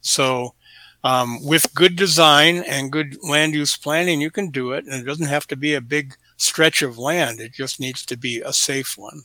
So, 0.01 0.55
um, 1.03 1.43
with 1.43 1.73
good 1.73 1.95
design 1.95 2.57
and 2.57 2.91
good 2.91 3.17
land 3.23 3.53
use 3.55 3.75
planning, 3.77 4.21
you 4.21 4.29
can 4.31 4.51
do 4.51 4.71
it, 4.73 4.85
and 4.85 4.93
it 4.93 5.05
doesn't 5.05 5.27
have 5.27 5.47
to 5.47 5.55
be 5.55 5.73
a 5.73 5.81
big 5.81 6.15
stretch 6.37 6.81
of 6.81 6.97
land. 6.97 7.39
It 7.39 7.53
just 7.53 7.79
needs 7.79 8.05
to 8.05 8.17
be 8.17 8.41
a 8.41 8.53
safe 8.53 8.97
one 8.97 9.23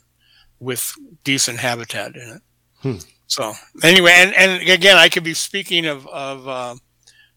with 0.61 0.95
decent 1.25 1.59
habitat 1.59 2.17
in 2.17 2.29
it. 2.37 2.43
Hmm. 2.83 2.97
So 3.27 3.55
anyway, 3.83 4.13
and, 4.17 4.35
and 4.35 4.69
again, 4.69 4.97
I 4.97 5.09
could 5.09 5.25
be 5.25 5.35
speaking 5.35 5.87
of, 5.87 6.07
of 6.09 6.49
uh, 6.49 6.75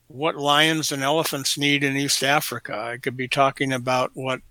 what 0.08 0.36
lions 0.36 0.92
and 0.92 1.02
elephants 1.04 1.58
need 1.58 1.84
in 1.84 1.98
East 1.98 2.24
Africa. 2.24 2.78
I 2.78 2.98
could 2.98 3.18
be 3.18 3.28
talking 3.28 3.74
about 3.74 4.12
what 4.14 4.42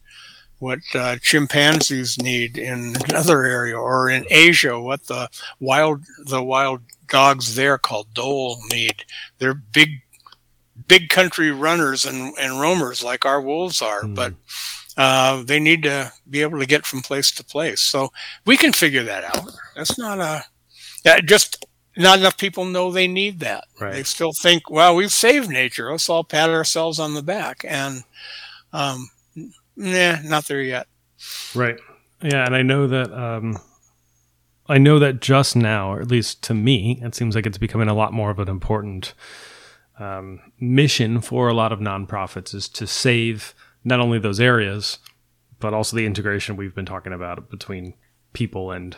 what 0.61 0.81
uh, 0.93 1.17
chimpanzees 1.23 2.19
need 2.21 2.59
in 2.59 2.97
another 3.09 3.45
area, 3.45 3.79
or 3.79 4.11
in 4.11 4.27
Asia, 4.29 4.81
what 4.81 5.07
the 5.07 5.29
wild 5.61 6.05
the 6.25 6.43
wild 6.43 6.81
dogs 7.07 7.55
there 7.55 7.79
called 7.79 8.13
dhole 8.13 8.59
need. 8.73 9.05
They're 9.39 9.55
big 9.55 10.01
big 10.89 11.11
country 11.11 11.53
runners 11.53 12.05
and, 12.05 12.37
and 12.39 12.61
roamers 12.61 13.05
like 13.05 13.25
our 13.25 13.41
wolves 13.41 13.81
are, 13.83 14.03
Hmm. 14.03 14.15
but 14.15 14.35
uh, 14.99 15.43
they 15.45 15.61
need 15.61 15.85
to 15.85 16.13
be 16.29 16.43
able 16.43 16.59
to 16.59 16.67
get 16.67 16.85
from 16.85 17.01
place 17.01 17.31
to 17.31 17.45
place. 17.45 17.81
So 17.81 18.11
we 18.45 18.57
can 18.57 18.73
figure 18.73 19.05
that 19.05 19.25
out. 19.25 19.49
That's 19.77 19.97
not 19.97 20.19
a 20.19 20.45
yeah, 21.05 21.21
just 21.21 21.65
not 21.97 22.19
enough 22.19 22.37
people 22.37 22.65
know 22.65 22.91
they 22.91 23.07
need 23.07 23.39
that. 23.41 23.65
Right. 23.81 23.93
They 23.95 24.03
still 24.03 24.33
think, 24.33 24.69
well, 24.69 24.95
we've 24.97 25.13
saved 25.13 25.49
nature. 25.49 25.91
Let's 25.91 26.09
all 26.11 26.25
pat 26.25 26.51
ourselves 26.51 26.99
on 26.99 27.15
the 27.15 27.23
back. 27.23 27.65
And 27.67 28.03
um, 28.73 29.09
nah, 29.77 30.17
not 30.25 30.47
there 30.49 30.63
yet. 30.63 30.89
Right. 31.55 31.79
Yeah, 32.21 32.45
and 32.45 32.55
I 32.55 32.63
know 32.63 32.89
that 32.89 33.13
um 33.13 33.57
I 34.69 34.79
know 34.79 34.99
that 34.99 35.21
just 35.21 35.55
now, 35.55 35.93
or 35.93 36.01
at 36.01 36.11
least 36.11 36.43
to 36.43 36.55
me, 36.55 37.01
it 37.03 37.15
seems 37.15 37.37
like 37.37 37.47
it's 37.47 37.57
becoming 37.57 37.89
a 37.89 37.95
lot 37.95 38.13
more 38.13 38.31
of 38.31 38.41
an 38.41 38.49
important 38.49 39.15
um, 39.99 40.41
mission 40.61 41.21
for 41.21 41.49
a 41.49 41.55
lot 41.55 41.73
of 41.73 41.79
nonprofits 41.79 42.55
is 42.55 42.69
to 42.69 42.87
save 42.87 43.55
not 43.85 44.01
only 44.01 44.19
those 44.19 44.41
areas, 44.41 44.99
but 45.61 45.75
also 45.75 45.97
the 45.97 46.07
integration 46.07 46.57
we've 46.57 46.75
been 46.75 46.87
talking 46.87 47.13
about 47.13 47.51
between 47.51 47.95
people 48.33 48.71
and 48.73 48.97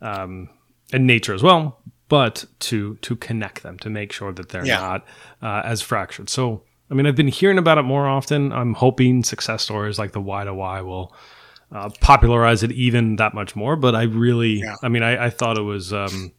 um, 0.00 0.48
and 0.92 1.06
nature 1.06 1.32
as 1.34 1.42
well, 1.42 1.80
but 2.08 2.44
to 2.60 2.96
to 2.96 3.16
connect 3.16 3.62
them 3.62 3.78
to 3.78 3.88
make 3.90 4.12
sure 4.12 4.32
that 4.32 4.48
they're 4.50 4.66
Yeah. 4.66 4.78
not 4.80 5.04
uh, 5.40 5.62
as 5.64 5.80
fractured. 5.80 6.28
So, 6.28 6.64
I 6.90 6.94
mean, 6.94 7.06
I've 7.06 7.16
been 7.16 7.28
hearing 7.28 7.58
about 7.58 7.78
it 7.78 7.82
more 7.82 8.06
often. 8.06 8.52
I'm 8.52 8.74
hoping 8.74 9.24
success 9.24 9.62
stories 9.62 9.98
like 9.98 10.12
the 10.12 10.20
Y 10.20 10.44
to 10.44 10.52
Y 10.54 10.82
will 10.82 11.14
uh, 11.70 11.88
popularize 12.00 12.62
it 12.62 12.72
even 12.72 13.16
that 13.16 13.32
much 13.32 13.56
more. 13.56 13.76
But 13.76 13.94
I 13.94 14.02
really, 14.02 14.60
Yeah. 14.60 14.76
I 14.82 14.88
mean, 14.88 15.02
I, 15.02 15.26
I 15.26 15.30
thought 15.30 15.56
it 15.56 15.62
was 15.62 15.92
um, 15.92 16.32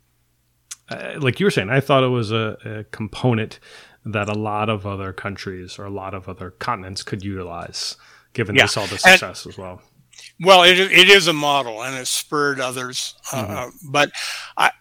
uh, 0.90 1.14
like 1.20 1.40
you 1.40 1.46
were 1.48 1.52
saying. 1.52 1.70
I 1.72 1.80
thought 1.80 2.04
it 2.04 2.10
was 2.10 2.32
a, 2.32 2.58
a 2.66 2.84
component 2.92 3.60
that 4.06 4.28
a 4.30 4.34
lot 4.34 4.70
of 4.70 4.86
other 4.86 5.14
countries 5.14 5.80
or 5.80 5.86
a 5.86 5.90
lot 5.90 6.14
of 6.14 6.28
other 6.28 6.52
continents 6.52 7.04
could 7.04 7.24
utilize, 7.24 7.96
given 8.34 8.56
Yeah. 8.56 8.64
they 8.64 8.68
saw 8.68 8.86
the 8.86 8.92
And- 8.94 9.00
success 9.00 9.46
as 9.48 9.58
well. 9.58 9.82
Well, 10.40 10.64
it, 10.64 10.78
it 10.80 11.10
is 11.10 11.28
a 11.28 11.34
model 11.34 11.84
and 11.84 11.96
it's 11.96 12.10
spurred 12.10 12.60
others. 12.60 13.16
Uh, 13.32 13.46
Mhm. 13.46 13.56
uh, 13.56 13.72
but 13.90 14.12
I, 14.58 14.72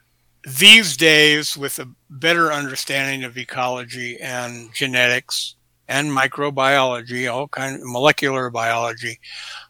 these 0.44 0.96
days, 0.96 1.56
with 1.56 1.78
a 1.78 1.88
better 2.10 2.52
understanding 2.52 3.22
of 3.24 3.38
ecology 3.38 4.18
and 4.20 4.74
genetics 4.74 5.54
and 5.88 6.10
microbiology, 6.10 7.32
all 7.32 7.48
kind 7.48 7.76
of 7.76 7.82
molecular 7.84 8.50
biology, 8.50 9.20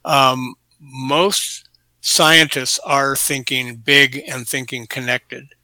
um, 0.05 0.55
most 0.81 1.69
scientists 2.01 2.79
are 2.81 3.15
thinking 3.15 3.77
big 3.77 4.23
and 4.27 4.49
thinking 4.49 4.87
connected. 4.87 5.55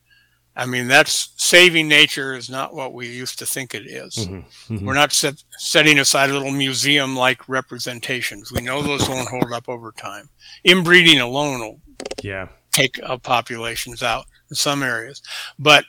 I 0.58 0.66
mean, 0.66 0.88
that's 0.88 1.30
saving 1.36 1.86
nature 1.88 2.34
is 2.34 2.50
not 2.50 2.74
what 2.74 2.92
we 2.92 3.06
used 3.06 3.38
to 3.38 3.46
think 3.46 3.74
it 3.74 3.86
is. 3.86 4.16
Mhm. 4.16 4.44
Mhm. 4.68 4.80
We're 4.82 4.94
not 4.94 5.12
set, 5.12 5.42
setting 5.56 6.00
aside 6.00 6.30
little 6.30 6.50
museum 6.50 7.14
like 7.16 7.48
representations. 7.48 8.50
We 8.50 8.60
know 8.62 8.82
those 8.82 9.08
won't 9.08 9.28
hold 9.28 9.52
up 9.52 9.68
over 9.68 9.92
time. 9.92 10.28
Inbreeding 10.64 11.20
alone 11.20 11.60
will 11.60 11.80
Yeah. 12.22 12.48
take 12.72 12.98
uh, 13.04 13.18
populations 13.18 14.02
out 14.02 14.26
in 14.50 14.56
some 14.56 14.82
areas. 14.82 15.22
But 15.60 15.84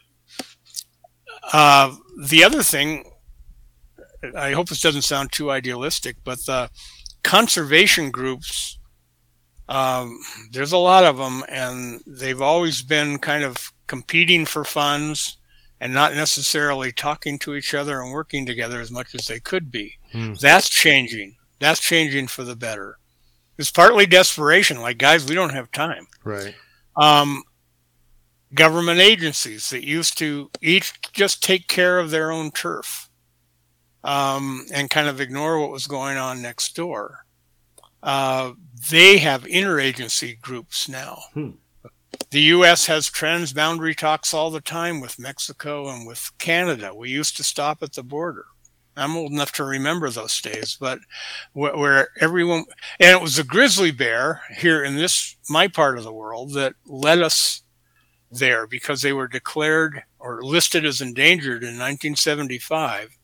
uh, 1.51 1.95
the 2.27 2.43
other 2.43 2.61
thing, 2.61 3.11
I 4.35 4.51
hope 4.51 4.69
this 4.69 4.81
doesn't 4.81 5.01
sound 5.01 5.31
too 5.31 5.49
idealistic, 5.49 6.17
but 6.23 6.45
the 6.45 6.69
conservation 7.23 8.11
groups, 8.11 8.77
um, 9.67 10.19
there's 10.51 10.73
a 10.73 10.77
lot 10.77 11.05
of 11.05 11.17
them, 11.17 11.43
and 11.49 12.01
they've 12.05 12.41
always 12.41 12.81
been 12.83 13.17
kind 13.17 13.43
of 13.43 13.71
competing 13.89 14.45
for 14.45 14.63
funds 14.63 15.35
and 15.81 15.93
not 15.93 16.13
necessarily 16.13 16.91
talking 16.93 17.37
to 17.39 17.55
each 17.55 17.73
other 17.73 18.01
and 18.01 18.13
working 18.13 18.45
together 18.45 18.79
as 18.79 18.91
much 18.91 19.13
as 19.15 19.25
they 19.25 19.39
could 19.41 19.69
be. 19.71 19.95
Hmm. 20.13 20.33
That's 20.39 20.69
changing. 20.69 21.35
That's 21.59 21.81
changing 21.81 22.27
for 22.27 22.43
the 22.45 22.55
better. 22.55 22.97
It's 23.57 23.71
partly 23.71 24.05
desperation, 24.05 24.79
like 24.79 24.97
guys, 24.97 25.27
we 25.27 25.35
don't 25.35 25.51
have 25.53 25.69
time 25.71 26.07
Right. 26.23 26.55
um, 26.95 27.43
government 28.53 28.99
agencies 28.99 29.69
that 29.71 29.83
used 29.85 30.17
to 30.19 30.49
each 30.61 30.93
just 31.11 31.43
take 31.43 31.67
care 31.67 31.99
of 31.99 32.09
their 32.11 32.31
own 32.31 32.51
turf 32.51 33.09
um, 34.03 34.65
and 34.73 34.89
kind 34.89 35.07
of 35.09 35.19
ignore 35.19 35.59
what 35.59 35.71
was 35.71 35.87
going 35.87 36.17
on 36.17 36.41
next 36.41 36.75
door. 36.75 37.25
Uh, 38.01 38.53
they 38.89 39.17
have 39.17 39.43
interagency 39.43 40.39
groups 40.39 40.87
now. 40.87 41.19
Hmm. 41.33 41.49
The 42.31 42.41
U.S. 42.41 42.85
has 42.85 43.09
transboundary 43.09 43.95
talks 43.97 44.33
all 44.33 44.51
the 44.51 44.61
time 44.61 44.99
with 45.01 45.17
Mexico 45.17 45.89
and 45.89 46.05
with 46.07 46.31
Canada. 46.37 46.93
We 46.93 47.09
used 47.09 47.35
to 47.37 47.43
stop 47.43 47.81
at 47.81 47.93
the 47.93 48.03
border. 48.03 48.45
I'm 48.95 49.15
old 49.15 49.31
enough 49.31 49.51
to 49.53 49.63
remember 49.63 50.09
those 50.09 50.39
days, 50.41 50.77
but 50.79 50.99
where, 51.53 51.75
where 51.75 52.07
everyone, 52.19 52.65
and 52.99 53.11
it 53.17 53.21
was 53.21 53.37
the 53.37 53.43
grizzly 53.43 53.91
bear 53.91 54.41
here 54.57 54.83
in 54.83 54.95
this, 54.95 55.37
my 55.49 55.67
part 55.67 55.97
of 55.97 56.03
the 56.03 56.13
world, 56.13 56.53
that 56.53 56.73
led 56.85 57.19
us 57.19 57.63
there 58.31 58.67
because 58.67 59.01
they 59.01 59.13
were 59.13 59.27
declared 59.27 60.03
or 60.19 60.43
listed 60.43 60.85
as 60.85 61.01
endangered 61.01 61.63
in 61.63 61.79
1975. 61.79 63.17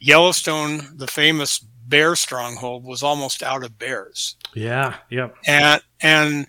Yellowstone, 0.00 0.96
the 0.96 1.08
famous 1.08 1.58
bear 1.58 2.14
stronghold, 2.14 2.84
was 2.84 3.02
almost 3.02 3.42
out 3.42 3.64
of 3.64 3.78
bears 3.78 4.36
Yeah. 4.54 4.96
Yep. 5.10 5.36
and 5.46 5.80
and 6.00 6.46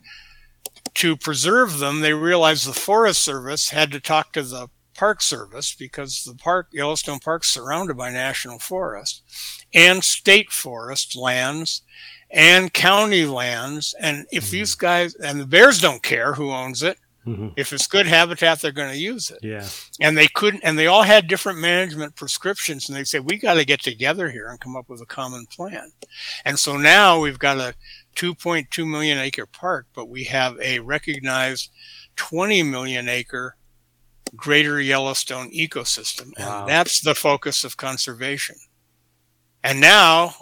to 0.96 1.16
preserve 1.16 1.80
them, 1.80 2.02
they 2.02 2.14
realized 2.14 2.68
the 2.68 2.74
Forest 2.74 3.22
Service 3.22 3.70
had 3.70 3.92
to 3.92 4.00
talk 4.00 4.34
to 4.34 4.44
the 4.44 4.68
Park 4.96 5.22
Service 5.22 5.74
because 5.76 6.24
the 6.26 6.36
park 6.36 6.68
Yellowstone 6.74 7.20
Park, 7.20 7.44
is 7.44 7.50
surrounded 7.50 7.96
by 7.96 8.12
national 8.12 8.60
forest 8.60 9.24
and 9.74 10.04
state 10.04 10.52
forest 10.52 11.16
lands 11.16 11.84
and 12.32 12.74
county 12.74 13.26
lands. 13.26 13.96
And 14.00 14.26
if 14.32 14.46
Mhm. 14.46 14.50
these 14.52 14.76
guys 14.76 15.16
and 15.16 15.40
the 15.40 15.46
bears 15.48 15.80
don't 15.80 16.04
care 16.04 16.34
who 16.34 16.52
owns 16.52 16.84
it, 16.84 16.98
hmm 17.24 17.50
if 17.56 17.72
it's 17.74 17.88
good 17.88 18.08
habitat, 18.08 18.60
they're 18.62 18.72
going 18.72 18.92
to 18.92 18.98
use 18.98 19.30
it 19.32 19.40
Yeah. 19.42 19.68
and 20.02 20.18
they 20.18 20.28
couldn't 20.28 20.62
and 20.64 20.78
they 20.78 20.88
all 20.88 21.04
had 21.04 21.28
different 21.28 21.60
management 21.60 22.16
prescriptions 22.16 22.88
and 22.90 22.98
they 22.98 23.04
said 23.06 23.26
we 23.26 23.38
got 23.38 23.54
to 23.56 23.66
get 23.66 23.82
together 23.82 24.30
here 24.30 24.48
and 24.50 24.60
come 24.60 24.76
up 24.76 24.90
with 24.90 25.02
a 25.02 25.06
common 25.06 25.46
plan 25.46 25.92
and 26.46 26.58
so 26.60 26.76
now 26.78 27.20
we've 27.20 27.40
got 27.40 27.58
a 27.58 27.74
2.2 28.20 28.86
million 28.90 29.18
acre 29.18 29.46
park 29.46 29.86
but 29.94 30.10
we 30.10 30.24
have 30.26 30.60
a 30.62 30.80
recognized 30.80 31.70
20 32.16 32.64
million 32.64 33.08
acre 33.08 33.56
greater 34.36 34.80
yellowstone 34.82 35.50
ecosystem 35.52 36.32
and 36.38 36.46
Wow. 36.48 36.66
that's 36.66 37.02
the 37.02 37.16
focus 37.16 37.64
of 37.64 37.78
conservation 37.78 38.56
and 39.64 39.80
now 39.80 40.34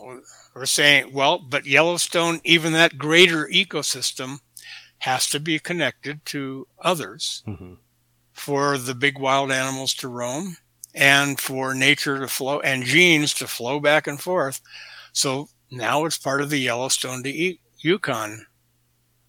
we're 0.56 0.66
saying 0.66 1.14
well 1.14 1.38
but 1.40 1.66
yellowstone 1.66 2.40
even 2.44 2.74
that 2.74 2.98
greater 2.98 3.48
ecosystem 3.48 4.40
has 5.00 5.30
to 5.30 5.40
be 5.40 5.60
connected 5.60 6.26
to 6.26 6.68
others 6.82 7.44
hmm 7.46 7.74
for 8.34 8.78
the 8.78 8.94
big 8.94 9.18
wild 9.18 9.52
animals 9.52 9.96
to 9.96 10.08
roam 10.08 10.56
and 10.94 11.40
for 11.40 11.74
nature 11.74 12.20
to 12.20 12.28
flow 12.28 12.60
and 12.60 12.84
genes 12.84 13.34
to 13.34 13.48
flow 13.48 13.80
back 13.80 14.06
and 14.06 14.22
forth. 14.22 14.62
So 15.12 15.50
now 15.72 16.06
it's 16.06 16.20
part 16.20 16.42
of 16.42 16.52
the 16.52 16.60
Yellowstone 16.60 17.24
to 17.24 17.30
E- 17.32 17.60
Yukon 17.80 18.46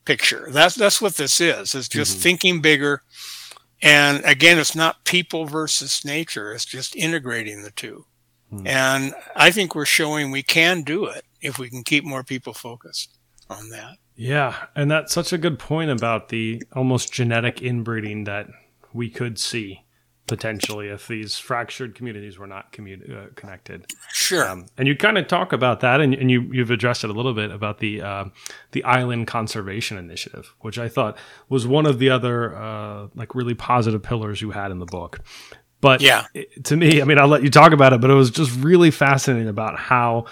picture. 0.04 0.48
That's 0.50 0.74
that's 0.74 1.00
what 1.02 1.16
this 1.16 1.40
is. 1.40 1.74
It's 1.74 1.88
just 1.88 2.18
Mhm. 2.18 2.22
thinking 2.22 2.60
bigger. 2.60 3.02
And 3.82 4.24
again, 4.24 4.58
it's 4.58 4.74
not 4.74 5.04
people 5.04 5.44
versus 5.46 6.04
nature. 6.04 6.52
It's 6.52 6.64
just 6.64 6.96
integrating 6.96 7.62
the 7.62 7.70
two. 7.70 8.06
Hmm. 8.50 8.66
And 8.66 9.14
I 9.36 9.50
think 9.50 9.74
we're 9.74 9.84
showing 9.84 10.30
we 10.30 10.42
can 10.42 10.82
do 10.82 11.04
it 11.06 11.24
if 11.40 11.58
we 11.58 11.68
can 11.70 11.84
keep 11.84 12.04
more 12.04 12.24
people 12.24 12.54
focused 12.54 13.18
on 13.48 13.68
that. 13.70 13.96
Yeah, 14.16 14.66
and 14.74 14.90
that's 14.90 15.12
such 15.14 15.32
a 15.32 15.38
good 15.38 15.58
point 15.60 15.90
about 15.90 16.28
the 16.30 16.62
almost 16.72 17.12
genetic 17.12 17.62
inbreeding 17.62 18.24
that 18.24 18.48
we 18.92 19.10
could 19.10 19.38
see 19.38 19.82
potentially 20.28 20.88
if 20.88 21.08
these 21.08 21.36
fractured 21.38 21.94
communities 21.96 22.38
were 22.38 22.46
not 22.46 22.72
commu- 22.72 23.10
uh, 23.10 23.28
connected. 23.34 23.86
Sure. 24.12 24.48
Um, 24.48 24.66
and 24.76 24.86
you 24.86 24.94
kind 24.96 25.18
of 25.18 25.26
talk 25.26 25.52
about 25.52 25.80
that, 25.80 26.00
and, 26.00 26.14
and 26.14 26.30
you 26.30 26.42
you've 26.52 26.70
addressed 26.70 27.02
it 27.02 27.10
a 27.10 27.12
little 27.12 27.34
bit 27.34 27.50
about 27.50 27.78
the 27.78 28.02
uh, 28.02 28.24
the 28.72 28.84
island 28.84 29.26
conservation 29.26 29.98
initiative, 29.98 30.54
which 30.60 30.78
I 30.78 30.88
thought 30.88 31.16
was 31.48 31.66
one 31.66 31.86
of 31.86 31.98
the 31.98 32.10
other 32.10 32.54
uh, 32.56 33.08
like 33.14 33.34
really 33.34 33.54
positive 33.54 34.02
pillars 34.02 34.40
you 34.40 34.52
had 34.52 34.70
in 34.70 34.78
the 34.78 34.86
book. 34.86 35.20
But 35.80 36.00
Yeah. 36.00 36.26
it- 36.34 36.64
to 36.64 36.76
me, 36.76 37.00
I 37.00 37.04
mean, 37.04 37.18
I'll 37.18 37.28
let 37.28 37.42
you 37.42 37.50
talk 37.50 37.72
about 37.72 37.92
it, 37.92 38.00
but 38.00 38.10
it 38.10 38.14
was 38.14 38.30
just 38.30 38.50
really 38.60 38.90
fascinating 38.90 39.48
about 39.48 39.78
how, 39.78 40.26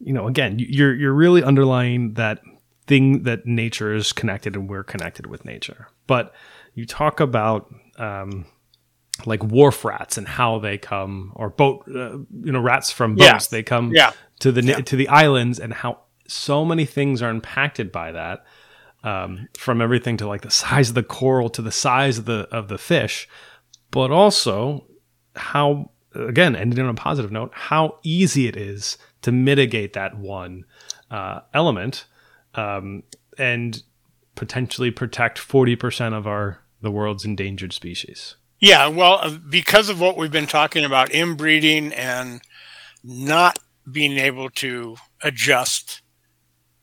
you 0.00 0.12
know, 0.12 0.26
again, 0.28 0.56
you're 0.58 0.94
you're 0.94 1.14
really 1.14 1.42
underlying 1.42 2.14
that 2.14 2.40
thing 2.86 3.22
that 3.24 3.46
nature 3.46 3.94
is 3.94 4.12
connected 4.12 4.54
and 4.54 4.68
we're 4.68 4.84
connected 4.84 5.26
with 5.26 5.44
nature. 5.44 5.88
But 6.06 6.32
you 6.74 6.86
talk 6.86 7.18
about 7.20 7.72
um, 7.98 8.44
like 9.24 9.42
wharf 9.42 9.84
rats 9.84 10.18
and 10.18 10.28
how 10.28 10.58
they 10.58 10.76
come, 10.78 11.32
or 11.34 11.48
boat, 11.50 11.84
uh, 11.88 12.18
you 12.42 12.52
know, 12.52 12.60
rats 12.60 12.90
from 12.90 13.14
boats. 13.16 13.46
They 13.48 13.62
come 13.62 13.92
Yeah. 13.94 14.12
to 14.40 14.52
the 14.52 14.62
Yeah. 14.62 14.80
to 14.80 14.96
the 14.96 15.08
islands, 15.08 15.58
and 15.58 15.72
how 15.72 16.00
so 16.28 16.64
many 16.64 16.84
things 16.84 17.22
are 17.22 17.30
impacted 17.30 17.90
by 17.92 18.12
that. 18.12 18.44
Um, 19.04 19.48
from 19.56 19.80
everything 19.80 20.16
to 20.16 20.26
like 20.26 20.42
the 20.42 20.50
size 20.64 20.88
of 20.88 20.94
the 20.96 21.02
coral 21.02 21.48
to 21.50 21.62
the 21.62 21.70
size 21.72 22.18
of 22.18 22.24
the 22.24 22.48
of 22.50 22.68
the 22.68 22.78
fish, 22.78 23.28
but 23.90 24.10
also 24.10 24.86
how 25.36 25.90
again 26.14 26.56
ending 26.56 26.80
on 26.80 26.88
a 26.88 26.94
positive 26.94 27.30
note 27.30 27.50
how 27.52 27.98
easy 28.02 28.46
it 28.48 28.56
is 28.56 28.96
to 29.22 29.30
mitigate 29.30 29.92
that 29.92 30.16
one 30.18 30.64
uh, 31.10 31.40
element 31.52 32.06
um, 32.54 33.02
and 33.38 33.82
potentially 34.34 34.90
protect 34.90 35.38
40% 35.38 36.14
of 36.14 36.26
our 36.26 36.62
the 36.80 36.90
world's 36.90 37.24
endangered 37.26 37.72
species 37.74 38.36
Yeah, 38.60 38.86
well, 38.88 39.18
uh, 39.22 39.36
because 39.50 39.88
of 39.88 40.00
what 40.00 40.16
we've 40.16 40.30
been 40.32 40.46
talking 40.46 40.84
about 40.84 41.12
inbreeding 41.12 41.92
and 41.92 42.40
not 43.04 43.58
being 43.90 44.18
able 44.18 44.50
to 44.50 44.96
adjust 45.22 46.02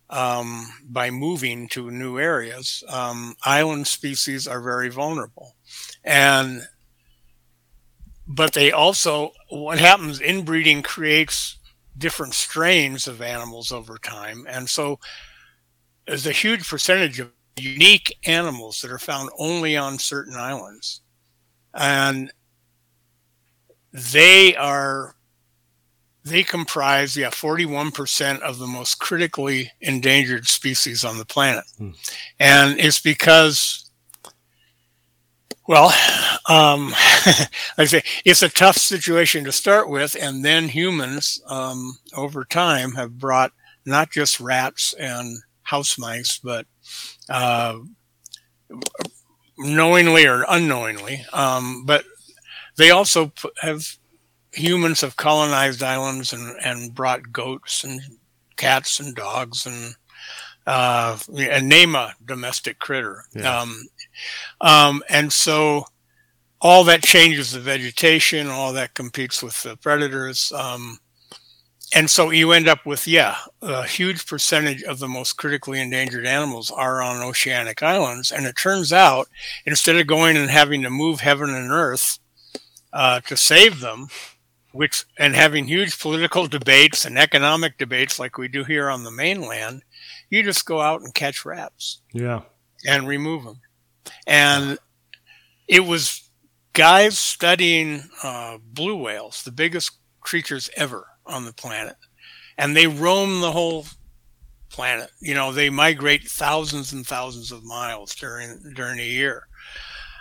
um, 0.10 0.68
by 0.88 1.12
moving 1.12 1.70
to 1.70 1.92
new 1.92 2.20
areas, 2.20 2.84
um, 2.90 3.36
island 3.46 3.88
species 3.88 4.48
are 4.48 4.62
very 4.62 4.90
vulnerable. 4.90 5.56
And 6.04 6.64
but 8.28 8.54
they 8.54 8.72
also 8.72 9.32
what 9.50 9.80
happens 9.80 10.20
inbreeding 10.22 10.82
creates 10.82 11.58
different 11.98 12.34
strains 12.34 13.08
of 13.08 13.22
animals 13.22 13.72
over 13.72 13.98
time 13.98 14.46
and 14.50 14.70
so 14.70 14.98
there's 16.08 16.28
a 16.28 16.32
huge 16.32 16.68
percentage 16.68 17.20
of 17.20 17.32
unique 17.58 18.18
animals 18.26 18.82
that 18.82 18.92
are 18.92 19.00
found 19.00 19.30
only 19.38 19.78
on 19.78 19.98
certain 20.00 20.36
islands 20.36 21.03
and 21.74 22.32
they 23.92 24.56
are 24.56 25.16
they 26.26 26.44
comprise 26.44 27.16
yeah 27.18 27.30
41% 27.30 28.40
of 28.40 28.58
the 28.60 28.68
most 28.68 29.00
critically 29.00 29.72
endangered 29.82 30.48
species 30.48 31.04
on 31.04 31.18
the 31.18 31.26
planet 31.26 31.66
Hmm. 31.78 31.92
and 32.40 32.80
it's 32.80 33.00
because 33.02 33.90
Well, 35.68 35.88
um, 36.50 36.92
I 37.78 37.86
say 37.86 38.04
it's 38.26 38.42
a 38.44 38.50
tough 38.50 38.76
situation 38.78 39.46
to 39.46 39.52
start 39.54 39.90
with, 39.90 40.18
and 40.20 40.44
then 40.44 40.68
humans 40.68 41.42
um, 41.48 41.98
over 42.16 42.44
time 42.44 42.92
have 42.96 43.18
brought 43.18 43.54
not 43.86 44.12
just 44.12 44.42
rats 44.42 44.94
and 45.00 45.38
house 45.64 45.98
mice, 45.98 46.38
but 46.38 46.66
uh, 47.30 47.78
knowingly 49.58 50.26
or 50.26 50.46
unknowingly. 50.50 51.26
Um, 51.34 51.84
but 51.86 52.06
they 52.78 52.92
also 52.92 53.32
have 53.62 53.98
humans 54.52 55.02
have 55.02 55.18
colonized 55.18 55.84
islands 55.84 56.34
and, 56.34 56.56
and 56.64 56.94
brought 56.94 57.32
goats 57.32 57.84
and 57.84 58.02
cats 58.56 59.00
and 59.00 59.16
dogs 59.16 59.66
and 59.66 59.96
uh, 60.66 61.18
and 61.36 61.68
name 61.68 61.96
a 61.96 62.14
domestic 62.24 62.80
critter. 62.80 63.26
Yeah. 63.34 63.60
Um, 63.60 63.88
um, 64.62 65.04
and 65.10 65.32
so 65.34 65.86
all 66.62 66.86
that 66.86 67.04
changes 67.04 67.52
the 67.52 67.60
vegetation, 67.60 68.48
all 68.48 68.72
that 68.74 68.94
competes 68.94 69.44
with 69.44 69.62
the 69.64 69.76
predators. 69.76 70.54
Um, 70.54 71.00
and 71.96 72.10
so 72.10 72.32
you 72.32 72.52
end 72.52 72.68
up 72.68 72.86
with, 72.86 73.08
yeah, 73.08 73.38
a 73.62 73.86
huge 73.86 74.26
percentage 74.26 74.82
of 74.84 74.98
the 74.98 75.08
most 75.08 75.34
critically 75.34 75.80
endangered 75.80 76.26
animals 76.26 76.72
are 76.72 77.02
on 77.02 77.22
oceanic 77.22 77.84
islands. 77.84 78.32
And 78.32 78.48
it 78.48 78.56
turns 78.56 78.92
out, 78.92 79.28
instead 79.66 79.98
of 79.98 80.08
going 80.08 80.36
and 80.36 80.50
having 80.50 80.82
to 80.82 80.90
move 80.90 81.20
heaven 81.20 81.52
and 81.52 81.72
earth 81.72 82.18
uh, 82.92 83.20
to 83.22 83.38
save 83.38 83.80
them, 83.80 84.08
which 84.72 85.06
and 85.20 85.36
having 85.36 85.66
huge 85.66 86.00
political 86.00 86.48
debates 86.48 87.06
and 87.06 87.20
economic 87.20 87.78
debates 87.78 88.18
like 88.18 88.40
we 88.40 88.48
do 88.48 88.64
here 88.64 88.90
on 88.90 89.04
the 89.04 89.12
mainland, 89.12 89.84
you 90.32 90.42
just 90.42 90.66
go 90.66 90.82
out 90.82 91.02
and 91.02 91.14
catch 91.14 91.46
rats. 91.46 92.02
Yeah. 92.12 92.42
And 92.88 93.08
remove 93.08 93.44
them. 93.44 93.62
And 94.26 94.80
it 95.68 95.82
was 95.82 96.28
guys 96.74 97.20
studying 97.20 98.10
uh, 98.24 98.58
blue 98.64 98.98
whales, 98.98 99.44
the 99.44 99.52
biggest 99.52 99.92
creatures 100.22 100.72
ever 100.76 101.06
on 101.26 101.46
the 101.46 101.54
planet. 101.54 101.96
And 102.58 102.76
they 102.76 102.88
roam 102.88 103.42
the 103.42 103.52
whole 103.52 103.86
planet. 104.70 105.10
You 105.20 105.34
know, 105.34 105.52
they 105.52 105.70
migrate 105.70 106.24
thousands 106.24 106.94
and 106.94 107.06
thousands 107.06 107.52
of 107.52 107.64
miles 107.64 108.14
during 108.16 108.74
during 108.76 109.00
a 109.00 109.04
year. 109.04 109.48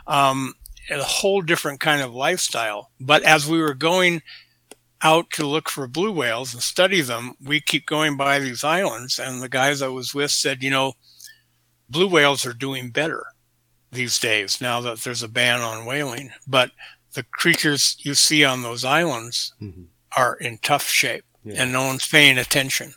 Um, 0.07 0.55
a 0.91 1.03
whole 1.03 1.43
different 1.43 1.81
kind 1.81 2.03
of 2.03 2.15
lifestyle. 2.15 2.91
But 3.01 3.23
as 3.23 3.49
we 3.49 3.61
were 3.61 3.75
going 3.75 4.23
out 5.03 5.31
to 5.31 5.47
look 5.47 5.69
for 5.69 5.87
blue 5.87 6.13
whales 6.13 6.55
and 6.55 6.63
study 6.63 7.01
them, 7.01 7.35
we 7.45 7.61
keep 7.61 7.87
going 7.87 8.17
by 8.17 8.39
these 8.39 8.65
islands. 8.65 9.19
And 9.19 9.43
the 9.43 9.49
guys 9.49 9.83
I 9.83 9.89
was 9.89 10.15
with 10.15 10.31
said, 10.31 10.63
you 10.63 10.71
know, 10.71 10.95
blue 11.89 12.09
whales 12.09 12.47
are 12.47 12.53
doing 12.53 12.91
better 12.91 13.25
these 13.91 14.19
days 14.19 14.61
now 14.61 14.81
that 14.81 14.99
there's 15.01 15.23
a 15.23 15.29
ban 15.29 15.61
on 15.61 15.87
whaling. 15.87 16.31
But 16.47 16.71
the 17.15 17.25
creatures 17.25 17.97
you 18.01 18.15
see 18.15 18.45
on 18.45 18.63
those 18.63 18.85
islands 18.85 19.53
mm-hmm. 19.61 19.85
Are 20.17 20.37
in 20.37 20.59
tough 20.59 20.89
shape 20.89 21.25
yeah. 21.45 21.63
and 21.63 21.73
no 21.73 21.87
one's 21.87 22.07
paying 22.07 22.39
attention. 22.39 22.95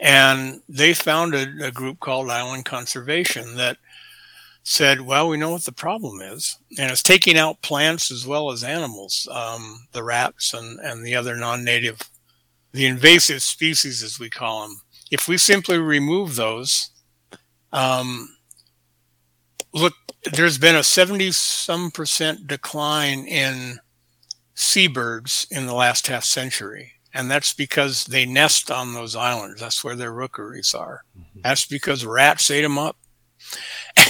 And 0.00 0.62
they 0.68 0.94
founded 0.94 1.60
a 1.60 1.70
group 1.70 2.00
called 2.00 2.30
Island 2.30 2.64
Conservation 2.64 3.56
that 3.56 3.76
said, 4.62 5.02
well, 5.02 5.28
we 5.28 5.36
know 5.36 5.50
what 5.50 5.64
the 5.64 5.72
problem 5.72 6.20
is. 6.20 6.58
And 6.78 6.90
it's 6.90 7.02
taking 7.02 7.36
out 7.36 7.62
plants 7.62 8.10
as 8.10 8.26
well 8.26 8.50
as 8.50 8.64
animals, 8.64 9.28
um, 9.30 9.86
the 9.92 10.02
rats 10.02 10.54
and, 10.54 10.78
and 10.80 11.04
the 11.04 11.14
other 11.14 11.36
non 11.36 11.64
native, 11.64 12.00
the 12.72 12.86
invasive 12.86 13.42
species, 13.42 14.02
as 14.02 14.18
we 14.18 14.30
call 14.30 14.62
them. 14.62 14.80
If 15.10 15.28
we 15.28 15.38
simply 15.38 15.78
remove 15.78 16.36
those, 16.36 16.90
um, 17.72 18.36
look, 19.72 19.94
there's 20.32 20.58
been 20.58 20.76
a 20.76 20.84
70 20.84 21.32
some 21.32 21.90
percent 21.90 22.46
decline 22.46 23.26
in 23.26 23.80
seabirds 24.60 25.46
in 25.50 25.66
the 25.66 25.74
last 25.74 26.06
half 26.06 26.24
century. 26.24 26.92
And 27.12 27.28
that's 27.30 27.52
because 27.52 28.04
they 28.04 28.24
nest 28.24 28.70
on 28.70 28.94
those 28.94 29.16
islands. 29.16 29.60
That's 29.60 29.82
where 29.82 29.96
their 29.96 30.12
rookeries 30.12 30.74
are. 30.74 31.02
Mm-hmm. 31.18 31.40
That's 31.42 31.66
because 31.66 32.04
rats 32.04 32.50
ate 32.50 32.62
them 32.62 32.78
up 32.78 32.96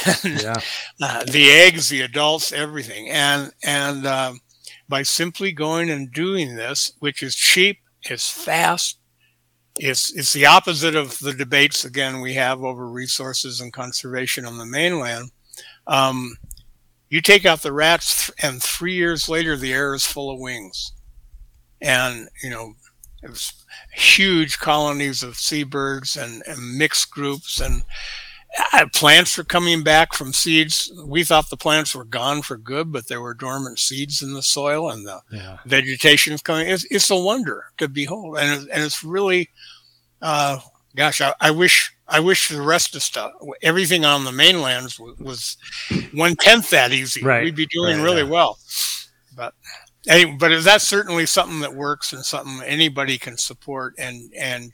and 0.06 0.42
yeah. 0.42 0.60
uh, 1.02 1.24
the 1.24 1.50
eggs, 1.50 1.88
the 1.88 2.02
adults, 2.02 2.52
everything. 2.52 3.08
And 3.08 3.52
and 3.62 4.06
um, 4.06 4.40
by 4.88 5.02
simply 5.02 5.52
going 5.52 5.90
and 5.90 6.12
doing 6.12 6.56
this, 6.56 6.92
which 6.98 7.22
is 7.22 7.34
cheap, 7.34 7.78
is 8.08 8.28
fast, 8.28 8.98
it's 9.78 10.14
it's 10.14 10.32
the 10.32 10.46
opposite 10.46 10.94
of 10.94 11.18
the 11.20 11.32
debates 11.32 11.84
again 11.84 12.20
we 12.20 12.34
have 12.34 12.62
over 12.62 12.88
resources 12.88 13.60
and 13.60 13.72
conservation 13.72 14.44
on 14.44 14.58
the 14.58 14.66
mainland. 14.66 15.30
Um, 15.86 16.36
you 17.10 17.20
take 17.20 17.44
out 17.44 17.60
the 17.60 17.72
rats, 17.72 18.30
and 18.42 18.62
three 18.62 18.94
years 18.94 19.28
later, 19.28 19.56
the 19.56 19.72
air 19.72 19.94
is 19.94 20.06
full 20.06 20.30
of 20.30 20.38
wings, 20.38 20.92
and 21.82 22.28
you 22.42 22.48
know 22.48 22.74
it 23.22 23.28
was 23.28 23.52
huge 23.92 24.58
colonies 24.58 25.22
of 25.22 25.36
seabirds 25.36 26.16
and, 26.16 26.42
and 26.46 26.78
mixed 26.78 27.10
groups 27.10 27.60
and 27.60 27.82
uh, 28.72 28.86
plants 28.92 29.38
are 29.38 29.44
coming 29.44 29.82
back 29.82 30.12
from 30.12 30.32
seeds. 30.32 30.92
We 31.04 31.22
thought 31.24 31.50
the 31.50 31.56
plants 31.56 31.94
were 31.94 32.04
gone 32.04 32.42
for 32.42 32.56
good, 32.56 32.92
but 32.92 33.08
there 33.08 33.20
were 33.20 33.34
dormant 33.34 33.78
seeds 33.78 34.22
in 34.22 34.34
the 34.34 34.42
soil, 34.42 34.90
and 34.90 35.06
the 35.06 35.20
yeah. 35.30 35.58
vegetation 35.66 36.32
is 36.32 36.42
coming. 36.42 36.68
It's, 36.68 36.84
it's, 36.90 37.10
a 37.10 37.16
wonder 37.16 37.66
to 37.78 37.88
behold, 37.88 38.38
and 38.38 38.68
and 38.68 38.82
it's 38.82 39.04
really, 39.04 39.50
uh, 40.20 40.58
gosh, 40.96 41.20
I, 41.20 41.34
I, 41.40 41.50
wish 41.52 41.94
I 42.10 42.20
wish 42.20 42.48
the 42.48 42.60
rest 42.60 42.94
of 42.94 43.02
stuff, 43.02 43.32
everything 43.62 44.04
on 44.04 44.24
the 44.24 44.32
mainland 44.32 44.96
was, 44.98 45.18
was 45.18 45.56
one 46.12 46.36
tenth 46.36 46.70
that 46.70 46.92
easy. 46.92 47.22
Right. 47.22 47.44
We'd 47.44 47.56
be 47.56 47.66
doing 47.66 47.98
right, 47.98 48.04
really 48.04 48.22
yeah. 48.22 48.30
well, 48.30 48.58
but. 49.36 49.54
But 50.38 50.62
that's 50.62 50.84
certainly 50.84 51.26
something 51.26 51.60
that 51.60 51.74
works 51.74 52.14
and 52.14 52.24
something 52.24 52.62
anybody 52.64 53.18
can 53.18 53.36
support 53.36 53.94
and 53.98 54.32
and 54.34 54.72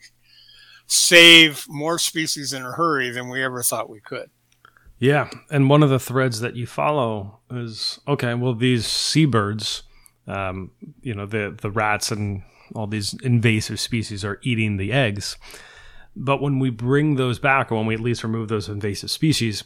save 0.87 1.65
more 1.67 1.99
species 1.99 2.53
in 2.53 2.63
a 2.63 2.71
hurry 2.71 3.11
than 3.11 3.27
we 3.27 3.43
ever 3.43 3.61
thought 3.61 3.89
we 3.89 3.99
could. 3.99 4.29
Yeah, 4.99 5.29
and 5.51 5.69
one 5.69 5.83
of 5.83 5.89
the 5.89 5.99
threads 5.99 6.39
that 6.39 6.55
you 6.55 6.65
follow 6.65 7.39
is 7.51 7.99
okay. 8.07 8.33
Well, 8.35 8.55
these 8.55 8.87
seabirds, 8.87 9.83
um, 10.27 10.71
you 11.01 11.13
know, 11.13 11.25
the 11.25 11.55
the 11.61 11.71
rats 11.71 12.09
and 12.09 12.43
all 12.73 12.87
these 12.87 13.13
invasive 13.21 13.81
species 13.81 14.23
are 14.23 14.39
eating 14.43 14.77
the 14.77 14.93
eggs. 14.93 15.37
But 16.19 16.41
when 16.41 16.59
we 16.59 16.69
bring 16.69 17.15
those 17.15 17.39
back, 17.39 17.71
or 17.71 17.75
when 17.75 17.85
we 17.85 17.93
at 17.93 17.99
least 17.99 18.23
remove 18.23 18.47
those 18.47 18.69
invasive 18.69 19.11
species, 19.11 19.63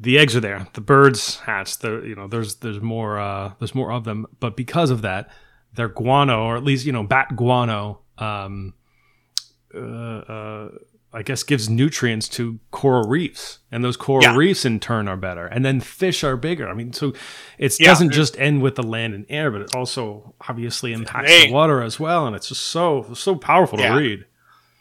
the 0.00 0.18
eggs 0.18 0.36
are 0.36 0.40
there. 0.40 0.66
The 0.74 0.80
birds 0.80 1.40
hatch. 1.40 1.78
The 1.78 2.00
you 2.00 2.14
know, 2.14 2.26
there's 2.28 2.56
there's 2.56 2.80
more 2.80 3.18
uh, 3.18 3.52
there's 3.58 3.74
more 3.74 3.92
of 3.92 4.04
them. 4.04 4.26
But 4.40 4.56
because 4.56 4.90
of 4.90 5.02
that, 5.02 5.30
their 5.74 5.88
guano, 5.88 6.44
or 6.44 6.56
at 6.56 6.64
least 6.64 6.86
you 6.86 6.92
know, 6.92 7.02
bat 7.02 7.34
guano, 7.36 8.00
um, 8.18 8.74
uh, 9.74 9.78
uh, 9.78 10.68
I 11.12 11.22
guess 11.22 11.42
gives 11.42 11.68
nutrients 11.68 12.28
to 12.30 12.60
coral 12.70 13.08
reefs, 13.08 13.58
and 13.72 13.82
those 13.82 13.96
coral 13.96 14.22
yeah. 14.22 14.36
reefs 14.36 14.64
in 14.64 14.78
turn 14.78 15.08
are 15.08 15.16
better, 15.16 15.46
and 15.46 15.64
then 15.64 15.80
fish 15.80 16.22
are 16.22 16.36
bigger. 16.36 16.68
I 16.68 16.74
mean, 16.74 16.92
so 16.92 17.12
it 17.58 17.78
yeah, 17.80 17.86
doesn't 17.86 18.10
just 18.10 18.38
end 18.38 18.62
with 18.62 18.76
the 18.76 18.82
land 18.82 19.14
and 19.14 19.26
air, 19.28 19.50
but 19.50 19.62
it 19.62 19.74
also 19.74 20.34
obviously 20.48 20.92
impacts 20.92 21.30
they, 21.30 21.46
the 21.46 21.52
water 21.52 21.82
as 21.82 21.98
well, 21.98 22.26
and 22.26 22.36
it's 22.36 22.48
just 22.48 22.66
so 22.66 23.06
so 23.14 23.34
powerful 23.34 23.80
yeah. 23.80 23.94
to 23.94 23.96
read. 23.98 24.24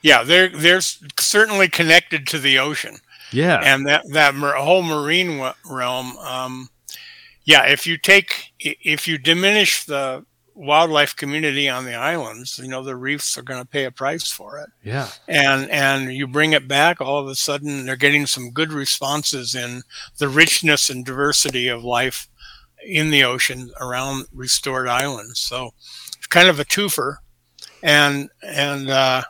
Yeah, 0.08 0.24
they're 0.24 0.47
they're 0.47 0.80
certainly 1.20 1.68
connected 1.68 2.28
to 2.28 2.39
the 2.39 2.60
ocean. 2.60 2.99
Yeah, 3.34 3.60
and 3.62 3.86
that 3.88 4.03
that 4.14 4.36
whole 4.36 4.82
marine 4.82 5.43
realm. 5.70 6.18
Um, 6.20 6.70
yeah, 7.43 7.66
if 7.66 7.86
you 7.86 7.97
take 7.97 8.53
if 8.58 9.05
you 9.05 9.18
diminish 9.18 9.84
the 9.84 10.26
wildlife 10.55 11.14
community 11.14 11.68
on 11.68 11.84
the 11.84 11.93
islands, 11.93 12.58
you 12.58 12.70
know, 12.70 12.82
the 12.82 12.95
reefs 12.95 13.38
are 13.38 13.41
going 13.41 13.62
to 13.62 13.68
pay 13.68 13.84
a 13.84 13.91
price 13.91 14.32
for 14.32 14.60
it. 14.60 14.70
Yeah. 14.82 15.10
And 15.28 15.70
and 15.70 16.14
you 16.14 16.26
bring 16.26 16.53
it 16.53 16.70
back, 16.70 17.01
all 17.01 17.20
of 17.20 17.28
a 17.28 17.36
sudden 17.36 17.86
they're 17.86 17.97
getting 17.97 18.28
some 18.28 18.51
good 18.51 18.72
responses 18.72 19.55
in 19.55 19.82
the 20.20 20.30
richness 20.30 20.89
and 20.89 21.03
diversity 21.03 21.68
of 21.68 21.84
life 21.84 22.30
in 22.86 23.12
the 23.12 23.26
ocean 23.26 23.72
around 23.82 24.28
restored 24.34 24.88
islands. 24.88 25.38
So 25.41 25.72
it's 26.18 26.28
kind 26.28 26.47
of 26.47 26.62
a 26.62 26.66
twofer. 26.66 27.18
And 27.84 28.30
and 28.41 28.89
uh, 28.89 29.24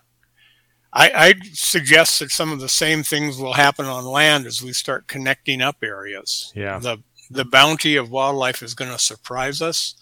I, 0.97 1.11
I 1.13 1.33
suggest 1.53 2.19
that 2.19 2.31
some 2.31 2.51
of 2.51 2.59
the 2.59 2.67
same 2.67 3.03
things 3.03 3.37
will 3.37 3.53
happen 3.53 3.85
on 3.85 4.03
land 4.03 4.47
as 4.47 4.63
we 4.63 4.73
start 4.73 5.07
connecting 5.07 5.61
up 5.61 5.77
areas. 5.83 6.51
Yeah. 6.55 6.79
The 6.79 7.03
the 7.29 7.45
bounty 7.45 7.95
of 7.97 8.09
wildlife 8.09 8.63
is 8.63 8.73
going 8.73 8.91
to 8.91 8.97
surprise 8.97 9.61
us. 9.61 9.95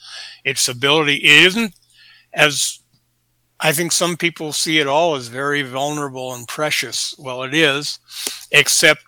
Its 0.45 0.69
ability 0.69 1.15
it 1.15 1.45
isn't 1.45 1.75
as 2.31 2.79
I 3.59 3.73
think 3.73 3.91
some 3.91 4.15
people 4.15 4.53
see 4.53 4.79
it 4.79 4.87
all 4.87 5.15
as 5.15 5.27
very 5.27 5.63
vulnerable 5.63 6.33
and 6.33 6.47
precious. 6.47 7.13
Well, 7.17 7.43
it 7.43 7.53
is, 7.53 7.99
except 8.51 9.03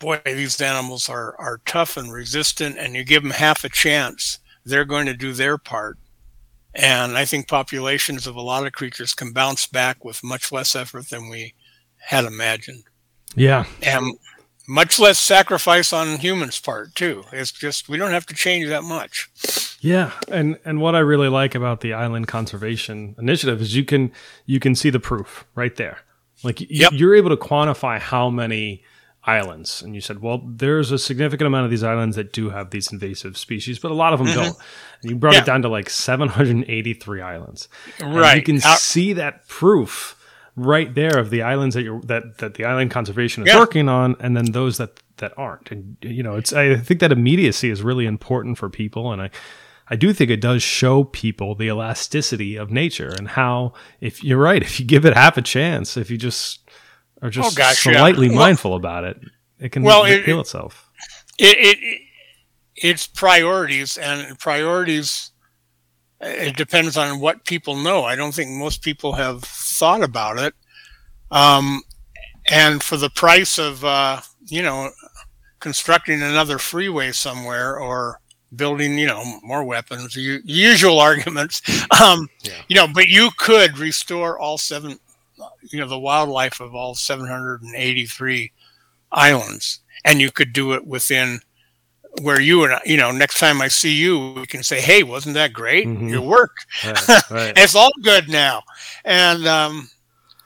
boy, 0.00 0.20
these 0.24 0.60
animals 0.60 1.08
are 1.08 1.36
are 1.38 1.60
tough 1.66 1.96
and 1.96 2.12
resistant, 2.12 2.76
and 2.78 2.96
you 2.96 3.04
give 3.04 3.22
them 3.22 3.32
half 3.32 3.62
a 3.62 3.68
chance, 3.68 4.40
they're 4.64 4.84
going 4.84 5.06
to 5.06 5.14
do 5.14 5.32
their 5.32 5.56
part. 5.56 5.98
And 6.74 7.18
I 7.18 7.24
think 7.24 7.48
populations 7.48 8.26
of 8.26 8.36
a 8.36 8.40
lot 8.40 8.66
of 8.66 8.72
creatures 8.72 9.14
can 9.14 9.32
bounce 9.32 9.66
back 9.66 10.04
with 10.04 10.22
much 10.22 10.52
less 10.52 10.76
effort 10.76 11.08
than 11.08 11.28
we 11.28 11.54
had 11.98 12.24
imagined. 12.24 12.84
Yeah. 13.34 13.64
And 13.82 14.16
much 14.70 15.00
less 15.00 15.18
sacrifice 15.18 15.92
on 15.92 16.18
humans' 16.18 16.60
part 16.60 16.94
too. 16.94 17.24
It's 17.32 17.50
just 17.50 17.88
we 17.88 17.98
don't 17.98 18.12
have 18.12 18.26
to 18.26 18.34
change 18.34 18.68
that 18.68 18.84
much. 18.84 19.28
Yeah, 19.80 20.12
and 20.28 20.58
and 20.64 20.80
what 20.80 20.94
I 20.94 21.00
really 21.00 21.28
like 21.28 21.54
about 21.54 21.80
the 21.80 21.92
Island 21.92 22.28
Conservation 22.28 23.16
Initiative 23.18 23.60
is 23.60 23.74
you 23.74 23.84
can 23.84 24.12
you 24.46 24.60
can 24.60 24.74
see 24.74 24.90
the 24.90 25.00
proof 25.00 25.44
right 25.54 25.74
there. 25.74 25.98
Like 26.44 26.60
yep. 26.70 26.92
you're 26.92 27.14
able 27.14 27.30
to 27.30 27.36
quantify 27.36 27.98
how 27.98 28.30
many 28.30 28.84
islands, 29.24 29.82
and 29.82 29.94
you 29.94 30.00
said, 30.00 30.20
well, 30.20 30.42
there's 30.44 30.90
a 30.92 30.98
significant 30.98 31.46
amount 31.46 31.64
of 31.64 31.70
these 31.70 31.84
islands 31.84 32.16
that 32.16 32.32
do 32.32 32.50
have 32.50 32.70
these 32.70 32.90
invasive 32.90 33.36
species, 33.36 33.78
but 33.78 33.90
a 33.90 33.94
lot 33.94 34.12
of 34.12 34.18
them 34.18 34.28
mm-hmm. 34.28 34.42
don't. 34.42 34.56
And 35.02 35.10
you 35.10 35.16
brought 35.16 35.34
yeah. 35.34 35.40
it 35.40 35.46
down 35.46 35.62
to 35.62 35.68
like 35.68 35.90
783 35.90 37.20
islands. 37.20 37.68
Right, 38.00 38.30
and 38.30 38.36
you 38.36 38.42
can 38.42 38.60
see 38.78 39.12
that 39.14 39.46
proof 39.46 40.16
right 40.56 40.94
there 40.94 41.18
of 41.18 41.30
the 41.30 41.42
islands 41.42 41.74
that 41.74 41.82
you're 41.82 42.00
that 42.02 42.38
that 42.38 42.54
the 42.54 42.64
island 42.64 42.90
conservation 42.90 43.42
is 43.46 43.52
yeah. 43.52 43.58
working 43.58 43.88
on, 43.88 44.16
and 44.20 44.36
then 44.36 44.52
those 44.52 44.78
that 44.78 45.00
that 45.18 45.32
aren't. 45.36 45.70
And 45.70 45.96
you 46.02 46.22
know, 46.22 46.36
it's 46.36 46.52
I 46.52 46.76
think 46.76 47.00
that 47.00 47.12
immediacy 47.12 47.70
is 47.70 47.82
really 47.82 48.06
important 48.06 48.58
for 48.58 48.68
people, 48.68 49.12
and 49.12 49.22
I. 49.22 49.30
I 49.92 49.96
do 49.96 50.12
think 50.12 50.30
it 50.30 50.40
does 50.40 50.62
show 50.62 51.02
people 51.02 51.56
the 51.56 51.66
elasticity 51.66 52.54
of 52.54 52.70
nature 52.70 53.12
and 53.18 53.26
how, 53.26 53.72
if 54.00 54.22
you're 54.22 54.38
right, 54.38 54.62
if 54.62 54.78
you 54.78 54.86
give 54.86 55.04
it 55.04 55.14
half 55.14 55.36
a 55.36 55.42
chance, 55.42 55.96
if 55.96 56.12
you 56.12 56.16
just 56.16 56.59
are 57.22 57.30
just 57.30 57.52
oh 57.52 57.56
gosh, 57.56 57.78
slightly 57.78 58.28
yeah. 58.28 58.34
mindful 58.34 58.72
well, 58.72 58.78
about 58.78 59.04
it, 59.04 59.20
it 59.58 59.72
can 59.72 59.82
well, 59.82 60.04
it, 60.04 60.24
heal 60.24 60.40
itself. 60.40 60.90
It, 61.38 61.78
it, 61.78 62.00
it's 62.76 63.06
priorities, 63.06 63.98
and 63.98 64.38
priorities. 64.38 65.30
It 66.20 66.56
depends 66.56 66.96
on 66.96 67.20
what 67.20 67.44
people 67.44 67.76
know. 67.76 68.04
I 68.04 68.14
don't 68.14 68.34
think 68.34 68.50
most 68.50 68.82
people 68.82 69.14
have 69.14 69.42
thought 69.42 70.02
about 70.02 70.38
it. 70.38 70.54
Um, 71.30 71.82
and 72.50 72.82
for 72.82 72.96
the 72.96 73.10
price 73.10 73.58
of, 73.58 73.84
uh, 73.84 74.20
you 74.46 74.62
know, 74.62 74.90
constructing 75.60 76.22
another 76.22 76.58
freeway 76.58 77.12
somewhere 77.12 77.78
or 77.78 78.20
building, 78.56 78.98
you 78.98 79.06
know, 79.06 79.22
more 79.42 79.64
weapons, 79.64 80.14
the 80.14 80.42
usual 80.44 80.98
arguments, 81.00 81.62
um, 82.00 82.28
yeah. 82.42 82.52
you 82.68 82.76
know, 82.76 82.88
but 82.88 83.08
you 83.08 83.30
could 83.38 83.78
restore 83.78 84.38
all 84.38 84.58
seven, 84.58 84.98
you 85.62 85.78
know, 85.78 85.88
the 85.88 85.98
wildlife 85.98 86.60
of 86.60 86.74
all 86.74 86.94
783 86.94 88.52
islands. 89.12 89.80
And 90.04 90.20
you 90.20 90.30
could 90.30 90.52
do 90.52 90.72
it 90.72 90.86
within 90.86 91.40
where 92.22 92.40
you 92.40 92.64
and 92.64 92.74
I, 92.74 92.80
you 92.84 92.96
know, 92.96 93.10
next 93.10 93.38
time 93.38 93.60
I 93.60 93.68
see 93.68 93.92
you, 93.92 94.32
we 94.32 94.46
can 94.46 94.62
say, 94.62 94.80
"Hey, 94.80 95.02
wasn't 95.02 95.34
that 95.34 95.52
great? 95.52 95.86
Mm-hmm. 95.86 96.08
Your 96.08 96.22
work." 96.22 96.56
Right, 96.84 97.08
right. 97.30 97.52
it's 97.56 97.74
all 97.74 97.92
good 98.02 98.28
now, 98.28 98.62
and 99.04 99.46
um, 99.46 99.88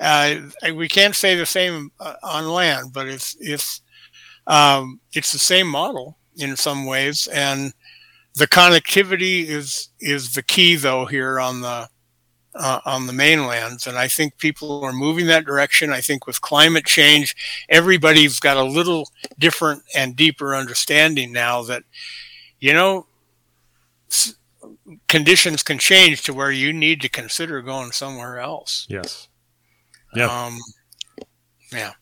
uh, 0.01 0.37
we 0.75 0.89
can't 0.89 1.15
say 1.15 1.35
the 1.35 1.47
same 1.47 1.91
uh, 2.01 2.15
on 2.23 2.49
land, 2.49 2.93
but 2.93 3.09
it's 3.09 3.37
it's 3.41 3.81
um, 4.47 5.01
it's 5.13 5.33
the 5.33 5.39
same 5.39 5.67
model 5.67 6.19
in 6.37 6.57
some 6.57 6.87
ways, 6.87 7.27
and 7.29 7.73
the 8.35 8.47
connectivity 8.47 9.47
is 9.47 9.89
is 10.01 10.35
the 10.35 10.43
key 10.43 10.77
though 10.77 11.07
here 11.07 11.41
on 11.41 11.61
the 11.61 11.89
uh, 12.55 12.81
on 12.85 13.07
the 13.07 13.13
mainlands. 13.13 13.87
And 13.87 13.99
I 13.99 14.09
think 14.09 14.39
people 14.39 14.85
are 14.85 14.93
moving 14.93 15.27
that 15.27 15.45
direction. 15.45 15.91
I 15.91 16.01
think 16.01 16.27
with 16.27 16.41
climate 16.41 16.85
change, 16.85 17.35
everybody's 17.69 18.41
got 18.41 18.57
a 18.57 18.63
little 18.63 19.09
different 19.39 19.83
and 19.95 20.15
deeper 20.17 20.55
understanding 20.55 21.33
now 21.33 21.63
that, 21.65 21.83
you 22.61 22.73
know, 22.73 23.07
s- 24.11 24.35
conditions 25.09 25.63
can 25.63 25.79
change 25.79 26.23
to 26.23 26.33
where 26.35 26.53
you 26.53 26.73
need 26.73 27.01
to 27.01 27.09
consider 27.09 27.61
going 27.63 27.93
somewhere 27.93 28.39
else. 28.39 28.87
Yes. 28.89 29.29
Yeah. 30.15 30.27
Um, 30.27 30.59
yeah. 31.73 31.93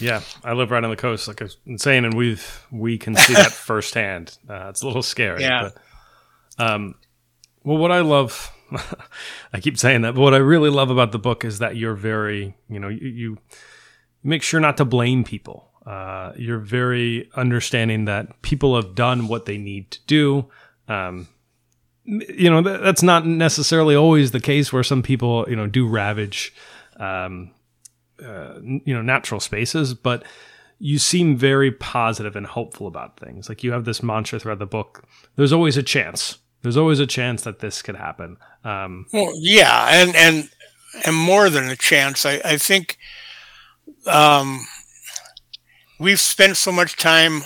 Yeah, 0.00 0.22
I 0.42 0.54
live 0.54 0.70
right 0.70 0.82
on 0.82 0.88
the 0.88 0.96
coast, 0.96 1.28
like 1.28 1.42
I 1.42 1.44
was 1.44 1.58
saying, 1.76 2.06
and 2.06 2.14
we've 2.14 2.66
we 2.70 2.96
can 2.96 3.14
see 3.14 3.34
that 3.34 3.52
firsthand. 3.52 4.38
Uh, 4.48 4.68
it's 4.70 4.80
a 4.80 4.86
little 4.86 5.02
scary. 5.02 5.42
Yeah. 5.42 5.68
But, 6.56 6.70
um, 6.70 6.94
well, 7.64 7.76
what 7.76 7.92
I 7.92 8.00
love 8.00 8.50
I 9.52 9.60
keep 9.60 9.78
saying 9.78 10.02
that, 10.02 10.14
but 10.14 10.20
what 10.20 10.34
I 10.34 10.38
really 10.38 10.70
love 10.70 10.90
about 10.90 11.12
the 11.12 11.18
book 11.18 11.44
is 11.44 11.58
that 11.58 11.76
you're 11.76 11.94
very, 11.94 12.54
you 12.68 12.78
know, 12.78 12.88
you, 12.88 13.08
you 13.08 13.38
make 14.22 14.42
sure 14.42 14.60
not 14.60 14.76
to 14.78 14.84
blame 14.84 15.24
people. 15.24 15.70
Uh, 15.86 16.32
you're 16.36 16.58
very 16.58 17.30
understanding 17.34 18.04
that 18.04 18.42
people 18.42 18.76
have 18.76 18.94
done 18.94 19.28
what 19.28 19.46
they 19.46 19.56
need 19.58 19.90
to 19.90 20.00
do. 20.06 20.48
Um, 20.88 21.28
you 22.04 22.50
know, 22.50 22.62
that, 22.62 22.82
that's 22.82 23.02
not 23.02 23.26
necessarily 23.26 23.94
always 23.94 24.30
the 24.30 24.40
case 24.40 24.72
where 24.72 24.82
some 24.82 25.02
people, 25.02 25.46
you 25.48 25.56
know, 25.56 25.66
do 25.66 25.86
ravage, 25.86 26.52
um, 26.98 27.52
uh, 28.22 28.60
you 28.60 28.94
know, 28.94 29.02
natural 29.02 29.40
spaces, 29.40 29.94
but 29.94 30.24
you 30.78 30.98
seem 30.98 31.36
very 31.36 31.70
positive 31.70 32.36
and 32.36 32.46
hopeful 32.46 32.86
about 32.86 33.18
things. 33.18 33.48
Like 33.48 33.62
you 33.62 33.72
have 33.72 33.84
this 33.84 34.02
mantra 34.02 34.38
throughout 34.38 34.58
the 34.58 34.66
book. 34.66 35.04
There's 35.36 35.52
always 35.52 35.76
a 35.76 35.82
chance 35.82 36.38
there's 36.62 36.76
always 36.76 37.00
a 37.00 37.06
chance 37.06 37.42
that 37.42 37.60
this 37.60 37.82
could 37.82 37.96
happen. 37.96 38.36
Um, 38.64 39.06
well, 39.12 39.32
yeah, 39.36 39.88
and 39.90 40.14
and 40.14 40.50
and 41.04 41.16
more 41.16 41.48
than 41.48 41.68
a 41.68 41.76
chance, 41.76 42.26
I, 42.26 42.40
I 42.44 42.56
think 42.58 42.98
um, 44.06 44.60
we've 45.98 46.20
spent 46.20 46.56
so 46.56 46.72
much 46.72 46.96
time. 46.96 47.42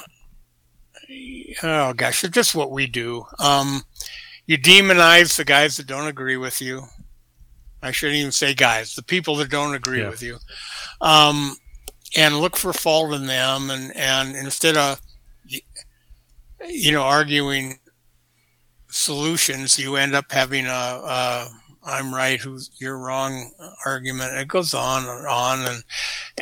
Oh 1.63 1.93
gosh, 1.93 2.25
it's 2.25 2.35
just 2.35 2.55
what 2.55 2.71
we 2.71 2.87
do. 2.87 3.25
Um, 3.39 3.83
you 4.47 4.59
demonize 4.59 5.37
the 5.37 5.45
guys 5.45 5.77
that 5.77 5.87
don't 5.87 6.09
agree 6.09 6.37
with 6.37 6.61
you. 6.61 6.83
I 7.83 7.93
shouldn't 7.93 8.19
even 8.19 8.33
say 8.33 8.55
guys, 8.55 8.95
the 8.95 9.03
people 9.03 9.37
that 9.37 9.51
don't 9.51 9.75
agree 9.75 10.01
yeah. 10.01 10.09
with 10.09 10.23
you, 10.23 10.39
um, 11.01 11.57
and 12.17 12.41
look 12.41 12.57
for 12.57 12.73
fault 12.73 13.13
in 13.13 13.27
them, 13.27 13.71
and 13.71 13.95
and 13.95 14.35
instead 14.35 14.77
of 14.77 15.01
you 16.67 16.93
know 16.93 17.03
arguing 17.03 17.79
solutions, 18.95 19.79
you 19.79 19.97
end 19.97 20.15
up 20.15 20.31
having 20.31 20.67
a, 20.67 20.71
a 20.71 21.49
I'm 21.85 22.15
right, 22.15 22.41
who's 22.41 22.71
you're 22.79 22.99
wrong 22.99 23.51
argument. 23.85 24.37
It 24.39 24.49
goes 24.49 24.73
on 24.73 25.05
and 25.05 25.27
on, 25.27 25.67
and 25.67 25.85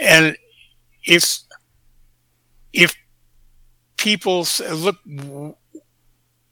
and 0.00 0.36
if 1.04 1.38
if 2.72 2.94
people 3.96 4.46
look, 4.70 4.96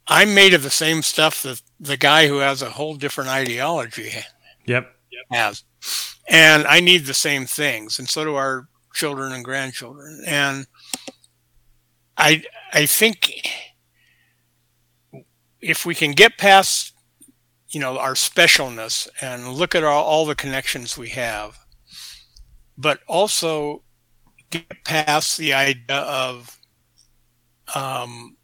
I'm 0.08 0.34
made 0.34 0.54
of 0.54 0.62
the 0.62 0.70
same 0.70 1.02
stuff 1.02 1.42
that 1.42 1.62
the 1.78 1.96
guy 1.96 2.26
who 2.26 2.38
has 2.38 2.62
a 2.62 2.70
whole 2.70 2.96
different 2.96 3.30
ideology. 3.30 4.10
Yep. 4.66 4.90
Has, 5.30 5.62
and 6.28 6.66
I 6.66 6.80
need 6.80 7.04
the 7.04 7.14
same 7.14 7.46
things, 7.46 7.98
and 7.98 8.08
so 8.08 8.24
do 8.24 8.34
our 8.34 8.68
children 8.94 9.32
and 9.32 9.44
grandchildren. 9.44 10.24
And 10.26 10.66
I 12.16 12.42
I 12.72 12.86
think 12.86 13.46
if 15.60 15.84
we 15.84 15.94
can 15.94 16.12
get 16.12 16.38
past 16.38 16.94
you 17.68 17.80
know 17.80 17.98
our 17.98 18.14
specialness 18.14 19.08
and 19.20 19.48
look 19.48 19.74
at 19.74 19.84
all, 19.84 20.04
all 20.04 20.26
the 20.26 20.34
connections 20.34 20.98
we 20.98 21.10
have 21.10 21.58
but 22.80 23.00
also 23.06 23.82
get 24.50 24.84
past 24.84 25.36
the 25.36 25.52
idea 25.52 25.98
of 25.98 26.58
um, 27.74 28.36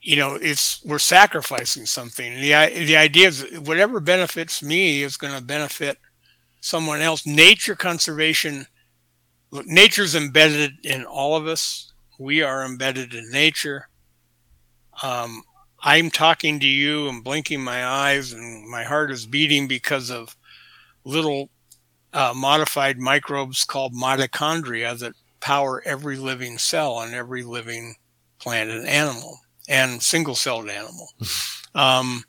you 0.00 0.16
know 0.16 0.34
it's 0.40 0.82
we're 0.84 0.98
sacrificing 0.98 1.86
something. 1.86 2.34
The 2.34 2.52
the 2.86 2.96
idea 2.96 3.28
is 3.28 3.46
whatever 3.60 4.00
benefits 4.00 4.62
me 4.62 5.02
is 5.02 5.16
going 5.16 5.34
to 5.34 5.44
benefit 5.44 5.98
someone 6.60 7.00
else. 7.00 7.26
Nature 7.26 7.76
conservation 7.76 8.66
look 9.50 9.66
nature's 9.66 10.14
embedded 10.14 10.72
in 10.84 11.04
all 11.04 11.36
of 11.36 11.46
us. 11.46 11.92
We 12.18 12.42
are 12.42 12.64
embedded 12.64 13.14
in 13.14 13.30
nature 13.30 13.88
um, 15.02 15.42
I'm 15.80 16.10
talking 16.10 16.60
to 16.60 16.66
you 16.66 17.08
and 17.08 17.24
blinking 17.24 17.62
my 17.62 17.84
eyes, 17.84 18.32
and 18.32 18.68
my 18.68 18.84
heart 18.84 19.10
is 19.10 19.26
beating 19.26 19.66
because 19.66 20.10
of 20.10 20.36
little 21.04 21.50
uh, 22.12 22.32
modified 22.36 22.98
microbes 22.98 23.64
called 23.64 23.94
mitochondria 23.94 24.98
that 24.98 25.14
power 25.40 25.82
every 25.84 26.16
living 26.16 26.58
cell 26.58 26.94
on 26.94 27.14
every 27.14 27.42
living 27.42 27.96
plant 28.38 28.70
and 28.70 28.86
animal 28.86 29.40
and 29.68 30.02
single 30.02 30.34
celled 30.34 30.68
animal. 30.68 31.08
um, 31.74 32.24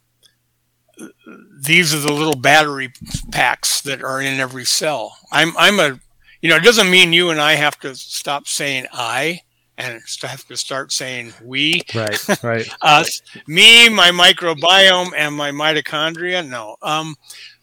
these 1.62 1.94
are 1.94 2.00
the 2.00 2.12
little 2.12 2.36
battery 2.36 2.92
packs 3.32 3.82
that 3.82 4.04
are 4.04 4.22
in 4.22 4.40
every 4.40 4.66
cell. 4.66 5.18
I'm, 5.32 5.54
I'm 5.58 5.80
a, 5.80 6.00
you 6.42 6.50
know, 6.50 6.56
it 6.58 6.64
doesn't 6.64 6.90
mean 6.92 7.14
you 7.14 7.30
and 7.30 7.40
I 7.40 7.54
have 7.54 7.80
to 7.80 7.96
stop 7.96 8.48
saying 8.48 8.88
I 8.92 9.42
and 9.78 10.02
have 10.22 10.46
to 10.48 10.58
start 10.58 10.92
saying 10.92 11.34
we, 11.44 11.82
right, 11.96 12.44
right, 12.44 12.70
us, 12.82 13.22
me, 13.48 13.90
my 13.90 14.12
microbiome, 14.12 15.12
and 15.16 15.36
my 15.36 15.52
mitochondria. 15.52 16.48
No, 16.48 16.76
um, 16.82 17.16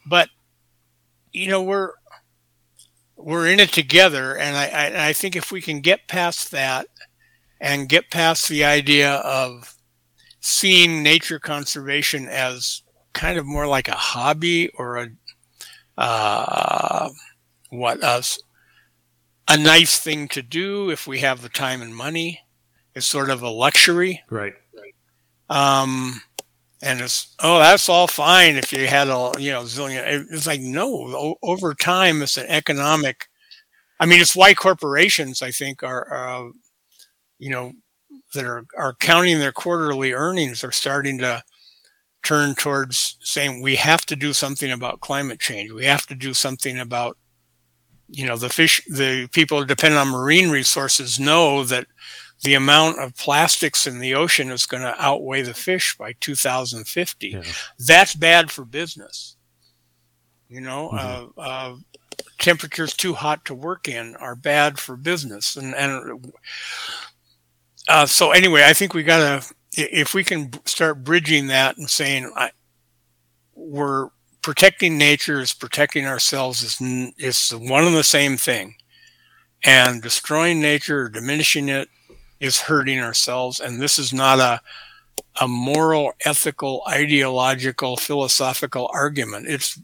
but 0.05 0.29
you 1.31 1.47
know 1.47 1.61
we're 1.61 1.91
we're 3.15 3.47
in 3.47 3.59
it 3.59 3.71
together, 3.71 4.37
and 4.37 4.57
I, 4.57 4.67
I, 4.67 5.07
I 5.09 5.13
think 5.13 5.35
if 5.35 5.51
we 5.51 5.61
can 5.61 5.79
get 5.79 6.07
past 6.07 6.51
that 6.51 6.87
and 7.59 7.87
get 7.87 8.11
past 8.11 8.49
the 8.49 8.63
idea 8.65 9.13
of 9.13 9.75
seeing 10.41 11.03
nature 11.03 11.39
conservation 11.39 12.27
as 12.27 12.81
kind 13.13 13.37
of 13.37 13.45
more 13.45 13.67
like 13.67 13.87
a 13.87 13.93
hobby 13.93 14.69
or 14.69 14.97
a 14.97 15.09
uh, 15.97 17.09
what 17.69 18.03
us 18.03 18.39
a 19.51 19.57
nice 19.57 19.97
thing 19.97 20.27
to 20.29 20.41
do 20.41 20.89
if 20.89 21.07
we 21.07 21.19
have 21.19 21.41
the 21.41 21.49
time 21.49 21.81
and 21.81 21.95
money. 21.95 22.39
It's 22.95 23.05
sort 23.05 23.29
of 23.29 23.41
a 23.41 23.49
luxury. 23.49 24.21
Right. 24.29 24.53
Um, 25.49 26.21
and 26.81 26.99
it's 27.01 27.35
oh 27.39 27.59
that's 27.59 27.89
all 27.89 28.07
fine 28.07 28.55
if 28.55 28.73
you 28.73 28.87
had 28.87 29.07
a 29.07 29.31
you 29.37 29.51
know 29.51 29.61
zillion 29.61 30.25
it's 30.31 30.47
like 30.47 30.61
no 30.61 31.35
over 31.43 31.73
time 31.73 32.21
it's 32.21 32.37
an 32.37 32.47
economic 32.47 33.27
i 33.99 34.05
mean 34.05 34.19
it's 34.19 34.35
why 34.35 34.53
corporations 34.53 35.41
i 35.41 35.51
think 35.51 35.83
are 35.83 36.11
uh, 36.11 36.49
you 37.37 37.49
know 37.49 37.71
that 38.33 38.45
are 38.45 38.65
are 38.77 38.95
counting 38.95 39.39
their 39.39 39.51
quarterly 39.51 40.11
earnings 40.11 40.63
are 40.63 40.71
starting 40.71 41.17
to 41.19 41.43
turn 42.23 42.55
towards 42.55 43.17
saying 43.21 43.61
we 43.61 43.75
have 43.75 44.05
to 44.05 44.15
do 44.15 44.33
something 44.33 44.71
about 44.71 45.01
climate 45.01 45.39
change 45.39 45.71
we 45.71 45.85
have 45.85 46.07
to 46.07 46.15
do 46.15 46.33
something 46.33 46.79
about 46.79 47.17
you 48.11 48.25
know 48.25 48.35
the 48.37 48.49
fish 48.49 48.81
the 48.87 49.27
people 49.31 49.59
who 49.59 49.65
depend 49.65 49.95
on 49.95 50.07
marine 50.09 50.49
resources 50.49 51.19
know 51.19 51.63
that 51.63 51.87
the 52.43 52.53
amount 52.55 52.99
of 52.99 53.15
plastics 53.15 53.85
in 53.87 53.99
the 53.99 54.15
ocean 54.15 54.49
is 54.51 54.65
going 54.65 54.81
to 54.83 54.95
outweigh 55.01 55.43
the 55.43 55.53
fish 55.53 55.95
by 55.97 56.13
2050. 56.19 57.27
Yeah. 57.29 57.43
That's 57.77 58.15
bad 58.15 58.49
for 58.51 58.65
business. 58.65 59.35
You 60.49 60.61
know, 60.61 60.89
Mhm. 60.91 61.31
uh, 61.37 61.39
uh, 61.39 61.75
temperatures 62.39 62.93
too 62.95 63.13
hot 63.13 63.45
to 63.45 63.53
work 63.53 63.87
in 63.87 64.15
are 64.15 64.35
bad 64.35 64.79
for 64.79 64.97
business. 64.97 65.55
And, 65.55 65.75
and 65.75 66.33
uh, 67.87 68.07
so, 68.07 68.31
anyway, 68.31 68.63
I 68.65 68.73
think 68.73 68.93
we 68.95 69.03
got 69.03 69.43
to, 69.43 69.53
if 69.77 70.13
we 70.15 70.23
can 70.23 70.51
start 70.65 71.03
bridging 71.03 71.47
that 71.47 71.77
and 71.77 71.89
saying, 71.89 72.31
I, 72.35 72.51
we're 73.53 74.09
protecting 74.41 74.97
nature 74.97 75.39
is 75.39 75.53
protecting 75.53 76.05
ourselves 76.05 76.63
is, 76.63 77.13
is 77.17 77.51
one 77.55 77.85
and 77.85 77.95
the 77.95 78.03
same 78.03 78.37
thing. 78.37 78.75
And 79.63 80.01
destroying 80.01 80.59
nature 80.59 81.03
or 81.03 81.09
diminishing 81.09 81.69
it 81.69 81.87
is 82.39 82.61
hurting 82.61 82.99
ourselves. 82.99 83.59
And 83.59 83.81
this 83.81 83.99
is 83.99 84.11
not 84.11 84.39
a 84.39 84.61
a 85.39 85.47
moral 85.47 86.13
ethical 86.25 86.83
ideological 86.87 87.95
philosophical 87.95 88.89
argument. 88.93 89.47
It's 89.47 89.79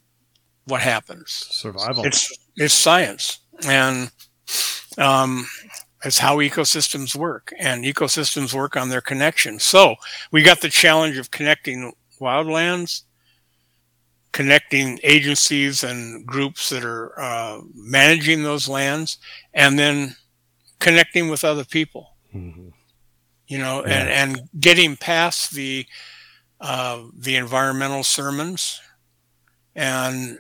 what 0.66 0.82
happens. 0.82 1.30
Survival. 1.30 2.06
it's 2.06 2.36
it's 2.56 2.74
science. 2.74 3.40
And 3.66 4.12
um 4.98 5.48
it's 6.04 6.20
how 6.20 6.38
ecosystems 6.38 7.16
work. 7.16 7.54
And 7.60 7.84
ecosystems 7.84 8.54
work 8.54 8.76
on 8.76 8.90
their 8.90 9.02
connection. 9.02 9.60
So 9.60 9.96
we 10.32 10.42
got 10.44 10.62
the 10.62 10.70
challenge 10.70 11.18
of 11.18 11.32
connecting 11.32 11.94
wildlands 12.20 13.04
connecting 14.32 15.00
agencies 15.04 15.84
and 15.84 16.26
groups 16.26 16.70
that 16.70 16.84
are 16.84 17.20
uh, 17.20 17.60
managing 17.74 18.44
those 18.44 18.68
lands 18.68 19.18
and 19.54 19.78
then 19.80 20.16
connecting 20.80 21.30
with 21.30 21.44
other 21.44 21.66
people 21.66 22.16
Mhm. 22.36 22.72
you 23.48 23.58
know, 23.58 23.86
Yeah. 23.86 23.94
and, 23.94 24.10
and 24.40 24.50
getting 24.60 24.96
past 24.98 25.52
the 25.54 25.86
uh, 26.60 27.04
the 27.18 27.36
environmental 27.36 28.04
sermons 28.04 28.82
and 29.76 30.40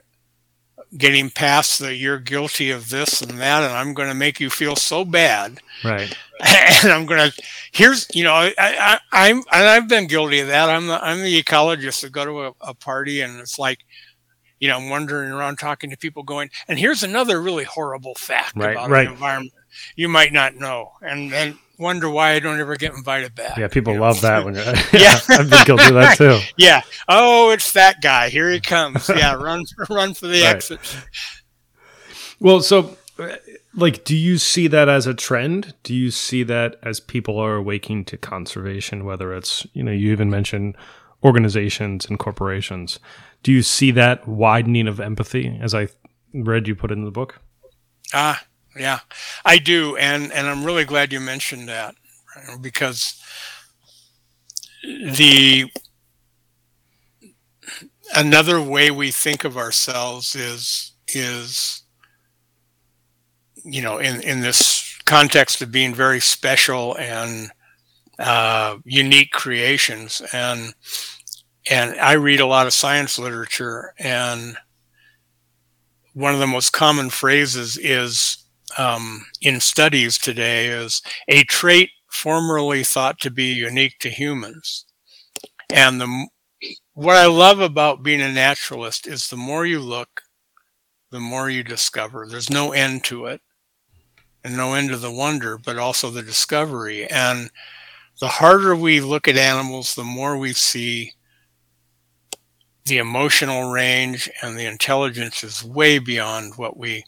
getting 0.96 1.30
past 1.30 1.80
the 1.80 1.96
you're 1.96 2.20
guilty 2.20 2.70
of 2.72 2.90
this 2.90 3.22
and 3.22 3.40
that, 3.40 3.64
and 3.64 3.74
I'm 3.74 3.94
going 3.94 4.08
to 4.10 4.14
make 4.16 4.40
you 4.40 4.50
feel 4.50 4.76
so 4.76 5.04
bad, 5.04 5.60
Right. 5.84 6.14
and 6.84 6.92
I'm 6.94 7.06
going 7.08 7.32
to 7.32 7.42
here's 7.72 8.08
you 8.14 8.24
know 8.24 8.34
I, 8.34 8.54
I 8.58 9.00
I'm 9.12 9.38
and 9.38 9.68
I've 9.68 9.88
been 9.88 10.08
guilty 10.08 10.40
of 10.40 10.48
that. 10.48 10.70
I'm 10.70 10.88
the 10.88 11.04
I'm 11.04 11.22
the 11.24 11.42
ecologist 11.44 12.02
that 12.02 12.12
go 12.12 12.26
to 12.26 12.42
a, 12.48 12.52
a 12.62 12.74
party 12.74 13.22
and 13.22 13.40
it's 13.40 13.58
like. 13.60 13.80
You 14.60 14.70
know, 14.70 14.78
I'm 14.78 14.90
wandering 14.90 15.30
around 15.30 15.60
talking 15.60 15.92
to 15.92 15.98
people 15.98 16.24
going, 16.24 16.50
and 16.68 16.80
here's 16.80 17.04
another 17.04 17.40
really 17.44 17.64
horrible 17.64 18.16
fact 18.16 18.54
Right, 18.56 18.72
about 18.72 18.90
right. 18.90 19.06
the 19.06 19.12
environment 19.12 19.54
you 19.96 20.10
might 20.10 20.34
not 20.34 20.56
know, 20.56 20.94
and 21.04 21.32
then 21.32 21.60
wonder 21.80 22.09
why 22.09 22.32
I 22.32 22.39
don't 22.39 22.59
ever 22.59 22.75
get 22.75 22.93
invited 22.93 23.36
back. 23.36 23.57
Yeah, 23.57 23.67
people 23.67 23.93
you 23.93 23.99
know? 23.99 24.05
love 24.05 24.21
that 24.21 24.43
when 24.45 24.55
you're. 24.55 24.63
Yeah. 24.93 25.19
I've 25.30 25.49
been 25.49 25.65
guilty 25.65 25.88
of 25.88 25.93
that 25.95 26.17
too. 26.17 26.39
Yeah. 26.57 26.82
Oh, 27.07 27.51
it's 27.51 27.71
that 27.73 28.01
guy. 28.01 28.30
Here 28.30 28.49
he 28.49 28.59
comes. 28.59 29.09
Yeah, 29.15 29.34
run, 29.36 29.65
run 29.89 30.13
for 30.13 30.28
the 30.28 30.41
Right. 30.41 30.55
exit. 30.55 30.80
Well, 32.39 32.61
so 32.61 32.97
uh, 33.19 33.36
like, 33.75 34.03
do 34.03 34.15
you 34.15 34.38
see 34.38 34.67
that 34.67 34.89
as 34.89 35.07
a 35.07 35.13
trend? 35.13 35.73
Do 35.84 35.93
you 35.95 36.11
see 36.11 36.43
that 36.43 36.75
as 36.84 36.99
people 36.99 37.38
are 37.39 37.55
awaking 37.55 38.05
to 38.05 38.17
conservation? 38.17 39.05
Whether 39.05 39.34
it's 39.34 39.65
you 39.73 39.84
know, 39.84 39.91
you 39.91 40.11
even 40.11 40.30
mentioned 40.30 40.75
organizations 41.23 42.05
and 42.05 42.19
corporations. 42.19 42.99
Do 43.43 43.51
you 43.51 43.61
see 43.63 43.91
that 43.91 44.28
widening 44.28 44.88
of 44.88 44.99
empathy, 44.99 45.57
as 45.61 45.73
I 45.73 45.88
read 46.34 46.67
you 46.67 46.75
put 46.75 46.91
in 46.91 47.05
the 47.05 47.11
book? 47.11 47.39
Ah, 48.13 48.43
yeah, 48.80 48.99
I 49.45 49.57
do, 49.57 49.95
and 49.97 50.32
and 50.32 50.47
I'm 50.47 50.63
really 50.63 50.86
glad 50.86 51.11
you 51.13 51.19
mentioned 51.19 51.69
that 51.69 51.95
because 52.61 53.21
the 54.84 55.69
another 58.15 58.61
way 58.61 58.91
we 58.91 59.11
think 59.11 59.43
of 59.43 59.57
ourselves 59.57 60.36
is 60.36 60.93
is 61.09 61.84
you 63.63 63.82
know 63.82 63.97
in 63.97 64.21
in 64.21 64.41
this 64.41 64.97
context 65.05 65.61
of 65.61 65.71
being 65.71 65.93
very 65.93 66.19
special 66.19 66.95
and 66.97 67.51
uh, 68.19 68.78
unique 68.86 69.32
creations 69.32 70.21
and 70.34 70.73
and 71.69 71.99
I 71.99 72.13
read 72.13 72.39
a 72.39 72.45
lot 72.45 72.67
of 72.67 72.73
science 72.73 73.19
literature 73.19 73.93
and 73.99 74.57
one 76.13 76.34
of 76.34 76.39
the 76.39 76.47
most 76.47 76.71
common 76.73 77.09
phrases 77.09 77.78
is 77.78 78.38
um, 78.78 79.26
in 79.41 79.59
studies 79.59 80.18
today 80.18 80.68
is 80.68 81.01
a 81.28 81.43
trait 81.43 81.89
formerly 82.09 82.84
thought 82.84 83.20
to 83.20 83.32
be 83.32 83.53
unique 83.53 83.99
to 83.99 84.09
humans. 84.09 84.86
And 85.72 86.01
the 86.01 86.28
what 86.93 87.15
I 87.15 87.28
love 87.28 87.59
about 87.59 88.01
being 88.01 88.22
a 88.22 88.32
naturalist 88.32 89.05
is 89.05 89.28
the 89.28 89.38
more 89.38 89.65
you 89.65 89.80
look, 89.80 90.22
the 91.11 91.20
more 91.20 91.49
you 91.49 91.63
discover. 91.63 92.26
There's 92.28 92.49
no 92.49 92.72
end 92.72 93.03
to 93.05 93.28
it, 93.28 93.41
and 94.43 94.57
no 94.57 94.74
end 94.74 94.89
to 94.89 94.97
the 94.97 95.11
wonder, 95.11 95.57
but 95.57 95.78
also 95.78 96.09
the 96.09 96.24
discovery. 96.24 97.05
And 97.07 97.51
the 98.20 98.28
harder 98.28 98.76
we 98.76 98.99
look 98.99 99.28
at 99.28 99.38
animals, 99.38 99.93
the 99.93 100.03
more 100.03 100.38
we 100.38 100.53
see 100.53 101.11
the 102.86 102.97
emotional 102.97 103.70
range 103.70 104.30
and 104.41 104.57
the 104.57 104.65
intelligence 104.65 105.43
is 105.43 105.63
way 105.63 105.99
beyond 105.99 106.53
what 106.55 106.78
we 106.78 107.03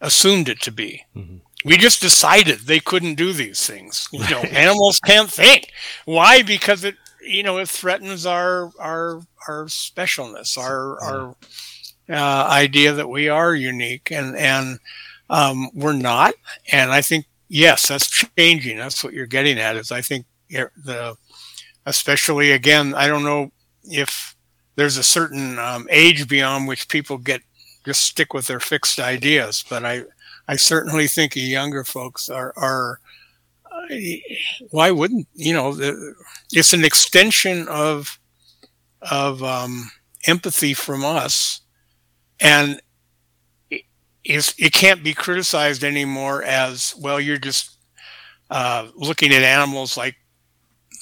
assumed 0.00 0.48
it 0.48 0.60
to 0.62 0.72
be. 0.72 1.04
Mhm. 1.16 1.40
We 1.64 1.76
just 1.76 2.00
decided 2.00 2.60
they 2.60 2.80
couldn't 2.80 3.16
do 3.16 3.32
these 3.32 3.66
things. 3.66 4.08
You 4.12 4.20
know, 4.30 4.40
animals 4.40 4.98
can't 5.00 5.30
think. 5.30 5.70
Why? 6.06 6.42
Because 6.42 6.84
it, 6.84 6.96
you 7.22 7.42
know, 7.42 7.58
it 7.58 7.68
threatens 7.68 8.26
our 8.26 8.70
our 8.78 9.20
our 9.48 9.66
specialness, 9.66 10.56
our 10.58 11.00
our 11.02 11.36
uh, 12.08 12.48
idea 12.50 12.92
that 12.92 13.08
we 13.08 13.28
are 13.28 13.54
unique, 13.54 14.10
and 14.10 14.36
and 14.36 14.78
um, 15.28 15.70
we're 15.74 15.92
not. 15.92 16.34
And 16.72 16.90
I 16.90 17.02
think 17.02 17.26
yes, 17.48 17.88
that's 17.88 18.08
changing. 18.36 18.78
That's 18.78 19.04
what 19.04 19.12
you're 19.12 19.26
getting 19.26 19.58
at. 19.58 19.76
Is 19.76 19.92
I 19.92 20.00
think 20.00 20.26
the 20.48 21.14
especially 21.86 22.52
again, 22.52 22.94
I 22.94 23.06
don't 23.06 23.24
know 23.24 23.50
if 23.84 24.36
there's 24.76 24.96
a 24.96 25.02
certain 25.02 25.58
um, 25.58 25.86
age 25.90 26.28
beyond 26.28 26.66
which 26.68 26.88
people 26.88 27.18
get 27.18 27.42
just 27.90 28.04
stick 28.04 28.32
with 28.32 28.46
their 28.46 28.60
fixed 28.60 29.00
ideas, 29.00 29.64
but 29.68 29.84
I 29.84 30.04
I 30.46 30.56
certainly 30.56 31.08
think 31.08 31.34
younger 31.34 31.84
folks 31.84 32.28
are 32.28 32.52
are 32.56 33.00
uh, 33.66 33.96
why 34.70 34.90
wouldn't 34.90 35.26
you 35.34 35.52
know 35.52 35.76
it's 36.52 36.72
an 36.72 36.84
extension 36.84 37.66
of 37.68 38.18
of 39.02 39.42
um, 39.42 39.90
empathy 40.26 40.74
from 40.74 41.04
us 41.04 41.60
and 42.40 42.80
it, 43.70 43.82
it 44.58 44.72
can't 44.72 45.02
be 45.02 45.14
criticized 45.14 45.82
anymore 45.84 46.42
as 46.42 46.94
well 47.00 47.20
you're 47.20 47.38
just 47.38 47.76
uh, 48.50 48.88
looking 48.96 49.32
at 49.32 49.42
animals 49.42 49.96
like 49.96 50.16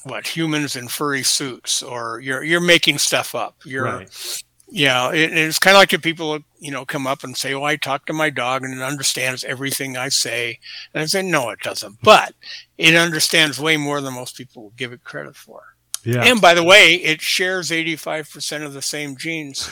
what 0.04 0.26
humans 0.26 0.76
in 0.76 0.88
furry 0.88 1.22
suits 1.22 1.82
or 1.82 2.20
you're 2.20 2.42
you're 2.44 2.60
making 2.60 2.98
stuff 2.98 3.34
up 3.34 3.56
you're 3.64 3.84
Right. 3.84 4.42
Yeah, 4.70 5.12
it, 5.12 5.36
it's 5.36 5.58
kind 5.58 5.76
of 5.76 5.80
like 5.80 5.90
the 5.90 5.98
people, 5.98 6.38
you 6.58 6.70
know, 6.70 6.84
come 6.84 7.06
up 7.06 7.24
and 7.24 7.36
say, 7.36 7.54
"Oh, 7.54 7.64
I 7.64 7.76
talk 7.76 8.06
to 8.06 8.12
my 8.12 8.30
dog 8.30 8.64
and 8.64 8.74
it 8.74 8.82
understands 8.82 9.44
everything 9.44 9.96
I 9.96 10.08
say," 10.08 10.58
and 10.92 11.02
I 11.02 11.06
say, 11.06 11.22
"No, 11.22 11.50
it 11.50 11.60
doesn't, 11.60 11.98
but 12.02 12.34
it 12.76 12.94
understands 12.94 13.60
way 13.60 13.76
more 13.76 14.00
than 14.00 14.14
most 14.14 14.36
people 14.36 14.64
will 14.64 14.74
give 14.76 14.92
it 14.92 15.04
credit 15.04 15.36
for." 15.36 15.62
Yeah. 16.04 16.24
And 16.24 16.40
by 16.40 16.54
the 16.54 16.62
way, 16.62 16.94
it 16.94 17.20
shares 17.20 17.72
eighty-five 17.72 18.30
percent 18.30 18.64
of 18.64 18.72
the 18.72 18.82
same 18.82 19.16
genes 19.16 19.70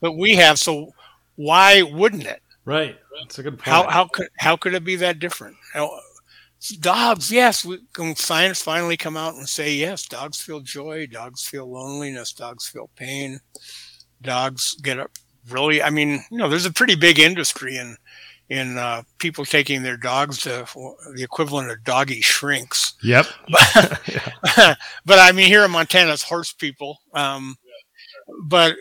that 0.00 0.12
we 0.12 0.34
have, 0.36 0.58
so 0.58 0.92
why 1.36 1.82
wouldn't 1.82 2.26
it? 2.26 2.42
Right. 2.64 2.98
That's 3.20 3.38
a 3.38 3.42
good 3.42 3.58
point. 3.58 3.68
How 3.68 3.88
how 3.88 4.06
could 4.06 4.28
how 4.38 4.56
could 4.56 4.74
it 4.74 4.84
be 4.84 4.96
that 4.96 5.18
different? 5.18 5.56
Now, 5.74 5.90
dogs, 6.80 7.30
yes, 7.30 7.64
we, 7.64 7.78
when 7.96 8.16
science 8.16 8.60
finally 8.60 8.96
come 8.96 9.16
out 9.16 9.34
and 9.34 9.48
say 9.48 9.72
yes, 9.74 10.06
dogs 10.06 10.40
feel 10.40 10.60
joy, 10.60 11.06
dogs 11.06 11.46
feel 11.46 11.70
loneliness, 11.70 12.32
dogs 12.32 12.66
feel 12.68 12.90
pain, 12.96 13.40
dogs 14.22 14.74
get 14.82 14.98
up 14.98 15.10
really. 15.50 15.82
I 15.82 15.90
mean, 15.90 16.24
you 16.30 16.38
know, 16.38 16.48
there's 16.48 16.66
a 16.66 16.72
pretty 16.72 16.94
big 16.94 17.18
industry 17.18 17.76
in 17.76 17.96
in 18.48 18.78
uh, 18.78 19.02
people 19.18 19.44
taking 19.44 19.82
their 19.82 19.96
dogs 19.96 20.40
to 20.40 20.66
the 21.14 21.22
equivalent 21.22 21.70
of 21.70 21.84
doggy 21.84 22.22
shrinks. 22.22 22.94
Yep. 23.02 23.26
But, 23.50 24.00
but 25.04 25.18
I 25.18 25.32
mean, 25.32 25.48
here 25.48 25.64
in 25.64 25.70
Montana, 25.70 26.12
it's 26.12 26.22
horse 26.22 26.52
people. 26.52 27.00
Um, 27.12 27.56
but 28.44 28.74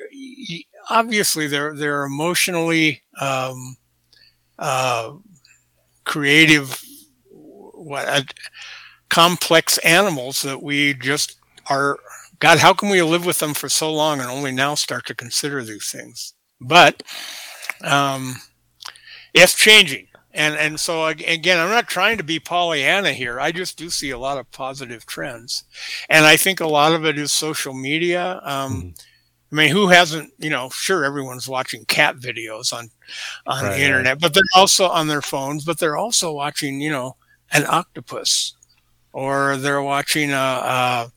obviously, 0.90 1.48
they're 1.48 1.76
they're 1.76 2.04
emotionally 2.04 3.04
um, 3.20 3.78
uh, 4.58 5.14
creative, 6.06 6.82
what 7.30 8.08
uh, 8.08 8.22
complex 9.10 9.78
animals 9.80 10.42
that 10.44 10.62
we 10.62 10.94
just 10.94 11.36
are. 11.70 11.98
God, 12.40 12.60
how 12.60 12.74
can 12.74 12.90
we 12.90 13.02
live 13.02 13.26
with 13.26 13.40
them 13.40 13.54
for 13.54 13.70
so 13.70 13.92
long 13.92 14.20
and 14.20 14.30
only 14.30 14.52
now 14.52 14.76
start 14.76 15.06
to 15.08 15.16
consider 15.16 15.64
these 15.64 15.90
things? 15.90 16.34
But 16.62 17.04
um, 17.84 18.36
it's 19.34 19.56
changing. 19.56 20.08
And, 20.34 20.56
and 20.56 20.80
so 20.80 21.08
again, 21.08 21.60
I'm 21.60 21.72
not 21.72 21.88
trying 21.88 22.18
to 22.18 22.24
be 22.24 22.40
Pollyanna 22.40 23.14
here. 23.14 23.40
I 23.40 23.52
just 23.52 23.78
do 23.78 23.90
see 23.90 24.12
a 24.12 24.20
lot 24.20 24.38
of 24.38 24.52
positive 24.52 25.06
trends. 25.08 25.64
And 26.10 26.26
I 26.26 26.38
think 26.38 26.60
a 26.60 26.68
lot 26.68 26.94
of 26.94 27.06
it 27.06 27.18
is 27.18 27.32
social 27.32 27.74
media. 27.74 28.40
Um, 28.44 28.74
mm-hmm. 28.74 28.90
I 29.52 29.56
mean, 29.56 29.72
who 29.72 29.88
hasn't, 29.88 30.32
you 30.38 30.50
know, 30.50 30.70
sure, 30.70 31.06
everyone's 31.06 31.48
watching 31.48 31.86
cat 31.86 32.18
videos 32.18 32.72
on, 32.74 32.90
on 33.48 33.64
right, 33.64 33.78
the 33.78 33.82
internet, 33.82 34.14
right. 34.14 34.22
but 34.22 34.34
they're 34.34 34.44
also 34.54 34.88
on 34.90 35.08
their 35.08 35.22
phones, 35.22 35.64
but 35.64 35.80
they're 35.80 35.98
also 35.98 36.34
watching, 36.34 36.82
you 36.82 36.92
know, 36.92 37.16
an 37.52 37.66
octopus 37.66 38.54
or 39.14 39.58
they're 39.58 39.82
watching 39.82 40.32
a, 40.32 40.36
a 40.36 41.12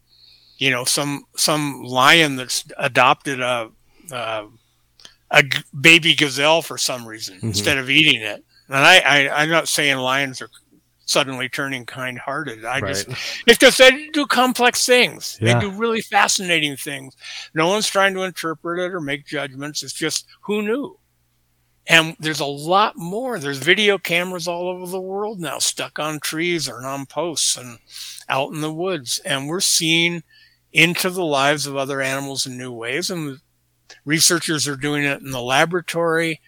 you 0.60 0.70
know, 0.70 0.84
some, 0.84 1.24
some 1.36 1.82
lion 1.82 2.36
that's 2.36 2.64
adopted 2.78 3.40
a, 3.40 3.70
a 4.12 4.44
a 5.30 5.44
baby 5.78 6.14
gazelle 6.14 6.62
for 6.62 6.76
some 6.76 7.06
reason 7.06 7.36
mm-hmm. 7.36 7.48
instead 7.48 7.78
of 7.78 7.88
eating 7.88 8.20
it. 8.20 8.44
And 8.68 8.78
I, 8.78 8.98
I, 8.98 9.42
am 9.42 9.48
not 9.48 9.68
saying 9.68 9.96
lions 9.96 10.40
are 10.40 10.50
suddenly 11.06 11.48
turning 11.48 11.86
kind-hearted. 11.86 12.64
I 12.64 12.80
right. 12.80 12.94
just 12.94 13.08
it's 13.46 13.58
because 13.58 13.76
they 13.76 14.08
do 14.08 14.26
complex 14.26 14.86
things. 14.86 15.38
Yeah. 15.40 15.54
They 15.54 15.60
do 15.60 15.70
really 15.72 16.00
fascinating 16.00 16.76
things. 16.76 17.16
No 17.54 17.68
one's 17.68 17.88
trying 17.88 18.14
to 18.14 18.22
interpret 18.22 18.78
it 18.78 18.94
or 18.94 19.00
make 19.00 19.26
judgments. 19.26 19.82
It's 19.82 19.92
just 19.92 20.26
who 20.42 20.62
knew. 20.62 20.96
And 21.86 22.16
there's 22.20 22.40
a 22.40 22.46
lot 22.46 22.96
more. 22.96 23.38
There's 23.38 23.58
video 23.58 23.98
cameras 23.98 24.46
all 24.46 24.68
over 24.68 24.86
the 24.86 25.00
world 25.00 25.40
now, 25.40 25.58
stuck 25.58 25.98
on 25.98 26.20
trees 26.20 26.68
or 26.68 26.84
on 26.84 27.06
posts 27.06 27.56
and 27.56 27.78
out 28.28 28.52
in 28.52 28.60
the 28.60 28.72
woods. 28.72 29.20
And 29.24 29.48
we're 29.48 29.60
seeing 29.60 30.22
into 30.72 31.10
the 31.10 31.24
lives 31.24 31.66
of 31.66 31.76
other 31.76 32.00
animals 32.00 32.46
in 32.46 32.56
new 32.56 32.72
ways. 32.72 33.10
And 33.10 33.38
researchers 34.04 34.68
are 34.68 34.76
doing 34.76 35.04
it 35.04 35.20
in 35.20 35.30
the 35.30 35.42
laboratory. 35.42 36.40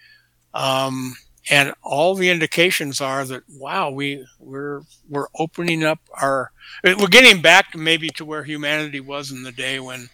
Um, 0.53 1.15
and 1.49 1.73
all 1.83 2.15
the 2.15 2.29
indications 2.29 3.01
are 3.01 3.25
that 3.25 3.43
wow, 3.49 3.89
we 3.89 4.25
we're 4.39 4.81
we're 5.09 5.27
opening 5.37 5.83
up 5.83 5.99
our 6.13 6.51
we're 6.83 7.07
getting 7.07 7.41
back 7.41 7.75
maybe 7.75 8.09
to 8.11 8.23
where 8.23 8.43
humanity 8.43 9.01
was 9.01 9.29
in 9.31 9.43
the 9.43 9.51
day 9.51 9.79
when, 9.79 10.09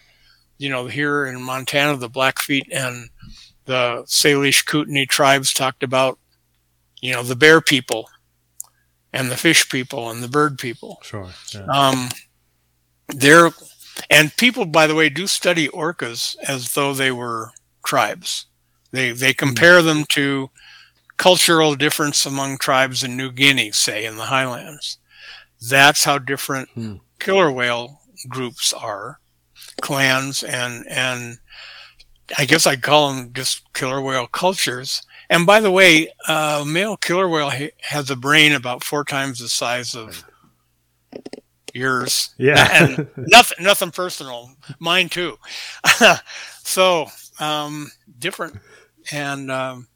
you 0.58 0.68
know, 0.68 0.86
here 0.86 1.26
in 1.26 1.40
Montana, 1.40 1.96
the 1.96 2.08
Blackfeet 2.08 2.66
and 2.72 3.10
the 3.66 4.02
Salish 4.06 4.66
Kootenai 4.66 5.04
tribes 5.04 5.52
talked 5.52 5.84
about, 5.84 6.18
you 7.00 7.12
know, 7.12 7.22
the 7.22 7.36
bear 7.36 7.60
people 7.60 8.08
and 9.12 9.30
the 9.30 9.36
fish 9.36 9.68
people 9.68 10.10
and 10.10 10.22
the 10.22 10.28
bird 10.28 10.58
people. 10.58 10.98
Sure. 11.02 11.28
Yeah. 11.54 11.66
Um, 11.66 12.08
they're 13.08 13.50
and 14.10 14.36
people, 14.36 14.66
by 14.66 14.88
the 14.88 14.94
way, 14.94 15.08
do 15.08 15.26
study 15.28 15.68
orcas 15.68 16.36
as 16.46 16.74
though 16.74 16.92
they 16.92 17.12
were 17.12 17.52
tribes. 17.84 18.46
They 18.90 19.12
they 19.12 19.32
compare 19.32 19.82
them 19.82 20.04
to 20.10 20.50
cultural 21.16 21.76
difference 21.76 22.26
among 22.26 22.58
tribes 22.58 23.04
in 23.04 23.16
New 23.16 23.30
Guinea, 23.30 23.70
say 23.70 24.04
in 24.04 24.16
the 24.16 24.24
highlands. 24.24 24.98
That's 25.68 26.04
how 26.04 26.18
different 26.18 26.70
hmm. 26.70 26.96
killer 27.20 27.52
whale 27.52 28.00
groups 28.28 28.72
are, 28.72 29.20
clans, 29.80 30.42
and 30.42 30.86
and 30.88 31.38
I 32.36 32.46
guess 32.46 32.66
I'd 32.66 32.82
call 32.82 33.12
them 33.12 33.32
just 33.32 33.72
killer 33.74 34.00
whale 34.00 34.26
cultures. 34.26 35.02
And 35.28 35.46
by 35.46 35.60
the 35.60 35.70
way, 35.70 36.12
uh, 36.26 36.64
male 36.66 36.96
killer 36.96 37.28
whale 37.28 37.50
ha- 37.50 37.76
has 37.82 38.10
a 38.10 38.16
brain 38.16 38.52
about 38.52 38.82
four 38.82 39.04
times 39.04 39.38
the 39.38 39.48
size 39.48 39.94
of 39.94 40.24
yours. 41.74 42.34
Yeah. 42.38 42.68
and 42.72 43.08
nothing, 43.16 43.64
nothing 43.64 43.90
personal. 43.90 44.50
Mine 44.78 45.08
too. 45.08 45.38
so, 46.62 47.06
um, 47.38 47.90
different. 48.18 48.58
And, 49.12 49.50
um, 49.50 49.88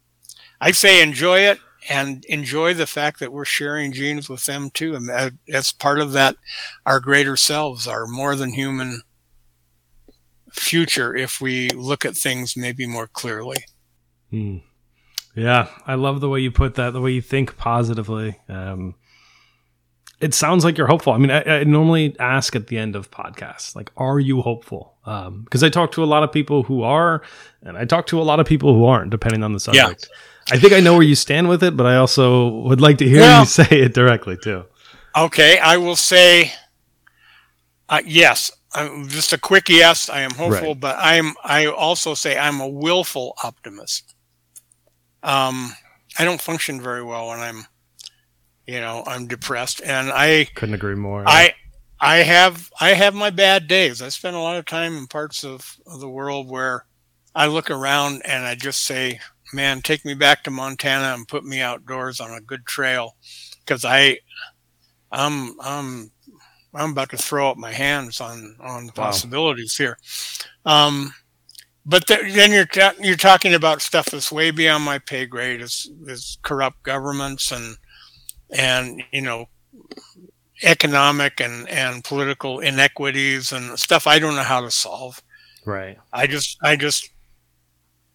I 0.59 0.71
say 0.71 1.01
enjoy 1.01 1.39
it 1.39 1.59
and 1.89 2.25
enjoy 2.25 2.73
the 2.73 2.87
fact 2.87 3.19
that 3.19 3.31
we're 3.31 3.45
sharing 3.45 3.91
genes 3.91 4.29
with 4.29 4.45
them 4.45 4.69
too. 4.71 4.95
And 4.95 5.07
that, 5.09 5.33
that's 5.47 5.71
part 5.71 5.99
of 5.99 6.13
that, 6.13 6.35
our 6.85 6.99
greater 6.99 7.37
selves, 7.37 7.87
our 7.87 8.07
more 8.07 8.35
than 8.35 8.53
human 8.53 9.01
future 10.51 11.15
if 11.15 11.41
we 11.41 11.69
look 11.71 12.05
at 12.05 12.15
things 12.15 12.55
maybe 12.55 12.87
more 12.87 13.07
clearly. 13.07 13.65
Hmm. 14.31 14.57
Yeah, 15.35 15.67
I 15.85 15.95
love 15.95 16.21
the 16.21 16.29
way 16.29 16.39
you 16.39 16.49
put 16.49 16.75
that, 16.75 16.91
the 16.91 17.01
way 17.01 17.11
you 17.11 17.21
think 17.21 17.57
positively. 17.57 18.39
Um, 18.47 18.95
it 20.19 20.33
sounds 20.33 20.63
like 20.63 20.77
you're 20.77 20.87
hopeful. 20.87 21.13
I 21.13 21.17
mean, 21.17 21.31
I, 21.31 21.41
I, 21.43 21.63
normally 21.63 22.15
ask 22.19 22.55
at 22.55 22.67
the 22.67 22.77
end 22.77 22.95
of 22.95 23.11
podcasts, 23.11 23.75
like, 23.75 23.91
are 23.97 24.19
you 24.19 24.41
hopeful? 24.41 24.95
Because 25.03 25.63
um, 25.63 25.67
I 25.67 25.69
talk 25.69 25.91
to 25.93 26.03
a 26.03 26.05
lot 26.05 26.23
of 26.23 26.31
people 26.31 26.63
who 26.63 26.83
are, 26.83 27.21
and 27.61 27.77
I 27.77 27.85
talk 27.85 28.07
to 28.07 28.21
a 28.21 28.23
lot 28.23 28.39
of 28.39 28.45
people 28.45 28.73
who 28.73 28.85
aren't, 28.85 29.11
depending 29.11 29.43
on 29.43 29.53
the 29.53 29.59
subject. 29.59 30.09
Yeah. 30.09 30.55
I 30.55 30.59
think 30.59 30.73
I 30.73 30.79
know 30.79 30.93
where 30.93 31.03
you 31.03 31.15
stand 31.15 31.49
with 31.49 31.63
it, 31.63 31.75
but 31.75 31.85
I 31.85 31.97
also 31.97 32.49
would 32.49 32.79
like 32.79 32.99
to 32.99 33.09
hear 33.09 33.21
well, 33.21 33.41
you 33.41 33.45
say 33.45 33.67
it 33.69 33.93
directly 33.93 34.37
too. 34.37 34.65
Okay, 35.17 35.57
I 35.59 35.77
will 35.77 35.95
say 35.95 36.51
uh, 37.89 38.01
yes. 38.05 38.51
I'm 38.73 39.07
just 39.07 39.31
a 39.31 39.37
quick 39.37 39.69
yes. 39.69 40.09
I 40.09 40.21
am 40.21 40.31
hopeful, 40.31 40.69
right. 40.69 40.79
but 40.79 40.97
I'm. 40.99 41.33
I 41.43 41.67
also 41.67 42.13
say 42.13 42.37
I'm 42.37 42.59
a 42.59 42.67
willful 42.67 43.35
optimist. 43.43 44.13
Um, 45.23 45.73
I 46.19 46.25
don't 46.25 46.41
function 46.41 46.81
very 46.81 47.01
well 47.01 47.29
when 47.29 47.39
I'm 47.39 47.65
you 48.67 48.79
know 48.79 49.03
i'm 49.05 49.27
depressed. 49.27 49.81
And 49.83 50.11
i 50.11 50.45
couldn't 50.55 50.75
agree 50.75 50.95
more 50.95 51.23
i 51.27 51.53
i 51.99 52.17
have 52.17 52.69
i 52.79 52.89
have 52.89 53.13
my 53.13 53.29
bad 53.29 53.67
days. 53.67 54.01
I 54.01 54.09
spend 54.09 54.35
a 54.35 54.39
lot 54.39 54.57
of 54.57 54.65
time 54.65 54.97
in 54.97 55.07
parts 55.07 55.43
of, 55.43 55.77
of 55.87 55.99
the 55.99 56.09
world 56.09 56.49
where 56.49 56.85
i 57.33 57.47
look 57.47 57.69
around 57.69 58.21
and 58.25 58.45
i 58.45 58.55
just 58.55 58.83
say 58.83 59.19
man 59.53 59.81
take 59.81 60.05
me 60.05 60.13
back 60.13 60.43
to 60.43 60.51
montana 60.51 61.13
and 61.13 61.27
put 61.27 61.43
me 61.43 61.61
outdoors 61.61 62.19
on 62.19 62.31
a 62.31 62.41
good 62.41 62.65
trail. 62.65 63.15
Because 63.59 63.85
i 63.85 64.19
i'm 65.11 65.59
i'm 65.61 66.11
i'm 66.73 66.91
about 66.91 67.09
to 67.09 67.17
throw 67.17 67.49
up 67.49 67.57
my 67.57 67.71
hands 67.71 68.19
on 68.21 68.55
on 68.59 68.89
possibilities 68.89 69.77
wow. 69.79 69.85
here. 69.85 69.97
Um 70.65 71.13
but 71.85 72.07
then 72.07 72.51
you're 72.51 72.65
ta- 72.65 72.95
you're 72.99 73.15
talking 73.15 73.53
about 73.53 73.81
stuff 73.81 74.07
that's 74.07 74.31
way 74.31 74.49
beyond 74.49 74.83
my 74.83 74.97
pay 74.97 75.25
grade 75.25 75.61
is 75.61 75.89
is 76.07 76.37
corrupt 76.41 76.81
governments 76.83 77.51
and 77.51 77.77
and 78.51 79.03
you 79.11 79.21
know 79.21 79.47
economic 80.63 81.41
and 81.41 81.67
and 81.69 82.03
political 82.03 82.59
inequities 82.59 83.51
and 83.51 83.77
stuff 83.77 84.07
I 84.07 84.19
don't 84.19 84.35
know 84.35 84.43
how 84.43 84.61
to 84.61 84.71
solve. 84.71 85.21
Right. 85.65 85.97
I 86.13 86.27
just 86.27 86.57
I 86.63 86.75
just 86.75 87.09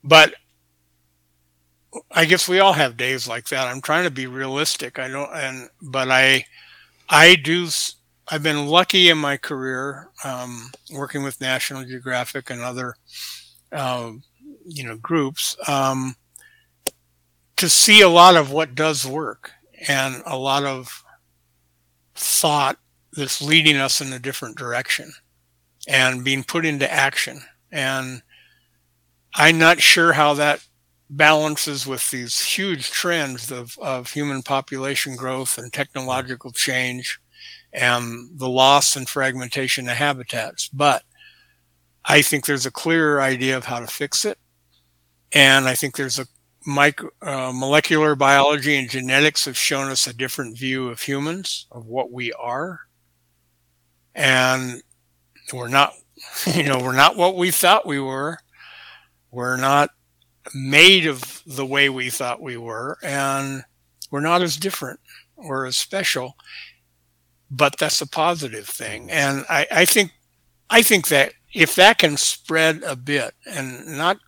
but 0.03 0.35
I 2.13 2.25
guess 2.25 2.49
we 2.49 2.61
all 2.61 2.73
have 2.73 2.97
days 2.97 3.27
like 3.27 3.49
that. 3.49 3.67
I'm 3.67 3.81
trying 3.81 4.05
to 4.05 4.11
be 4.11 4.27
realistic. 4.27 4.99
I 4.99 5.09
don't 5.09 5.31
and 5.35 5.69
but 5.83 6.11
I 6.11 6.45
I 7.09 7.35
do 7.35 7.69
I've 8.29 8.43
been 8.45 8.67
lucky 8.67 9.09
in 9.09 9.19
my 9.19 9.37
career 9.37 10.09
um, 10.25 10.71
working 10.93 11.25
with 11.25 11.41
National 11.41 11.85
Geographic 11.85 12.49
and 12.51 12.61
other 12.61 12.95
uh, 13.73 14.13
you 14.65 14.85
know 14.85 14.97
groups 14.97 15.57
um, 15.69 16.15
to 17.57 17.69
see 17.69 18.01
a 18.01 18.09
lot 18.09 18.37
of 18.37 18.53
what 18.53 18.77
does 18.77 19.05
work 19.05 19.53
and 19.89 20.23
a 20.27 20.37
lot 20.37 20.65
of 20.65 21.05
thought 22.15 22.79
that's 23.13 23.43
leading 23.43 23.77
us 23.77 24.01
in 24.01 24.13
a 24.13 24.19
different 24.19 24.57
direction 24.57 25.13
and 25.89 26.25
being 26.25 26.45
put 26.45 26.65
into 26.65 26.91
action. 26.91 27.41
And 27.73 28.23
I'm 29.35 29.59
not 29.59 29.81
sure 29.81 30.13
how 30.13 30.35
that 30.35 30.65
balances 31.09 31.87
with 31.87 32.09
these 32.11 32.41
huge 32.41 32.91
trends 32.91 33.51
of, 33.51 33.77
of 33.79 34.13
human 34.13 34.43
population 34.43 35.17
growth 35.17 35.59
and 35.59 35.73
technological 35.73 36.53
change 36.53 37.19
and 37.73 38.39
the 38.39 38.49
loss 38.49 38.97
and 38.97 39.09
fragmentation 39.09 39.89
of 39.89 39.97
habitats. 39.97 40.69
But 40.69 41.03
I 42.05 42.23
think 42.23 42.47
there's 42.47 42.67
a 42.67 42.71
clearer 42.71 43.21
idea 43.21 43.57
of 43.57 43.65
how 43.65 43.81
to 43.81 43.87
fix 43.87 44.25
it. 44.25 44.39
And 45.33 45.67
I 45.67 45.75
think 45.75 45.97
there's 45.97 46.19
a 46.19 46.27
micro, 46.71 47.11
uh, 47.21 47.53
molecular 47.55 48.15
biology 48.15 48.77
and 48.77 48.89
genetics 48.89 49.45
have 49.45 49.59
shown 49.59 49.91
us 49.91 50.07
a 50.07 50.15
different 50.15 50.57
view 50.57 50.89
of 50.89 51.03
humans, 51.03 51.67
of 51.71 51.87
what 51.87 52.11
we 52.11 52.33
are. 52.33 52.81
And 54.15 54.83
we're 55.53 55.69
not, 55.69 55.93
you 56.55 56.65
know, 56.65 56.79
we're 56.79 56.97
not 56.97 57.17
what 57.17 57.37
we 57.37 57.51
thought 57.51 57.87
we 57.87 58.01
were. 58.01 58.39
We're 59.31 59.57
not 59.57 59.91
made 60.55 61.07
of 61.07 61.43
the 61.47 61.67
way 61.67 61.89
we 61.89 62.11
thought 62.11 62.41
we 62.41 62.57
were. 62.57 62.97
And 63.03 63.65
we're 64.11 64.21
not 64.21 64.43
as 64.43 64.57
different 64.57 65.01
or 65.37 65.67
as 65.67 65.77
special, 65.77 66.37
but 67.51 67.79
that's 67.79 68.01
a 68.01 68.09
positive 68.09 68.67
thing. 68.67 69.11
And 69.11 69.45
I, 69.49 69.67
I 69.71 69.85
think, 69.85 70.13
I 70.69 70.83
think 70.83 71.09
that 71.09 71.33
if 71.53 71.75
that 71.75 71.99
can 71.99 72.17
spread 72.17 72.83
a 72.85 72.97
bit 72.97 73.35
and 73.47 73.99
not, 73.99 74.19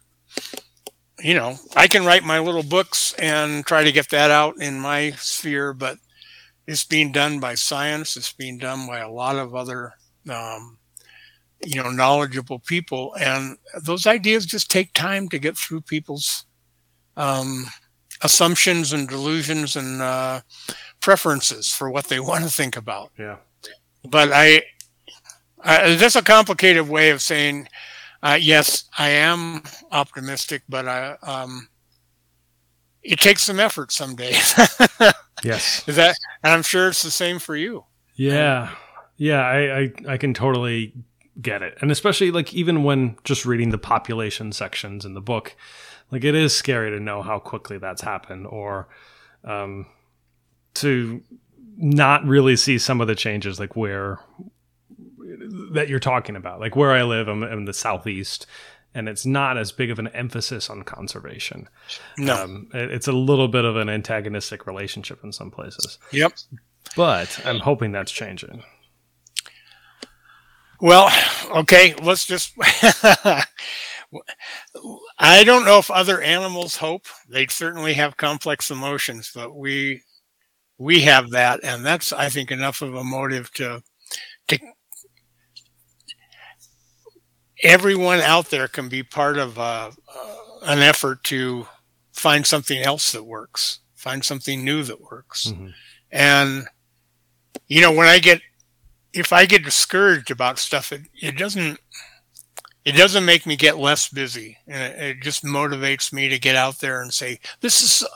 you 1.22 1.34
know, 1.34 1.56
I 1.76 1.86
can 1.86 2.04
write 2.04 2.24
my 2.24 2.38
little 2.38 2.62
books 2.62 3.14
and 3.14 3.64
try 3.64 3.84
to 3.84 3.92
get 3.92 4.10
that 4.10 4.30
out 4.30 4.60
in 4.60 4.78
my 4.80 5.12
sphere, 5.12 5.72
but 5.72 5.98
it's 6.66 6.84
being 6.84 7.12
done 7.12 7.38
by 7.40 7.54
science. 7.54 8.16
It's 8.16 8.32
being 8.32 8.58
done 8.58 8.86
by 8.86 9.00
a 9.00 9.10
lot 9.10 9.36
of 9.36 9.54
other, 9.54 9.92
um, 10.28 10.78
you 11.64 11.82
know, 11.82 11.90
knowledgeable 11.90 12.58
people, 12.58 13.14
and 13.20 13.56
those 13.84 14.06
ideas 14.06 14.46
just 14.46 14.70
take 14.70 14.92
time 14.94 15.28
to 15.28 15.38
get 15.38 15.56
through 15.56 15.82
people's 15.82 16.44
um, 17.16 17.66
assumptions 18.22 18.92
and 18.92 19.08
delusions 19.08 19.76
and 19.76 20.02
uh, 20.02 20.40
preferences 21.00 21.72
for 21.72 21.90
what 21.90 22.08
they 22.08 22.20
want 22.20 22.44
to 22.44 22.50
think 22.50 22.76
about. 22.76 23.12
Yeah. 23.18 23.36
But 24.08 24.32
I, 24.32 24.62
I 25.62 25.94
that's 25.94 26.16
a 26.16 26.22
complicated 26.22 26.88
way 26.88 27.10
of 27.10 27.22
saying, 27.22 27.68
uh, 28.22 28.38
yes, 28.40 28.84
I 28.96 29.10
am 29.10 29.62
optimistic, 29.90 30.62
but 30.68 30.86
I, 30.86 31.16
um, 31.22 31.68
it 33.02 33.18
takes 33.18 33.42
some 33.42 33.58
effort 33.58 33.90
some 33.90 34.14
days. 34.14 34.54
yes. 35.44 35.86
Is 35.88 35.96
that, 35.96 36.14
and 36.44 36.52
I'm 36.52 36.62
sure 36.62 36.88
it's 36.88 37.02
the 37.02 37.10
same 37.10 37.38
for 37.38 37.56
you. 37.56 37.84
Yeah. 38.14 38.70
Yeah. 39.16 39.40
I, 39.40 39.78
I, 39.78 39.92
I 40.10 40.16
can 40.18 40.34
totally 40.34 40.94
get 41.40 41.62
it. 41.62 41.76
And 41.80 41.90
especially 41.90 42.30
like 42.30 42.54
even 42.54 42.84
when 42.84 43.16
just 43.24 43.44
reading 43.44 43.70
the 43.70 43.78
population 43.78 44.52
sections 44.52 45.04
in 45.04 45.14
the 45.14 45.20
book, 45.20 45.56
like 46.10 46.24
it 46.24 46.34
is 46.34 46.54
scary 46.54 46.90
to 46.90 47.00
know 47.00 47.22
how 47.22 47.38
quickly 47.38 47.78
that's 47.78 48.02
happened 48.02 48.46
or 48.46 48.86
um, 49.44 49.86
to 50.74 51.22
not 51.76 52.24
really 52.24 52.54
see 52.54 52.78
some 52.78 53.00
of 53.00 53.08
the 53.08 53.14
changes 53.14 53.58
like 53.58 53.74
where 53.74 54.20
that 55.72 55.88
you're 55.88 56.00
talking 56.00 56.36
about. 56.36 56.60
Like 56.60 56.76
where 56.76 56.92
I 56.92 57.02
live, 57.02 57.28
I'm 57.28 57.42
in 57.42 57.64
the 57.64 57.72
southeast 57.72 58.46
and 58.94 59.08
it's 59.08 59.24
not 59.24 59.56
as 59.56 59.72
big 59.72 59.90
of 59.90 59.98
an 59.98 60.08
emphasis 60.08 60.68
on 60.68 60.82
conservation. 60.82 61.68
No. 62.18 62.44
Um, 62.44 62.68
it, 62.74 62.90
it's 62.90 63.08
a 63.08 63.12
little 63.12 63.48
bit 63.48 63.64
of 63.64 63.76
an 63.76 63.88
antagonistic 63.88 64.66
relationship 64.66 65.24
in 65.24 65.32
some 65.32 65.50
places. 65.50 65.98
Yep. 66.10 66.32
But 66.96 67.40
I'm 67.46 67.60
hoping 67.60 67.92
that's 67.92 68.12
changing. 68.12 68.62
Well, 70.80 71.10
okay, 71.56 71.94
let's 72.02 72.26
just. 72.26 72.54
I 75.18 75.44
don't 75.44 75.64
know 75.64 75.78
if 75.78 75.90
other 75.90 76.20
animals 76.20 76.76
hope. 76.76 77.06
They 77.30 77.46
certainly 77.46 77.94
have 77.94 78.16
complex 78.16 78.70
emotions, 78.70 79.30
but 79.34 79.54
we 79.54 80.02
we 80.76 81.02
have 81.02 81.30
that, 81.30 81.60
and 81.62 81.86
that's 81.86 82.12
I 82.12 82.28
think 82.28 82.50
enough 82.50 82.82
of 82.82 82.94
a 82.94 83.04
motive 83.04 83.52
to. 83.54 83.82
Everyone 87.62 88.20
out 88.20 88.50
there 88.50 88.68
can 88.68 88.88
be 88.88 89.02
part 89.02 89.38
of 89.38 89.58
uh, 89.58 89.90
uh, 90.14 90.34
an 90.64 90.80
effort 90.80 91.22
to 91.24 91.66
find 92.12 92.46
something 92.46 92.78
else 92.82 93.12
that 93.12 93.24
works, 93.24 93.80
find 93.94 94.24
something 94.24 94.64
new 94.64 94.82
that 94.82 95.00
works, 95.00 95.46
Mm-hmm. 95.48 95.68
and 96.10 96.66
you 97.68 97.80
know 97.80 97.92
when 97.92 98.08
I 98.08 98.18
get 98.18 98.40
if 99.12 99.32
I 99.32 99.46
get 99.46 99.64
discouraged 99.64 100.30
about 100.30 100.58
stuff, 100.58 100.92
it, 100.92 101.02
it 101.20 101.36
doesn't 101.36 101.78
it 102.84 102.92
doesn't 102.92 103.24
make 103.24 103.46
me 103.46 103.56
get 103.56 103.78
less 103.78 104.08
busy. 104.08 104.58
It, 104.66 104.98
it 104.98 105.22
just 105.22 105.44
motivates 105.44 106.12
me 106.12 106.28
to 106.28 106.38
get 106.38 106.56
out 106.56 106.80
there 106.80 107.00
and 107.00 107.12
say, 107.14 107.38
"This 107.60 107.80
is 107.82 108.08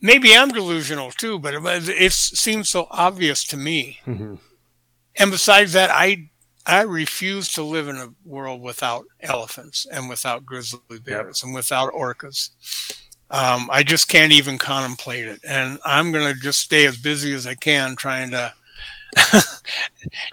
maybe 0.00 0.34
I'm 0.34 0.48
delusional 0.50 1.10
too, 1.10 1.38
but 1.38 1.54
it, 1.54 1.88
it 1.88 2.12
seems 2.12 2.68
so 2.70 2.86
obvious 2.90 3.44
to 3.44 3.56
me." 3.56 3.98
Mm-hmm. 4.06 4.36
And 5.16 5.30
besides 5.30 5.72
that, 5.74 5.90
I 5.90 6.30
I 6.66 6.82
refuse 6.82 7.52
to 7.54 7.62
live 7.62 7.88
in 7.88 7.96
a 7.96 8.08
world 8.24 8.62
without 8.62 9.04
elephants 9.20 9.86
and 9.90 10.08
without 10.08 10.46
grizzly 10.46 10.98
bears 11.02 11.40
yep. 11.40 11.46
and 11.46 11.54
without 11.54 11.92
orcas. 11.92 12.50
Um, 13.30 13.68
I 13.72 13.82
just 13.82 14.08
can't 14.08 14.32
even 14.32 14.58
contemplate 14.58 15.26
it, 15.26 15.40
and 15.46 15.78
I'm 15.84 16.12
going 16.12 16.32
to 16.32 16.40
just 16.40 16.60
stay 16.60 16.86
as 16.86 16.96
busy 16.96 17.32
as 17.32 17.46
I 17.46 17.54
can 17.54 17.96
trying 17.96 18.30
to 18.30 18.52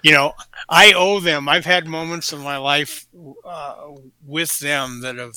you 0.02 0.12
know, 0.12 0.32
I 0.68 0.92
owe 0.94 1.20
them. 1.20 1.48
I've 1.48 1.64
had 1.64 1.86
moments 1.86 2.32
in 2.32 2.40
my 2.40 2.56
life 2.56 3.06
uh, 3.44 3.76
with 4.26 4.58
them 4.58 5.00
that 5.02 5.16
have 5.16 5.36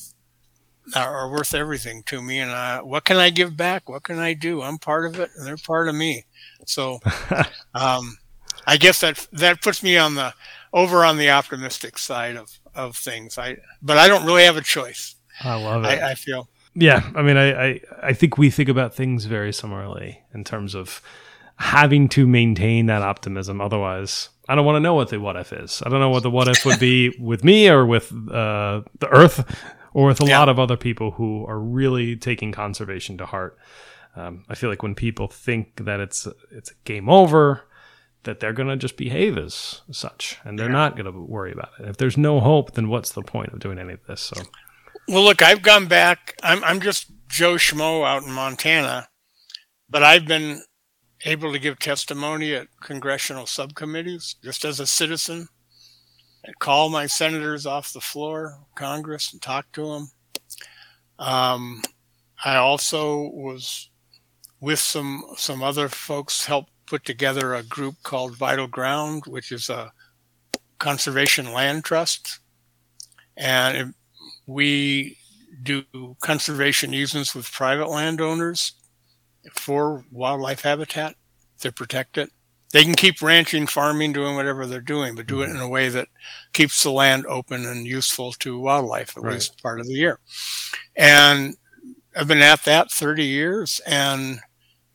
are 0.95 1.29
worth 1.31 1.55
everything 1.55 2.03
to 2.03 2.21
me. 2.21 2.39
And 2.39 2.51
uh, 2.51 2.81
what 2.81 3.05
can 3.05 3.17
I 3.17 3.29
give 3.31 3.57
back? 3.57 3.89
What 3.89 4.03
can 4.03 4.19
I 4.19 4.33
do? 4.33 4.61
I'm 4.61 4.77
part 4.77 5.05
of 5.05 5.19
it, 5.19 5.31
and 5.35 5.45
they're 5.45 5.57
part 5.57 5.87
of 5.87 5.95
me. 5.95 6.25
So, 6.65 6.99
um, 7.73 8.17
I 8.67 8.77
guess 8.77 9.01
that 9.01 9.27
that 9.33 9.61
puts 9.61 9.81
me 9.81 9.97
on 9.97 10.15
the 10.15 10.33
over 10.75 11.05
on 11.05 11.17
the 11.17 11.31
optimistic 11.31 11.97
side 11.97 12.35
of 12.35 12.59
of 12.75 12.95
things. 12.95 13.39
I 13.39 13.57
but 13.81 13.97
I 13.97 14.07
don't 14.07 14.25
really 14.25 14.43
have 14.43 14.57
a 14.57 14.61
choice. 14.61 15.15
I 15.41 15.55
love 15.55 15.85
it. 15.85 15.87
I, 15.87 16.11
I 16.11 16.13
feel. 16.15 16.49
Yeah, 16.75 17.09
I 17.15 17.21
mean, 17.21 17.37
I, 17.37 17.67
I 17.67 17.81
I 18.03 18.13
think 18.13 18.37
we 18.37 18.51
think 18.51 18.69
about 18.69 18.93
things 18.93 19.25
very 19.25 19.53
similarly 19.53 20.21
in 20.33 20.43
terms 20.43 20.75
of 20.75 21.01
having 21.55 22.09
to 22.09 22.27
maintain 22.27 22.87
that 22.87 23.01
optimism. 23.01 23.61
Otherwise, 23.61 24.29
I 24.49 24.55
don't 24.55 24.65
want 24.65 24.75
to 24.75 24.81
know 24.81 24.93
what 24.93 25.09
the 25.09 25.19
what 25.19 25.37
if 25.37 25.53
is. 25.53 25.81
I 25.85 25.89
don't 25.89 26.01
know 26.01 26.09
what 26.09 26.23
the 26.23 26.29
what 26.29 26.49
if 26.49 26.65
would 26.65 26.79
be 26.79 27.15
with 27.19 27.43
me 27.43 27.69
or 27.69 27.85
with 27.85 28.11
uh, 28.11 28.81
the 28.99 29.07
earth 29.09 29.65
or 29.93 30.07
with 30.07 30.21
a 30.21 30.25
yeah. 30.25 30.39
lot 30.39 30.49
of 30.49 30.59
other 30.59 30.75
people 30.75 31.11
who 31.11 31.45
are 31.47 31.59
really 31.59 32.17
taking 32.17 32.51
conservation 32.51 33.17
to 33.19 33.25
heart. 33.25 33.57
Um, 34.17 34.43
I 34.49 34.55
feel 34.55 34.69
like 34.69 34.83
when 34.83 34.95
people 34.95 35.27
think 35.27 35.85
that 35.85 36.01
it's 36.01 36.27
it's 36.51 36.71
game 36.83 37.07
over, 37.09 37.63
that 38.25 38.39
they're 38.39 38.53
going 38.53 38.67
to 38.67 38.75
just 38.75 38.97
behave 38.97 39.37
as 39.37 39.81
such, 39.91 40.37
and 40.43 40.59
they're 40.59 40.69
not 40.69 40.95
going 40.95 41.11
to 41.11 41.19
worry 41.19 41.51
about 41.51 41.69
it. 41.79 41.87
If 41.87 41.97
there's 41.97 42.17
no 42.17 42.39
hope, 42.39 42.73
then 42.73 42.89
what's 42.89 43.11
the 43.11 43.21
point 43.21 43.53
of 43.53 43.59
doing 43.59 43.79
any 43.79 43.93
of 43.93 44.05
this? 44.07 44.21
So, 44.21 44.43
well, 45.07 45.23
look, 45.23 45.41
I've 45.41 45.61
gone 45.61 45.87
back. 45.87 46.35
I'm 46.43 46.63
I'm 46.63 46.81
just 46.81 47.11
Joe 47.27 47.55
Schmo 47.55 48.05
out 48.05 48.23
in 48.23 48.31
Montana, 48.31 49.07
but 49.89 50.03
I've 50.03 50.25
been 50.25 50.61
able 51.23 51.51
to 51.51 51.59
give 51.59 51.79
testimony 51.79 52.53
at 52.53 52.67
congressional 52.81 53.45
subcommittees 53.45 54.35
just 54.43 54.65
as 54.65 54.79
a 54.79 54.85
citizen 54.85 55.47
and 56.43 56.59
call 56.59 56.89
my 56.89 57.07
senators 57.07 57.65
off 57.65 57.93
the 57.93 58.01
floor 58.01 58.59
of 58.61 58.75
Congress 58.75 59.33
and 59.33 59.41
talk 59.41 59.71
to 59.71 59.85
them. 59.85 60.09
Um, 61.17 61.81
I 62.43 62.57
also 62.57 63.29
was 63.33 63.89
with 64.59 64.79
some 64.79 65.23
some 65.37 65.63
other 65.63 65.89
folks 65.89 66.45
helped 66.45 66.71
put 66.87 67.05
together 67.05 67.53
a 67.53 67.63
group 67.63 67.95
called 68.03 68.35
Vital 68.35 68.67
Ground, 68.67 69.23
which 69.25 69.51
is 69.51 69.69
a 69.69 69.91
conservation 70.79 71.51
land 71.51 71.83
trust, 71.83 72.39
and 73.37 73.93
we 74.47 75.17
do 75.63 75.83
conservation 76.21 76.93
easements 76.93 77.33
with 77.33 77.51
private 77.51 77.89
landowners 77.89 78.73
for 79.53 80.05
wildlife 80.11 80.61
habitat 80.61 81.15
to 81.61 81.71
protect 81.71 82.17
it. 82.17 82.29
They 82.71 82.83
can 82.83 82.95
keep 82.95 83.21
ranching, 83.21 83.67
farming, 83.67 84.13
doing 84.13 84.35
whatever 84.35 84.65
they're 84.65 84.81
doing, 84.81 85.15
but 85.15 85.27
do 85.27 85.41
it 85.41 85.47
mm-hmm. 85.47 85.55
in 85.55 85.61
a 85.61 85.69
way 85.69 85.87
that 85.89 86.09
keeps 86.51 86.83
the 86.83 86.91
land 86.91 87.25
open 87.27 87.65
and 87.65 87.87
useful 87.87 88.33
to 88.33 88.59
wildlife 88.59 89.15
at 89.15 89.23
right. 89.23 89.33
least 89.33 89.61
part 89.61 89.79
of 89.79 89.87
the 89.87 89.93
year. 89.93 90.19
And 90.95 91.55
I've 92.15 92.27
been 92.27 92.41
at 92.41 92.65
that 92.65 92.91
30 92.91 93.23
years 93.23 93.79
and 93.85 94.39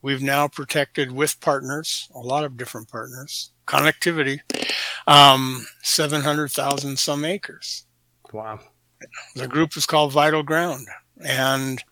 we've 0.03 0.23
now 0.23 0.49
protected 0.49 1.13
with 1.13 1.41
partners, 1.41 2.09
a 2.15 2.19
lot 2.19 2.45
of 2.45 2.57
different 2.57 2.89
partners, 2.89 3.51
connectivity, 3.67 4.41
um, 5.07 5.67
700,000 5.83 6.99
some 6.99 7.25
acres. 7.25 7.85
Wow. 8.33 8.61
The 9.35 9.49
group 9.49 9.77
is 9.77 9.87
called 9.87 10.13
Vital 10.13 10.43
Ground. 10.43 10.87
And 11.25 11.83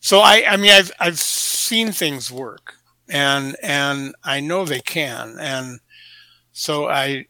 so 0.00 0.20
I, 0.20 0.44
I 0.48 0.56
mean, 0.56 0.70
I've, 0.70 0.92
I've 1.00 1.18
seen 1.18 1.92
things 1.92 2.30
work 2.30 2.74
and, 3.08 3.56
and 3.62 4.14
I 4.24 4.40
know 4.40 4.64
they 4.64 4.80
can. 4.80 5.36
And 5.40 5.80
so 6.52 6.88
I, 6.88 7.26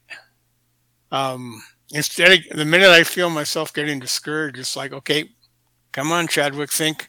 um, 1.10 1.62
instead 1.92 2.32
of 2.32 2.56
the 2.56 2.64
minute 2.64 2.88
I 2.88 3.04
feel 3.04 3.30
myself 3.30 3.72
getting 3.72 4.00
discouraged, 4.00 4.58
it's 4.58 4.76
like, 4.76 4.92
okay, 4.92 5.30
come 5.92 6.10
on, 6.12 6.28
Chadwick, 6.28 6.72
think, 6.72 7.08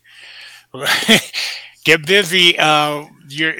get 1.85 2.05
busy. 2.05 2.59
Uh, 2.59 3.05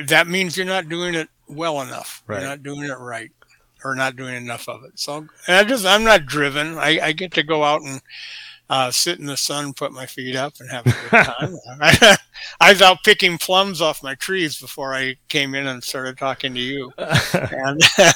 that 0.08 0.28
means 0.28 0.58
you're 0.58 0.66
not 0.66 0.90
doing 0.90 1.16
it 1.16 1.30
well 1.48 1.82
enough. 1.82 2.22
Right. 2.28 2.42
You're 2.42 2.50
not 2.50 2.64
doing 2.64 2.84
it 2.84 3.00
right 3.00 3.32
or 3.86 3.96
not 3.96 4.18
doing 4.18 4.36
enough 4.36 4.68
of 4.68 4.84
it. 4.84 5.00
So 5.00 5.28
I 5.48 5.64
just, 5.64 5.86
I'm 5.86 6.04
not 6.04 6.26
driven. 6.26 6.78
I, 6.78 7.00
I 7.00 7.12
get 7.14 7.32
to 7.34 7.44
go 7.44 7.64
out 7.64 7.82
and, 7.84 8.02
uh, 8.70 8.90
sit 8.92 9.20
in 9.20 9.28
the 9.28 9.38
sun, 9.38 9.74
put 9.74 9.92
my 9.92 10.06
feet 10.06 10.36
up, 10.36 10.54
and 10.60 10.70
have 10.72 10.88
a 10.88 10.90
good 10.90 11.10
time. 11.24 11.56
I 12.60 12.72
was 12.72 12.82
out 12.82 13.04
picking 13.04 13.38
plums 13.38 13.82
off 13.82 14.04
my 14.04 14.16
trees 14.16 14.60
before 14.60 14.96
I 14.96 15.18
came 15.28 15.54
in 15.56 15.68
and 15.68 15.84
started 15.84 16.18
talking 16.18 16.54
to 16.54 16.60
you. 16.60 16.92
and 16.98 17.82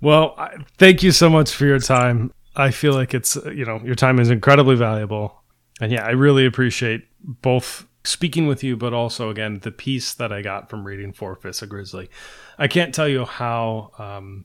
well, 0.00 0.36
thank 0.76 1.02
you 1.02 1.12
so 1.12 1.30
much 1.30 1.54
for 1.54 1.64
your 1.64 1.78
time. 1.78 2.32
I 2.56 2.70
feel 2.72 2.92
like 2.92 3.14
it's 3.14 3.36
you 3.36 3.64
know 3.64 3.80
your 3.82 3.94
time 3.94 4.18
is 4.18 4.28
incredibly 4.28 4.76
valuable, 4.76 5.42
and 5.80 5.90
yeah, 5.90 6.04
I 6.04 6.10
really 6.10 6.44
appreciate 6.44 7.06
both 7.22 7.86
speaking 8.04 8.46
with 8.46 8.62
you, 8.64 8.76
but 8.76 8.92
also 8.92 9.30
again 9.30 9.60
the 9.60 9.70
piece 9.70 10.14
that 10.14 10.32
I 10.32 10.42
got 10.42 10.70
from 10.70 10.86
reading 10.86 11.12
Four 11.12 11.36
Fifths 11.36 11.62
of 11.62 11.68
Grizzly. 11.68 12.10
I 12.58 12.68
can't 12.68 12.94
tell 12.94 13.08
you 13.08 13.24
how 13.24 13.92
um, 13.98 14.44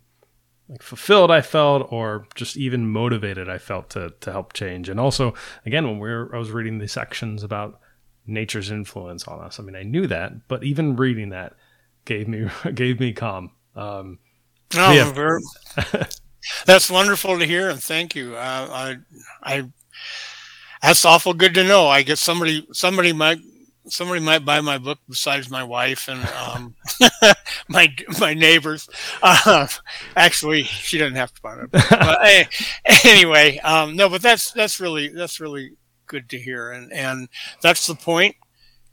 like 0.67 0.83
fulfilled 0.83 1.31
I 1.31 1.41
felt, 1.41 1.91
or 1.91 2.27
just 2.35 2.57
even 2.57 2.89
motivated 2.89 3.49
I 3.49 3.57
felt 3.57 3.89
to 3.91 4.13
to 4.21 4.31
help 4.31 4.53
change. 4.53 4.89
And 4.89 4.99
also, 4.99 5.33
again, 5.65 5.85
when 5.85 5.99
we 5.99 6.09
were, 6.09 6.33
I 6.33 6.39
was 6.39 6.51
reading 6.51 6.79
the 6.79 6.87
sections 6.87 7.43
about 7.43 7.79
nature's 8.27 8.71
influence 8.71 9.27
on 9.27 9.39
us. 9.39 9.59
I 9.59 9.63
mean, 9.63 9.75
I 9.75 9.83
knew 9.83 10.07
that, 10.07 10.47
but 10.47 10.63
even 10.63 10.95
reading 10.95 11.29
that 11.29 11.53
gave 12.05 12.27
me 12.27 12.47
gave 12.73 12.99
me 12.99 13.13
calm. 13.13 13.51
Um, 13.75 14.19
Oh, 14.77 14.91
Yeah. 14.91 16.05
that's 16.65 16.89
wonderful 16.89 17.39
to 17.39 17.45
hear, 17.45 17.69
and 17.69 17.81
thank 17.81 18.15
you. 18.15 18.35
Uh, 18.35 18.67
I, 18.71 18.97
I, 19.43 19.63
that's 20.85 21.05
awful 21.05 21.33
good 21.33 21.53
to 21.55 21.63
know. 21.63 21.87
I 21.87 22.03
guess 22.03 22.19
somebody, 22.19 22.67
somebody 22.71 23.11
might, 23.11 23.39
somebody 23.87 24.19
might 24.19 24.45
buy 24.45 24.61
my 24.61 24.77
book 24.77 24.99
besides 25.09 25.49
my 25.49 25.63
wife 25.63 26.07
and 26.07 26.23
um, 26.29 26.75
my 27.69 27.93
my 28.19 28.33
neighbors. 28.33 28.87
Uh, 29.21 29.67
actually, 30.15 30.63
she 30.63 30.97
doesn't 30.97 31.15
have 31.15 31.33
to 31.33 31.41
buy 31.41 31.55
it. 31.55 31.71
But 31.71 32.19
eh, 32.23 32.43
anyway, 33.03 33.57
um, 33.59 33.95
no, 33.95 34.09
but 34.09 34.21
that's 34.21 34.51
that's 34.51 34.79
really 34.79 35.07
that's 35.07 35.39
really 35.39 35.71
good 36.05 36.29
to 36.29 36.39
hear, 36.39 36.71
and 36.71 36.91
and 36.93 37.29
that's 37.61 37.87
the 37.87 37.95
point. 37.95 38.35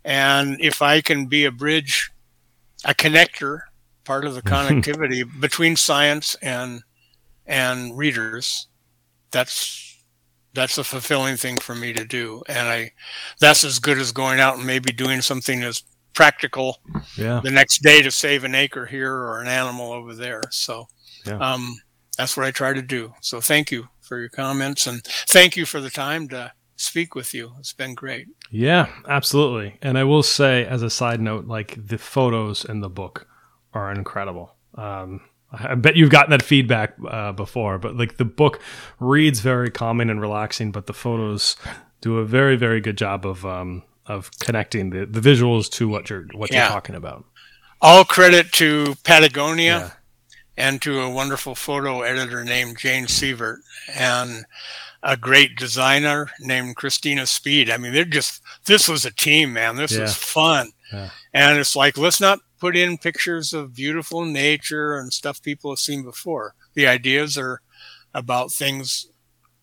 And 0.05 0.61
if 0.61 0.83
I 0.83 1.01
can 1.01 1.27
be 1.27 1.45
a 1.45 1.53
bridge, 1.53 2.11
a 2.85 2.95
connector, 2.95 3.61
part 4.05 4.25
of 4.25 4.35
the 4.35 4.43
connectivity 4.43 5.25
between 5.41 5.77
science 5.77 6.37
and 6.43 6.83
and 7.47 7.97
readers, 7.99 8.69
that's 9.31 9.92
that's 10.55 10.79
a 10.79 10.85
fulfilling 10.85 11.37
thing 11.37 11.59
for 11.59 11.75
me 11.75 11.93
to 11.93 12.05
do. 12.05 12.43
And 12.49 12.69
I 12.69 12.93
that's 13.41 13.65
as 13.65 13.79
good 13.79 13.99
as 13.99 14.13
going 14.13 14.41
out 14.41 14.57
and 14.59 14.67
maybe 14.67 14.93
doing 14.93 15.21
something 15.23 15.63
as 15.63 15.83
practical 16.15 16.79
yeah, 17.17 17.41
the 17.43 17.51
next 17.51 17.83
day 17.83 18.03
to 18.03 18.11
save 18.11 18.45
an 18.45 18.55
acre 18.55 18.85
here 18.87 19.13
or 19.15 19.41
an 19.41 19.49
animal 19.49 19.93
over 19.93 20.15
there. 20.15 20.43
So 20.51 20.87
Yeah. 21.25 21.39
um, 21.39 21.77
that's 22.19 22.37
what 22.37 22.45
I 22.47 22.51
try 22.51 22.75
to 22.75 22.83
do. 22.83 23.15
So 23.23 23.41
thank 23.41 23.71
you 23.71 23.89
for 24.03 24.19
your 24.19 24.29
comments 24.29 24.87
and 24.87 25.03
thank 25.05 25.57
you 25.57 25.65
for 25.65 25.81
the 25.81 25.89
time 25.89 26.29
to 26.29 26.53
speak 26.77 27.15
with 27.15 27.33
you. 27.33 27.53
It's 27.59 27.73
been 27.73 27.95
great. 27.95 28.27
yeah, 28.51 28.89
absolutely. 29.09 29.79
And 29.81 29.97
I 29.97 30.05
will 30.05 30.23
say, 30.23 30.67
as 30.67 30.83
a 30.83 30.91
side 30.91 31.21
note, 31.21 31.47
like 31.47 31.77
the 31.87 31.97
photos 31.97 32.65
in 32.67 32.81
the 32.81 32.91
book 32.91 33.27
are 33.73 33.91
incredible. 33.93 34.57
Um, 34.75 35.23
I 35.53 35.75
bet 35.75 35.97
you've 35.97 36.11
gotten 36.11 36.31
that 36.31 36.43
feedback 36.43 36.95
uh, 37.09 37.33
before, 37.33 37.79
but 37.79 37.97
like 37.97 38.17
the 38.17 38.25
book 38.25 38.61
reads 39.01 39.41
very 39.41 39.71
calming 39.71 40.09
and 40.11 40.21
relaxing, 40.21 40.73
but 40.73 40.87
the 40.87 40.95
photos 40.95 41.57
do 42.01 42.19
a 42.19 42.25
very, 42.25 42.57
very 42.57 42.81
good 42.81 42.97
job 42.97 43.27
of 43.27 43.45
um, 43.45 43.83
of 44.07 44.31
connecting 44.41 44.91
the, 44.91 45.05
the 45.07 45.21
visuals 45.21 45.71
to 45.73 45.89
what 45.89 46.09
you're 46.11 46.27
what 46.35 46.51
Yeah. 46.51 46.65
you're 46.65 46.73
talking 46.73 46.95
about. 46.95 47.25
All 47.81 48.05
credit 48.05 48.53
to 48.53 48.95
Patagonia. 49.05 49.79
Yeah. 49.79 49.91
and 50.57 50.83
to 50.83 51.01
a 51.01 51.09
wonderful 51.11 51.55
photo 51.55 52.03
editor 52.03 52.45
named 52.45 52.77
Jane 52.79 53.07
Sievert 53.07 53.61
and 53.95 54.45
a 55.03 55.17
great 55.17 55.57
designer 55.57 56.31
named 56.41 56.77
Christina 56.77 57.27
Speed. 57.27 57.71
I 57.71 57.79
mean, 57.79 57.95
they're 57.95 58.05
just, 58.05 58.43
this 58.67 58.87
was 58.87 59.07
a 59.07 59.11
team, 59.11 59.55
man. 59.55 59.77
This 59.77 59.93
Yeah. 59.93 60.03
was 60.03 60.15
fun. 60.15 60.71
And 61.33 61.59
it's 61.59 61.75
like, 61.75 61.97
let's 61.97 62.21
not 62.21 62.41
put 62.63 62.77
in 62.77 62.97
pictures 62.97 63.53
of 63.53 63.75
beautiful 63.75 64.25
nature 64.25 64.95
and 64.95 65.13
stuff 65.13 65.43
people 65.43 65.73
have 65.73 65.81
seen 65.81 66.05
before. 66.05 66.55
The 66.75 66.87
ideas 66.87 67.37
are 67.37 67.61
about 68.15 68.53
things 68.53 69.09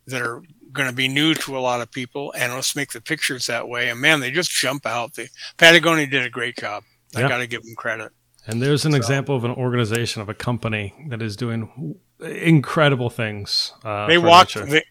that 0.05 0.21
are 0.21 0.43
going 0.73 0.89
to 0.89 0.93
be 0.95 1.07
new 1.07 1.33
to 1.33 1.57
a 1.57 1.61
lot 1.61 1.79
of 1.79 1.89
people 1.93 2.33
and 2.37 2.51
let's 2.53 2.75
make 2.75 2.91
the 2.91 2.99
pictures 2.99 3.45
that 3.47 3.69
way. 3.69 3.87
And 3.87 4.01
man, 4.01 4.19
they 4.19 4.31
just 4.31 4.51
jump 4.51 4.85
out. 4.85 5.13
The 5.13 5.29
Patagonia 5.57 6.07
did 6.07 6.25
a 6.25 6.29
great 6.29 6.57
job. 6.57 6.83
I 7.15 7.21
Yeah. 7.21 7.29
got 7.29 7.37
to 7.37 7.47
give 7.47 7.63
them 7.63 7.73
credit. 7.77 8.11
And 8.45 8.61
there's 8.61 8.83
an 8.83 8.91
So- 8.91 8.97
example 8.97 9.33
of 9.33 9.45
an 9.45 9.51
organization 9.51 10.21
of 10.21 10.27
a 10.27 10.33
company 10.33 10.93
that 11.07 11.21
is 11.21 11.37
doing 11.37 11.95
incredible 12.19 13.09
things. 13.09 13.71
Uh, 13.81 14.07
they 14.07 14.15
for 14.15 14.27
walk 14.27 14.51
they, 14.51 14.83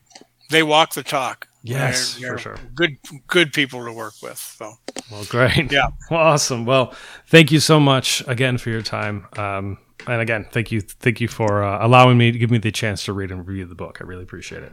they 0.51 0.62
walk 0.62 0.95
the 0.95 1.03
talk 1.03 1.47
Yes, 1.65 2.15
They're- 2.15 2.39
for 2.39 2.51
they're 2.51 2.57
sure. 2.57 2.59
good 2.75 2.97
good 3.27 3.53
people 3.53 3.85
to 3.85 3.93
work 3.93 4.15
with 4.23 4.39
so 4.39 4.75
Well, 5.11 5.25
great. 5.29 5.70
Yeah. 5.73 5.89
Well, 6.11 6.20
awesome. 6.20 6.65
Well, 6.65 6.95
thank 7.27 7.51
you 7.53 7.61
so 7.61 7.79
much 7.81 8.23
again 8.29 8.59
for 8.59 8.70
your 8.70 8.81
time. 8.83 9.27
Um, 9.37 9.79
and 10.07 10.20
again, 10.23 10.47
thank 10.53 10.70
you, 10.70 10.81
thank 10.81 11.20
you 11.20 11.27
for 11.29 11.62
uh, 11.65 11.85
allowing 11.85 12.16
me 12.16 12.31
to 12.31 12.39
give 12.39 12.51
me 12.51 12.59
the 12.59 12.70
chance 12.70 13.05
to 13.07 13.12
read 13.12 13.31
and 13.33 13.47
review 13.47 13.66
the 13.66 13.75
book. 13.75 13.99
I 14.01 14.05
really 14.05 14.23
appreciate 14.23 14.62
it. 14.62 14.73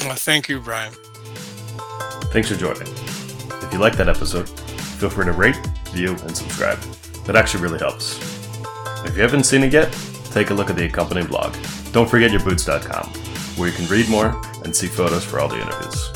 well, 0.00 0.14
thank 0.14 0.48
you 0.48 0.60
brian 0.60 0.92
Thanks 2.32 2.48
for 2.48 2.56
joining. 2.56 2.82
If 3.62 3.72
you 3.72 3.78
like 3.78 3.96
that 3.96 4.08
episode, 4.08 4.48
feel 4.48 5.10
free 5.10 5.24
to 5.24 5.32
rate, 5.32 5.56
view, 5.92 6.10
and 6.10 6.36
subscribe. 6.36 6.78
That 7.26 7.34
actually 7.36 7.62
really 7.62 7.78
helps. 7.78 8.18
If 9.06 9.16
you 9.16 9.22
haven't 9.22 9.44
seen 9.44 9.62
it 9.64 9.72
yet, 9.72 9.90
take 10.30 10.50
a 10.50 10.54
look 10.54 10.70
at 10.70 10.76
the 10.76 10.84
accompanying 10.84 11.26
blog. 11.26 11.56
Don't 11.92 12.08
forget 12.08 12.30
yourboots.com, 12.30 13.12
where 13.56 13.68
you 13.68 13.74
can 13.74 13.86
read 13.86 14.08
more 14.08 14.40
and 14.64 14.74
see 14.74 14.86
photos 14.86 15.24
for 15.24 15.40
all 15.40 15.48
the 15.48 15.60
interviews. 15.60 16.10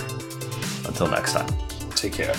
Until 0.86 1.08
next 1.08 1.32
time, 1.32 1.48
take 1.94 2.12
care. 2.12 2.34